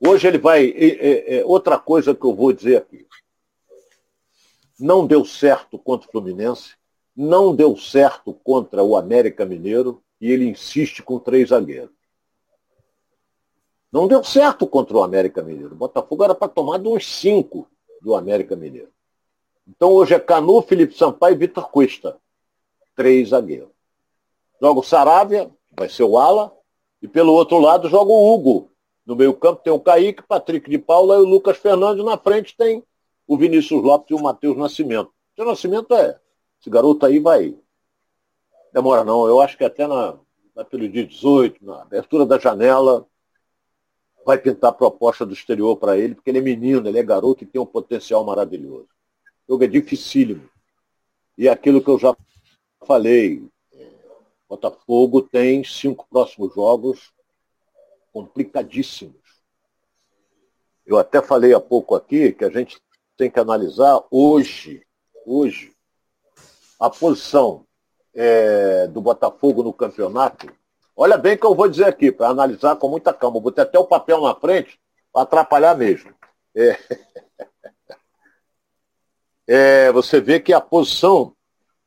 hoje 0.01 0.27
ele 0.27 0.39
vai. 0.39 0.69
É, 0.71 1.39
é, 1.39 1.45
outra 1.45 1.79
coisa 1.79 2.15
que 2.15 2.25
eu 2.25 2.35
vou 2.35 2.53
dizer 2.53 2.79
aqui. 2.79 3.07
Não 4.79 5.07
deu 5.07 5.25
certo 5.25 5.77
contra 5.77 6.09
o 6.09 6.13
Fluminense, 6.13 6.77
não 7.19 7.53
deu 7.53 7.77
certo 7.77 8.33
contra 8.33 8.81
o 8.81 8.97
América 8.97 9.45
Mineiro 9.45 10.01
e 10.21 10.31
ele 10.31 10.49
insiste 10.49 11.03
com 11.03 11.19
três 11.19 11.49
zagueiros. 11.49 11.91
Não 13.91 14.07
deu 14.07 14.23
certo 14.23 14.69
contra 14.69 14.97
o 14.97 15.03
América 15.03 15.43
Mineiro. 15.43 15.73
O 15.73 15.79
Botafogo 15.79 16.23
era 16.23 16.33
para 16.33 16.47
tomar 16.47 16.79
de 16.79 16.87
uns 16.87 17.05
cinco 17.05 17.67
do 18.01 18.15
América 18.15 18.55
Mineiro. 18.55 18.91
Então 19.67 19.91
hoje 19.91 20.15
é 20.15 20.21
Canu, 20.21 20.63
Felipe 20.63 20.97
Sampaio 20.97 21.35
e 21.35 21.39
Vitor 21.39 21.69
Cuesta. 21.71 22.17
Três 22.95 23.31
zagueiros. 23.31 23.71
Joga 24.63 24.79
o 24.79 24.85
Saravia, 24.85 25.51
vai 25.73 25.89
ser 25.89 26.05
o 26.05 26.17
Ala, 26.17 26.57
e 27.03 27.09
pelo 27.09 27.33
outro 27.33 27.59
lado 27.59 27.89
joga 27.89 28.13
o 28.13 28.33
Hugo. 28.33 28.71
No 29.05 29.17
meio 29.17 29.35
campo 29.35 29.61
tem 29.65 29.73
o 29.73 29.81
Kaique, 29.81 30.23
Patrick 30.23 30.71
de 30.71 30.79
Paula 30.79 31.17
e 31.17 31.21
o 31.21 31.25
Lucas 31.25 31.57
Fernandes. 31.57 32.05
Na 32.05 32.17
frente 32.17 32.57
tem 32.57 32.85
o 33.27 33.37
Vinícius 33.37 33.83
Lopes 33.83 34.11
e 34.11 34.15
o 34.15 34.23
Matheus 34.23 34.57
Nascimento. 34.57 35.11
O 35.37 35.45
Nascimento 35.45 35.93
é. 35.95 36.21
Esse 36.61 36.71
garoto 36.71 37.07
aí 37.07 37.19
vai. 37.19 37.57
Demora 38.73 39.05
não, 39.05 39.27
eu 39.27 39.41
acho 39.41 39.57
que 39.57 39.65
até 39.65 39.87
na, 39.87 40.19
na 40.55 40.65
pelo 40.65 40.89
dia 40.89 41.07
18, 41.07 41.65
na 41.65 41.83
abertura 41.83 42.27
da 42.27 42.39
janela, 42.39 43.07
vai 44.25 44.37
pintar 44.37 44.75
proposta 44.75 45.25
do 45.25 45.33
exterior 45.33 45.77
para 45.77 45.97
ele, 45.97 46.15
porque 46.15 46.31
ele 46.31 46.39
é 46.39 46.43
menino, 46.43 46.87
ele 46.87 46.99
é 46.99 47.03
garoto 47.03 47.45
e 47.45 47.47
tem 47.47 47.61
um 47.61 47.67
potencial 47.67 48.25
maravilhoso. 48.25 48.89
O 49.47 49.53
jogo 49.53 49.65
é 49.65 49.67
dificílimo. 49.67 50.49
E 51.37 51.49
aquilo 51.49 51.83
que 51.83 51.89
eu 51.89 51.99
já 51.99 52.15
falei, 52.85 53.49
Botafogo 54.49 55.23
tem 55.23 55.63
cinco 55.63 56.07
próximos 56.09 56.55
jogos 56.55 57.13
complicadíssimos. 58.13 59.17
Eu 60.85 60.99
até 60.99 61.23
falei 61.23 61.53
há 61.53 61.61
pouco 61.61 61.95
aqui 61.95 62.33
que 62.33 62.45
a 62.45 62.51
gente 62.51 62.81
tem 63.17 63.31
que 63.31 63.39
analisar 63.39 64.03
hoje, 64.11 64.87
hoje, 65.27 65.77
a 66.79 66.89
posição 66.89 67.67
é, 68.15 68.87
do 68.87 69.01
Botafogo 69.01 69.63
no 69.63 69.73
campeonato. 69.73 70.53
Olha 70.97 71.17
bem 71.17 71.37
que 71.37 71.47
eu 71.47 71.55
vou 71.55 71.69
dizer 71.69 71.85
aqui, 71.85 72.11
para 72.11 72.29
analisar 72.29 72.77
com 72.77 72.89
muita 72.89 73.13
calma. 73.13 73.37
Eu 73.37 73.43
botei 73.43 73.63
até 73.63 73.79
o 73.79 73.87
papel 73.87 74.21
na 74.23 74.35
frente 74.35 74.79
para 75.13 75.23
atrapalhar 75.23 75.77
mesmo. 75.77 76.15
É. 76.55 76.79
é, 79.47 79.93
você 79.93 80.21
vê 80.21 80.41
que 80.41 80.53
a 80.53 80.61
posição, 80.61 81.35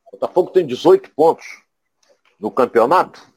o 0.06 0.12
Botafogo 0.12 0.50
tem 0.50 0.66
18 0.66 1.10
pontos 1.14 1.46
no 2.38 2.50
campeonato. 2.50 3.30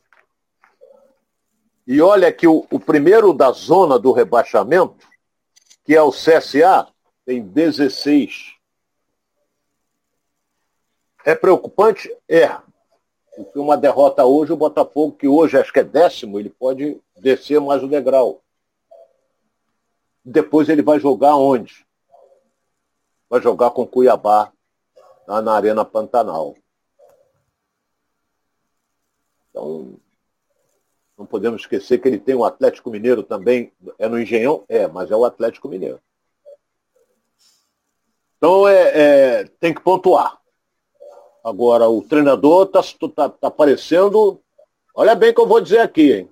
E 1.88 2.02
olha 2.02 2.32
que 2.32 2.48
o, 2.48 2.66
o 2.72 2.80
primeiro 2.80 3.32
da 3.32 3.52
zona 3.52 4.00
do 4.00 4.12
rebaixamento, 4.12 5.08
que 5.84 5.96
é 5.96 6.02
o 6.02 6.10
CSA, 6.10 6.88
tem 7.26 7.44
16. 7.44 8.55
É 11.26 11.36
preocupante? 11.36 12.16
É. 12.30 12.48
Porque 13.36 13.60
uma 13.60 13.76
derrota 13.76 14.24
hoje, 14.24 14.54
o 14.54 14.58
Botafogo, 14.58 15.18
que 15.18 15.28
hoje 15.28 15.58
acho 15.58 15.74
que 15.74 15.80
é 15.80 15.84
décimo, 15.84 16.40
ele 16.40 16.50
pode 16.50 17.02
descer 17.18 17.60
mais 17.60 17.84
o 17.84 17.88
degrau. 17.88 18.42
Depois 20.24 20.70
ele 20.70 20.82
vai 20.82 21.00
jogar 21.00 21.36
onde? 21.36 21.86
vai 23.30 23.42
jogar 23.42 23.72
com 23.72 23.86
Cuiabá 23.86 24.52
lá 25.28 25.42
na 25.42 25.54
Arena 25.54 25.84
Pantanal. 25.84 26.56
Então, 29.50 29.98
não 31.18 31.26
podemos 31.26 31.62
esquecer 31.62 32.00
que 32.00 32.08
ele 32.08 32.20
tem 32.20 32.36
o 32.36 32.40
um 32.40 32.46
Atlético 32.46 32.90
Mineiro 32.90 33.24
também. 33.24 33.72
É 33.98 34.08
no 34.08 34.20
Engenhão? 34.20 34.64
É, 34.68 34.88
mas 34.88 35.12
é 35.12 35.16
o 35.16 35.26
Atlético 35.26 35.68
Mineiro. 35.68 36.00
Então 38.38 38.68
é, 38.68 38.92
é 39.40 39.44
tem 39.60 39.74
que 39.74 39.82
pontuar. 39.82 40.40
Agora, 41.46 41.88
o 41.88 42.02
treinador 42.02 42.66
está 42.66 42.82
tá, 43.16 43.30
tá 43.30 43.52
parecendo. 43.52 44.42
Olha 44.96 45.14
bem 45.14 45.30
o 45.30 45.36
que 45.36 45.42
eu 45.42 45.46
vou 45.46 45.62
dizer 45.62 45.78
aqui, 45.78 46.12
hein? 46.12 46.30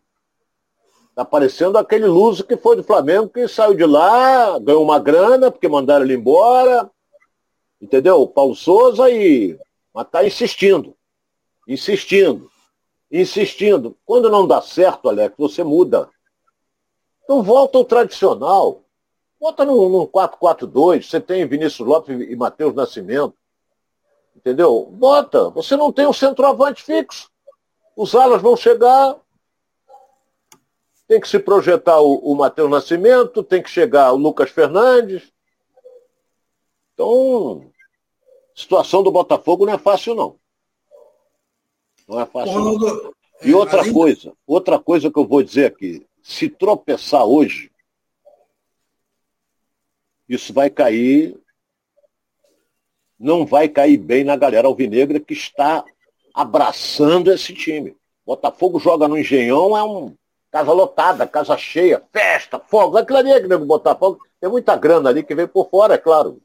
Está 1.11 1.24
parecendo 1.24 1.78
aquele 1.78 2.07
Luso 2.07 2.43
que 2.43 2.57
foi 2.57 2.76
do 2.76 2.84
Flamengo, 2.84 3.30
que 3.30 3.47
saiu 3.47 3.76
de 3.76 3.86
lá, 3.86 4.57
ganhou 4.57 4.82
uma 4.82 4.97
grana, 4.97 5.51
porque 5.51 5.68
mandaram 5.68 6.03
ele 6.03 6.16
embora. 6.16 6.89
Entendeu? 7.80 8.24
O 8.24 8.28
Paulo 8.28 8.55
Souza 8.55 9.07
e. 9.11 9.55
Mas 9.93 10.07
está 10.07 10.26
insistindo. 10.26 10.95
Insistindo. 11.68 12.49
Insistindo. 13.11 13.95
Quando 14.03 14.32
não 14.32 14.47
dá 14.47 14.64
certo, 14.64 15.09
Alex, 15.09 15.36
você 15.38 15.64
muda. 15.64 16.09
Então 17.24 17.43
volta 17.43 17.78
ao 17.78 17.86
tradicional. 17.86 18.82
Volta 19.39 19.64
num, 19.64 19.89
num 19.89 20.07
4-4-2. 20.07 21.03
Você 21.03 21.20
tem 21.20 21.45
Vinícius 21.45 21.88
Lopes 21.88 22.20
e 22.20 22.36
Matheus 22.36 22.74
Nascimento. 22.74 23.36
Entendeu? 24.36 24.88
Bota. 24.91 25.49
Você 25.51 25.75
não 25.75 25.91
tem 25.91 26.07
um 26.07 26.13
centroavante 26.13 26.84
fixo. 26.84 27.31
Os 27.95 28.15
alas 28.15 28.41
vão 28.41 28.57
chegar. 28.57 29.17
Tem 31.07 31.19
que 31.19 31.27
se 31.27 31.39
projetar 31.39 31.99
o, 31.99 32.15
o 32.15 32.36
Matheus 32.36 32.69
Nascimento, 32.69 33.43
tem 33.43 33.61
que 33.61 33.69
chegar 33.69 34.11
o 34.13 34.17
Lucas 34.17 34.49
Fernandes. 34.49 35.31
Então, 36.93 37.71
a 38.55 38.59
situação 38.59 39.03
do 39.03 39.11
Botafogo 39.11 39.65
não 39.65 39.73
é 39.73 39.77
fácil, 39.77 40.15
não. 40.15 40.39
Não 42.07 42.19
é 42.19 42.25
fácil. 42.25 42.53
Não. 42.53 43.13
E 43.43 43.53
outra 43.53 43.91
coisa, 43.91 44.34
outra 44.47 44.79
coisa 44.79 45.11
que 45.11 45.19
eu 45.19 45.27
vou 45.27 45.43
dizer 45.43 45.65
aqui, 45.65 46.07
se 46.21 46.47
tropeçar 46.47 47.25
hoje, 47.25 47.69
isso 50.27 50.53
vai 50.53 50.69
cair, 50.69 51.38
não 53.20 53.45
vai 53.45 53.68
cair 53.68 53.97
bem 53.97 54.24
na 54.24 54.36
galera 54.36 54.68
alvinegra 54.68 55.20
que 55.20 55.34
está 55.34 55.84
abraçando 56.34 57.32
esse 57.32 57.53
time. 57.53 57.95
Botafogo 58.26 58.80
joga 58.80 59.07
no 59.07 59.18
Engenhão, 59.18 59.78
é 59.78 59.84
um 59.84 60.16
casa 60.51 60.72
lotada, 60.72 61.28
casa 61.28 61.57
cheia, 61.57 62.03
festa, 62.11 62.59
fogo. 62.59 62.97
Aquilo 62.97 63.18
ali 63.18 63.32
é 63.32 63.41
que 63.41 63.47
nego 63.47 63.66
Botafogo. 63.66 64.20
Tem 64.39 64.49
muita 64.49 64.76
grana 64.76 65.09
ali 65.09 65.24
que 65.24 65.34
vem 65.34 65.47
por 65.47 65.70
fora, 65.70 65.95
é 65.95 65.97
claro. 65.97 66.41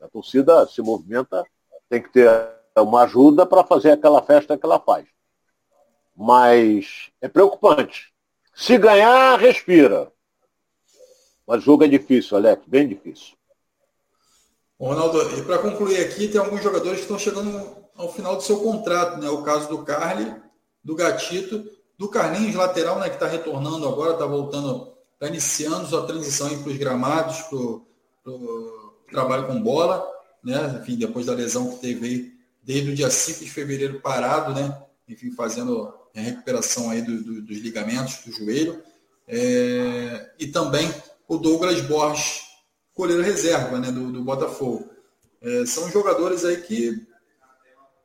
A 0.00 0.08
torcida 0.08 0.66
se 0.68 0.80
movimenta, 0.80 1.44
tem 1.88 2.00
que 2.00 2.08
ter 2.10 2.30
uma 2.76 3.02
ajuda 3.02 3.44
para 3.44 3.64
fazer 3.64 3.92
aquela 3.92 4.22
festa 4.22 4.56
que 4.56 4.64
ela 4.64 4.78
faz. 4.78 5.06
Mas 6.14 7.10
é 7.20 7.28
preocupante. 7.28 8.12
Se 8.54 8.76
ganhar, 8.76 9.38
respira. 9.38 10.12
Mas 11.46 11.62
o 11.62 11.64
jogo 11.64 11.84
é 11.84 11.88
difícil, 11.88 12.36
Alex, 12.36 12.62
bem 12.66 12.86
difícil. 12.86 13.37
Ronaldo, 14.78 15.20
e 15.36 15.42
para 15.42 15.58
concluir 15.58 16.00
aqui, 16.00 16.28
tem 16.28 16.40
alguns 16.40 16.62
jogadores 16.62 16.98
que 16.98 17.02
estão 17.02 17.18
chegando 17.18 17.76
ao 17.96 18.12
final 18.12 18.36
do 18.36 18.42
seu 18.42 18.60
contrato, 18.60 19.20
né? 19.20 19.28
O 19.28 19.42
caso 19.42 19.68
do 19.68 19.82
Carly, 19.84 20.32
do 20.84 20.94
Gatito, 20.94 21.68
do 21.98 22.08
Carlinhos, 22.08 22.54
lateral, 22.54 23.00
né? 23.00 23.08
Que 23.08 23.16
está 23.16 23.26
retornando 23.26 23.88
agora, 23.88 24.12
está 24.12 24.24
voltando, 24.24 24.92
está 25.14 25.26
iniciando 25.26 25.88
sua 25.88 26.06
transição 26.06 26.48
para 26.62 26.70
os 26.70 26.76
gramados, 26.76 27.40
para 27.42 27.58
o 27.58 27.86
trabalho 29.10 29.48
com 29.48 29.60
bola, 29.60 30.08
né? 30.44 30.78
Enfim, 30.80 30.96
depois 30.96 31.26
da 31.26 31.34
lesão 31.34 31.70
que 31.70 31.80
teve 31.80 32.38
desde 32.62 32.90
o 32.90 32.94
dia 32.94 33.10
5 33.10 33.44
de 33.44 33.50
fevereiro 33.50 34.00
parado, 34.00 34.54
né? 34.54 34.80
Enfim, 35.08 35.32
fazendo 35.32 35.92
a 36.14 36.20
recuperação 36.20 36.90
aí 36.90 37.02
do, 37.02 37.22
do, 37.22 37.42
dos 37.42 37.58
ligamentos 37.58 38.18
do 38.24 38.30
joelho. 38.30 38.80
É, 39.26 40.30
e 40.38 40.46
também 40.46 40.88
o 41.26 41.36
Douglas 41.36 41.80
Borges, 41.82 42.42
goleiro 42.98 43.22
reserva 43.22 43.78
né, 43.78 43.92
do, 43.92 44.10
do 44.10 44.24
Botafogo. 44.24 44.90
É, 45.40 45.64
são 45.64 45.88
jogadores 45.88 46.44
aí 46.44 46.60
que 46.60 47.06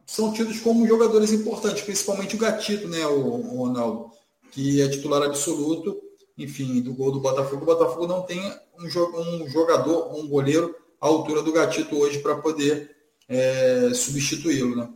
são 0.06 0.32
tidos 0.32 0.60
como 0.60 0.88
jogadores 0.88 1.32
importantes, 1.32 1.82
principalmente 1.82 2.36
o 2.36 2.40
Gatito, 2.40 2.88
né, 2.88 3.04
o, 3.08 3.20
o 3.20 3.58
Ronaldo, 3.66 4.12
que 4.52 4.80
é 4.80 4.88
titular 4.88 5.24
absoluto, 5.24 6.00
enfim, 6.38 6.80
do 6.80 6.94
gol 6.94 7.12
do 7.12 7.20
Botafogo. 7.20 7.64
O 7.64 7.66
Botafogo 7.66 8.06
não 8.06 8.22
tem 8.22 8.40
um, 8.80 8.86
um 8.86 9.50
jogador, 9.50 10.16
um 10.16 10.28
goleiro 10.28 10.76
à 11.02 11.08
altura 11.08 11.42
do 11.42 11.52
Gatito 11.52 11.98
hoje 11.98 12.20
para 12.20 12.36
poder 12.36 12.96
é, 13.28 13.90
substituí-lo, 13.96 14.76
né? 14.76 14.94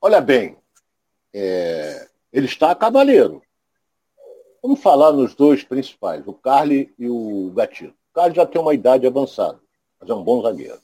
Olha 0.00 0.20
bem, 0.20 0.56
é, 1.32 2.08
ele 2.32 2.46
está 2.46 2.74
cavaleiro. 2.74 3.40
Vamos 4.66 4.82
falar 4.82 5.12
nos 5.12 5.32
dois 5.32 5.62
principais, 5.62 6.26
o 6.26 6.32
Carly 6.32 6.92
e 6.98 7.08
o 7.08 7.52
Gatito. 7.54 7.94
O 8.10 8.14
Carly 8.14 8.34
já 8.34 8.44
tem 8.44 8.60
uma 8.60 8.74
idade 8.74 9.06
avançada, 9.06 9.60
mas 10.00 10.10
é 10.10 10.12
um 10.12 10.24
bom 10.24 10.42
zagueiro. 10.42 10.80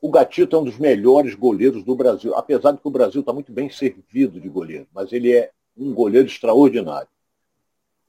O 0.00 0.10
Gatito 0.10 0.56
é 0.56 0.58
um 0.58 0.64
dos 0.64 0.76
melhores 0.76 1.36
goleiros 1.36 1.84
do 1.84 1.94
Brasil, 1.94 2.34
apesar 2.34 2.72
de 2.72 2.78
que 2.78 2.88
o 2.88 2.90
Brasil 2.90 3.20
está 3.20 3.32
muito 3.32 3.52
bem 3.52 3.70
servido 3.70 4.40
de 4.40 4.48
goleiro, 4.48 4.88
mas 4.92 5.12
ele 5.12 5.32
é 5.32 5.52
um 5.78 5.94
goleiro 5.94 6.26
extraordinário. 6.26 7.06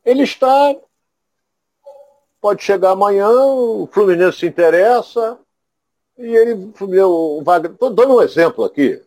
Ele 0.04 0.24
está. 0.24 0.76
Pode 2.42 2.64
chegar 2.64 2.90
amanhã, 2.90 3.30
o 3.30 3.86
Fluminense 3.86 4.40
se 4.40 4.48
interessa, 4.48 5.38
e 6.18 6.26
ele. 6.26 6.72
Estou 6.72 7.92
dando 7.92 8.16
um 8.16 8.22
exemplo 8.24 8.66
aqui 8.66 9.00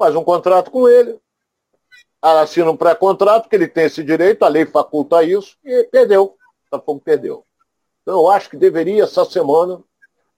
faz 0.00 0.16
um 0.16 0.24
contrato 0.24 0.70
com 0.70 0.88
ele, 0.88 1.20
assina 2.22 2.70
um 2.70 2.76
pré-contrato, 2.76 3.48
que 3.48 3.56
ele 3.56 3.68
tem 3.68 3.84
esse 3.84 4.02
direito, 4.04 4.44
a 4.44 4.48
lei 4.48 4.66
faculta 4.66 5.22
isso, 5.22 5.56
e 5.64 5.84
perdeu. 5.84 6.24
O 6.24 6.36
Botafogo 6.70 7.00
perdeu. 7.04 7.44
Então 8.02 8.18
eu 8.18 8.30
acho 8.30 8.50
que 8.50 8.56
deveria, 8.56 9.04
essa 9.04 9.24
semana, 9.24 9.82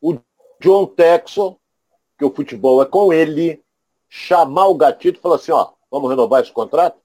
o 0.01 0.18
John 0.61 0.87
Texon, 0.87 1.57
que 2.18 2.24
o 2.24 2.35
futebol 2.35 2.83
é 2.83 2.87
com 2.87 3.12
ele, 3.12 3.62
chamar 4.09 4.68
o 4.68 4.74
Gatito 4.74 5.18
e 5.18 5.22
falar 5.22 5.37
assim, 5.37 5.53
ó, 5.53 5.72
vamos 5.91 6.09
renovar 6.11 6.43
esse 6.43 6.53
contrato? 6.53 6.99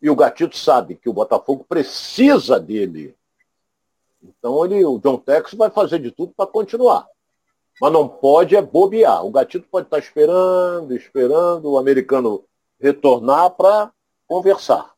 E 0.00 0.08
o 0.08 0.16
Gatito 0.16 0.56
sabe 0.56 0.94
que 0.94 1.08
o 1.08 1.12
Botafogo 1.12 1.66
precisa 1.68 2.58
dele. 2.58 3.14
Então 4.22 4.64
ele, 4.64 4.84
o 4.84 4.98
John 4.98 5.18
Texon 5.18 5.56
vai 5.56 5.70
fazer 5.70 5.98
de 5.98 6.10
tudo 6.10 6.32
para 6.36 6.46
continuar. 6.46 7.06
Mas 7.80 7.92
não 7.92 8.08
pode 8.08 8.56
é 8.56 8.62
bobear. 8.62 9.24
O 9.24 9.30
gatito 9.30 9.66
pode 9.70 9.86
estar 9.86 9.98
esperando, 9.98 10.94
esperando 10.94 11.70
o 11.70 11.78
americano 11.78 12.44
retornar 12.80 13.50
para 13.50 13.92
conversar. 14.26 14.92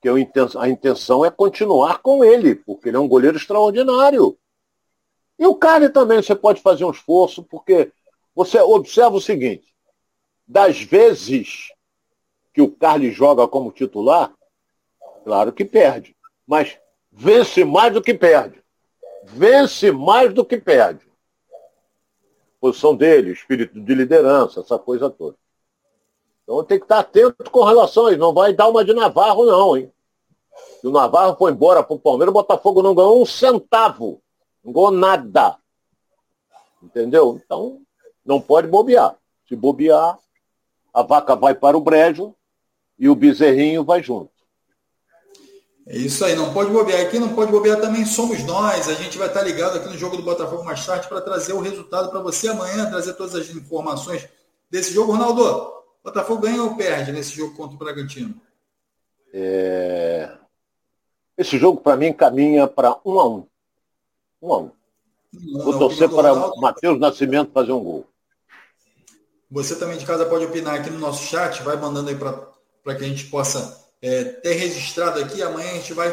Que 0.00 0.08
a 0.08 0.68
intenção 0.68 1.24
é 1.24 1.30
continuar 1.30 1.98
com 1.98 2.24
ele, 2.24 2.54
porque 2.54 2.88
ele 2.88 2.96
é 2.96 3.00
um 3.00 3.08
goleiro 3.08 3.36
extraordinário. 3.36 4.38
E 5.38 5.46
o 5.46 5.54
Carne 5.54 5.88
também, 5.88 6.22
você 6.22 6.34
pode 6.34 6.60
fazer 6.60 6.84
um 6.84 6.90
esforço, 6.90 7.42
porque 7.42 7.92
você 8.34 8.60
observa 8.60 9.16
o 9.16 9.20
seguinte, 9.20 9.74
das 10.46 10.80
vezes 10.80 11.72
que 12.54 12.62
o 12.62 12.70
Carly 12.70 13.10
joga 13.10 13.46
como 13.48 13.72
titular, 13.72 14.32
claro 15.24 15.52
que 15.52 15.64
perde, 15.64 16.16
mas 16.46 16.78
vence 17.10 17.64
mais 17.64 17.92
do 17.92 18.02
que 18.02 18.14
perde. 18.14 18.62
Vence 19.24 19.90
mais 19.90 20.32
do 20.32 20.44
que 20.44 20.56
perde 20.56 21.08
posição 22.60 22.94
dele, 22.94 23.32
espírito 23.32 23.80
de 23.80 23.94
liderança, 23.94 24.60
essa 24.60 24.78
coisa 24.78 25.08
toda. 25.08 25.36
Então 26.48 26.64
tem 26.64 26.78
que 26.78 26.86
estar 26.86 27.00
atento 27.00 27.50
com 27.50 27.62
relação 27.62 28.06
a 28.06 28.10
isso. 28.10 28.18
Não 28.18 28.32
vai 28.32 28.54
dar 28.54 28.68
uma 28.68 28.82
de 28.82 28.94
Navarro, 28.94 29.44
não, 29.44 29.76
hein? 29.76 29.92
Se 30.80 30.86
o 30.86 30.90
Navarro 30.90 31.36
foi 31.36 31.52
embora 31.52 31.82
para 31.82 31.94
o 31.94 31.98
Palmeiras, 31.98 32.30
o 32.30 32.32
Botafogo 32.32 32.82
não 32.82 32.94
ganhou 32.94 33.20
um 33.20 33.26
centavo. 33.26 34.22
Não 34.64 34.72
ganhou 34.72 34.90
nada. 34.90 35.58
Entendeu? 36.82 37.38
Então, 37.44 37.82
não 38.24 38.40
pode 38.40 38.66
bobear. 38.66 39.14
Se 39.46 39.54
bobear, 39.54 40.18
a 40.94 41.02
vaca 41.02 41.36
vai 41.36 41.54
para 41.54 41.76
o 41.76 41.82
brejo 41.82 42.34
e 42.98 43.10
o 43.10 43.14
bezerrinho 43.14 43.84
vai 43.84 44.02
junto. 44.02 44.30
É 45.86 45.98
isso 45.98 46.24
aí, 46.24 46.34
não 46.34 46.54
pode 46.54 46.70
bobear 46.70 47.02
aqui, 47.02 47.18
não 47.18 47.34
pode 47.34 47.52
bobear 47.52 47.78
também 47.78 48.06
somos 48.06 48.42
nós. 48.44 48.88
A 48.88 48.94
gente 48.94 49.18
vai 49.18 49.28
estar 49.28 49.42
ligado 49.42 49.76
aqui 49.76 49.88
no 49.88 49.98
jogo 49.98 50.16
do 50.16 50.22
Botafogo 50.22 50.64
mais 50.64 50.84
tarde 50.84 51.08
para 51.08 51.20
trazer 51.20 51.52
o 51.52 51.60
resultado 51.60 52.08
para 52.08 52.20
você 52.20 52.48
amanhã, 52.48 52.88
trazer 52.88 53.12
todas 53.14 53.34
as 53.34 53.50
informações 53.50 54.26
desse 54.70 54.92
jogo. 54.94 55.12
Ronaldo, 55.12 55.77
Botafogo 56.02 56.42
ganha 56.42 56.62
ou 56.62 56.76
perde 56.76 57.12
nesse 57.12 57.36
jogo 57.36 57.56
contra 57.56 57.74
o 57.74 57.78
Bragantino? 57.78 58.34
É... 59.32 60.30
Esse 61.36 61.58
jogo 61.58 61.80
para 61.80 61.96
mim 61.96 62.12
caminha 62.12 62.66
para 62.66 62.96
um 63.04 63.20
a 63.20 63.28
um. 63.28 63.46
Um 64.42 64.52
a 64.52 64.58
um. 64.58 64.70
Não, 65.32 65.64
Vou 65.64 65.78
torcer 65.78 66.08
para 66.08 66.32
o 66.32 66.60
Matheus 66.60 66.98
Nascimento 66.98 67.52
fazer 67.52 67.72
um 67.72 67.82
gol. 67.82 68.06
Você 69.50 69.76
também 69.76 69.98
de 69.98 70.06
casa 70.06 70.26
pode 70.26 70.44
opinar 70.44 70.74
aqui 70.74 70.90
no 70.90 70.98
nosso 70.98 71.24
chat, 71.26 71.62
vai 71.62 71.76
mandando 71.76 72.10
aí 72.10 72.16
para 72.16 72.94
que 72.94 73.04
a 73.04 73.08
gente 73.08 73.26
possa 73.26 73.88
é, 74.02 74.24
ter 74.24 74.54
registrado 74.54 75.20
aqui. 75.20 75.42
Amanhã 75.42 75.70
a 75.70 75.74
gente 75.74 75.92
vai 75.92 76.08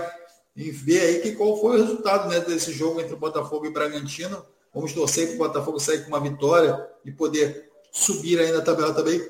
ver 0.56 1.02
aí 1.02 1.22
que 1.22 1.36
qual 1.36 1.60
foi 1.60 1.78
o 1.78 1.82
resultado 1.82 2.30
né, 2.30 2.40
desse 2.40 2.72
jogo 2.72 3.02
entre 3.02 3.16
Botafogo 3.16 3.66
e 3.66 3.74
Bragantino. 3.74 4.46
Vamos 4.74 4.94
torcer 4.94 5.28
para 5.28 5.36
o 5.36 5.40
Botafogo 5.40 5.80
sair 5.80 6.04
com 6.04 6.10
uma 6.10 6.20
vitória 6.20 6.88
e 7.04 7.12
poder 7.12 7.72
subir 7.92 8.40
aí 8.40 8.52
na 8.52 8.62
tabela 8.62 8.94
também 8.94 9.22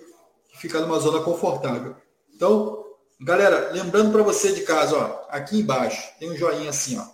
ficar 0.67 0.81
numa 0.81 0.99
zona 0.99 1.21
confortável. 1.21 1.95
Então, 2.33 2.83
galera, 3.21 3.71
lembrando 3.71 4.11
para 4.11 4.23
você 4.23 4.51
de 4.51 4.61
casa, 4.61 4.95
ó, 4.97 5.25
aqui 5.29 5.59
embaixo 5.59 6.11
tem 6.19 6.31
um 6.31 6.35
joinha 6.35 6.69
assim, 6.69 6.97
ó. 6.97 7.05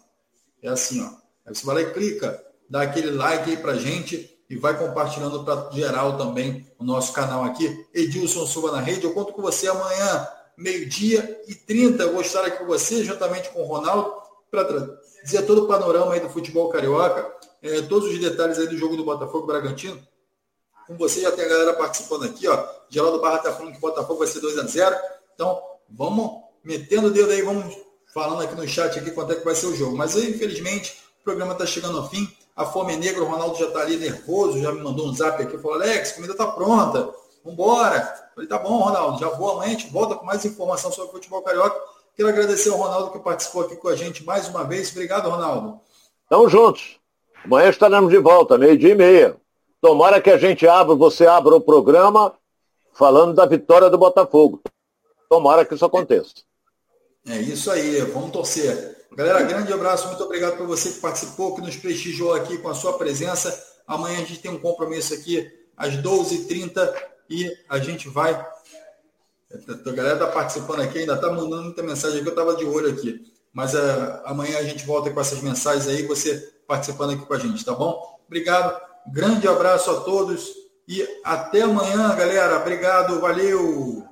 É 0.61 0.69
assim, 0.69 1.03
ó. 1.03 1.09
Aí 1.45 1.55
você 1.55 1.65
vai 1.65 1.75
lá 1.75 1.81
e 1.81 1.93
clica, 1.93 2.43
dá 2.69 2.81
aquele 2.83 3.11
like 3.11 3.49
aí 3.49 3.57
pra 3.57 3.75
gente 3.75 4.29
e 4.49 4.55
vai 4.57 4.77
compartilhando 4.77 5.43
para 5.43 5.69
geral 5.71 6.17
também 6.17 6.67
o 6.77 6.83
nosso 6.83 7.13
canal 7.13 7.43
aqui. 7.43 7.85
Edilson 7.93 8.45
Silva 8.45 8.71
na 8.71 8.81
rede. 8.81 9.05
Eu 9.05 9.13
conto 9.13 9.31
com 9.31 9.41
você 9.41 9.67
amanhã 9.67 10.27
meio-dia 10.57 11.41
e 11.47 11.55
30. 11.55 12.03
Eu 12.03 12.13
vou 12.13 12.21
estar 12.21 12.45
aqui 12.45 12.57
com 12.57 12.65
você, 12.65 13.03
juntamente 13.03 13.49
com 13.49 13.61
o 13.61 13.65
Ronaldo, 13.65 14.13
para 14.49 14.63
dizer 15.23 15.43
todo 15.43 15.63
o 15.63 15.67
panorama 15.67 16.13
aí 16.13 16.19
do 16.19 16.29
futebol 16.29 16.69
carioca, 16.69 17.31
é, 17.61 17.81
todos 17.83 18.11
os 18.11 18.19
detalhes 18.19 18.59
aí 18.59 18.67
do 18.67 18.77
jogo 18.77 18.97
do 18.97 19.05
Botafogo 19.05 19.47
Bragantino. 19.47 19.99
Com 20.87 20.97
você 20.97 21.21
já 21.21 21.31
tem 21.31 21.45
a 21.45 21.47
galera 21.47 21.73
participando 21.73 22.25
aqui, 22.25 22.47
ó. 22.47 22.63
Geraldo 22.89 23.19
Barra 23.21 23.37
está 23.37 23.53
falando 23.53 23.73
que 23.73 23.79
Botafogo 23.79 24.19
vai 24.19 24.27
ser 24.27 24.39
2 24.41 24.57
a 24.59 24.63
0 24.67 24.95
Então, 25.33 25.61
vamos 25.89 26.43
metendo 26.63 27.07
o 27.07 27.11
dedo 27.11 27.31
aí, 27.31 27.41
vamos 27.41 27.75
falando 28.13 28.41
aqui 28.41 28.55
no 28.55 28.67
chat 28.67 28.99
aqui 28.99 29.11
quanto 29.11 29.31
é 29.31 29.35
que 29.35 29.45
vai 29.45 29.55
ser 29.55 29.67
o 29.67 29.75
jogo. 29.75 29.95
Mas 29.95 30.15
infelizmente, 30.15 31.01
O 31.21 31.23
programa 31.23 31.53
está 31.53 31.67
chegando 31.67 31.99
ao 31.99 32.09
fim. 32.09 32.27
A 32.55 32.65
fome 32.65 32.93
é 32.93 32.97
negra, 32.97 33.21
o 33.23 33.27
Ronaldo 33.27 33.57
já 33.57 33.67
está 33.67 33.81
ali 33.81 33.95
nervoso, 33.95 34.59
já 34.59 34.71
me 34.71 34.81
mandou 34.81 35.07
um 35.07 35.13
zap 35.13 35.41
aqui, 35.41 35.57
falou, 35.57 35.75
Alex, 35.75 36.11
a 36.11 36.15
comida 36.15 36.33
está 36.33 36.47
pronta, 36.47 37.13
vambora. 37.45 38.01
Falei, 38.33 38.49
tá 38.49 38.57
bom, 38.57 38.79
Ronaldo, 38.79 39.19
já 39.19 39.29
vou 39.29 39.51
amanhã, 39.51 39.67
a 39.67 39.73
gente 39.77 39.91
volta 39.91 40.15
com 40.15 40.25
mais 40.25 40.43
informação 40.43 40.91
sobre 40.91 41.11
futebol 41.11 41.41
carioca. 41.43 41.79
Quero 42.15 42.27
agradecer 42.27 42.69
ao 42.69 42.77
Ronaldo 42.77 43.11
que 43.11 43.19
participou 43.19 43.61
aqui 43.63 43.75
com 43.75 43.87
a 43.87 43.95
gente 43.95 44.23
mais 44.23 44.47
uma 44.47 44.63
vez. 44.63 44.91
Obrigado, 44.91 45.29
Ronaldo. 45.29 45.79
Tamo 46.27 46.49
juntos. 46.49 46.99
Amanhã 47.45 47.69
estaremos 47.69 48.09
de 48.11 48.17
volta, 48.17 48.57
meio-dia 48.57 48.91
e 48.91 48.95
meia. 48.95 49.37
Tomara 49.81 50.21
que 50.21 50.29
a 50.29 50.37
gente 50.37 50.67
abra, 50.67 50.93
você 50.93 51.25
abra 51.25 51.55
o 51.55 51.61
programa 51.61 52.33
falando 52.93 53.33
da 53.33 53.47
vitória 53.47 53.89
do 53.89 53.97
Botafogo. 53.97 54.61
Tomara 55.27 55.65
que 55.65 55.73
isso 55.73 55.83
aconteça. 55.83 56.33
É 57.27 57.37
isso 57.39 57.71
aí, 57.71 57.99
vamos 58.01 58.31
torcer. 58.31 59.05
Galera, 59.13 59.41
grande 59.41 59.73
abraço, 59.73 60.07
muito 60.07 60.23
obrigado 60.23 60.57
por 60.57 60.67
você 60.67 60.91
que 60.91 60.99
participou, 60.99 61.55
que 61.55 61.61
nos 61.61 61.75
prestigiou 61.75 62.33
aqui 62.33 62.59
com 62.59 62.69
a 62.69 62.75
sua 62.75 62.97
presença. 62.97 63.51
Amanhã 63.87 64.19
a 64.19 64.23
gente 64.23 64.39
tem 64.39 64.51
um 64.51 64.59
compromisso 64.59 65.13
aqui 65.13 65.51
às 65.75 65.95
12h30 65.95 66.93
e 67.29 67.51
a 67.67 67.79
gente 67.79 68.07
vai. 68.07 68.33
A 68.33 69.91
galera 69.91 70.13
está 70.13 70.27
participando 70.27 70.81
aqui, 70.81 70.99
ainda 70.99 71.15
está 71.15 71.29
mandando 71.29 71.63
muita 71.63 71.83
mensagem 71.83 72.19
aqui, 72.19 72.27
eu 72.27 72.31
estava 72.31 72.55
de 72.55 72.65
olho 72.65 72.89
aqui. 72.89 73.19
Mas 73.51 73.73
uh, 73.73 74.21
amanhã 74.25 74.59
a 74.59 74.63
gente 74.63 74.85
volta 74.85 75.09
com 75.09 75.19
essas 75.19 75.41
mensagens 75.41 75.87
aí, 75.87 76.05
você 76.07 76.53
participando 76.65 77.11
aqui 77.11 77.25
com 77.25 77.33
a 77.33 77.39
gente, 77.39 77.65
tá 77.65 77.73
bom? 77.73 78.19
Obrigado, 78.27 78.79
grande 79.07 79.47
abraço 79.47 79.89
a 79.91 79.99
todos 80.01 80.51
e 80.87 81.07
até 81.23 81.61
amanhã, 81.61 82.15
galera. 82.15 82.57
Obrigado, 82.57 83.19
valeu! 83.19 84.10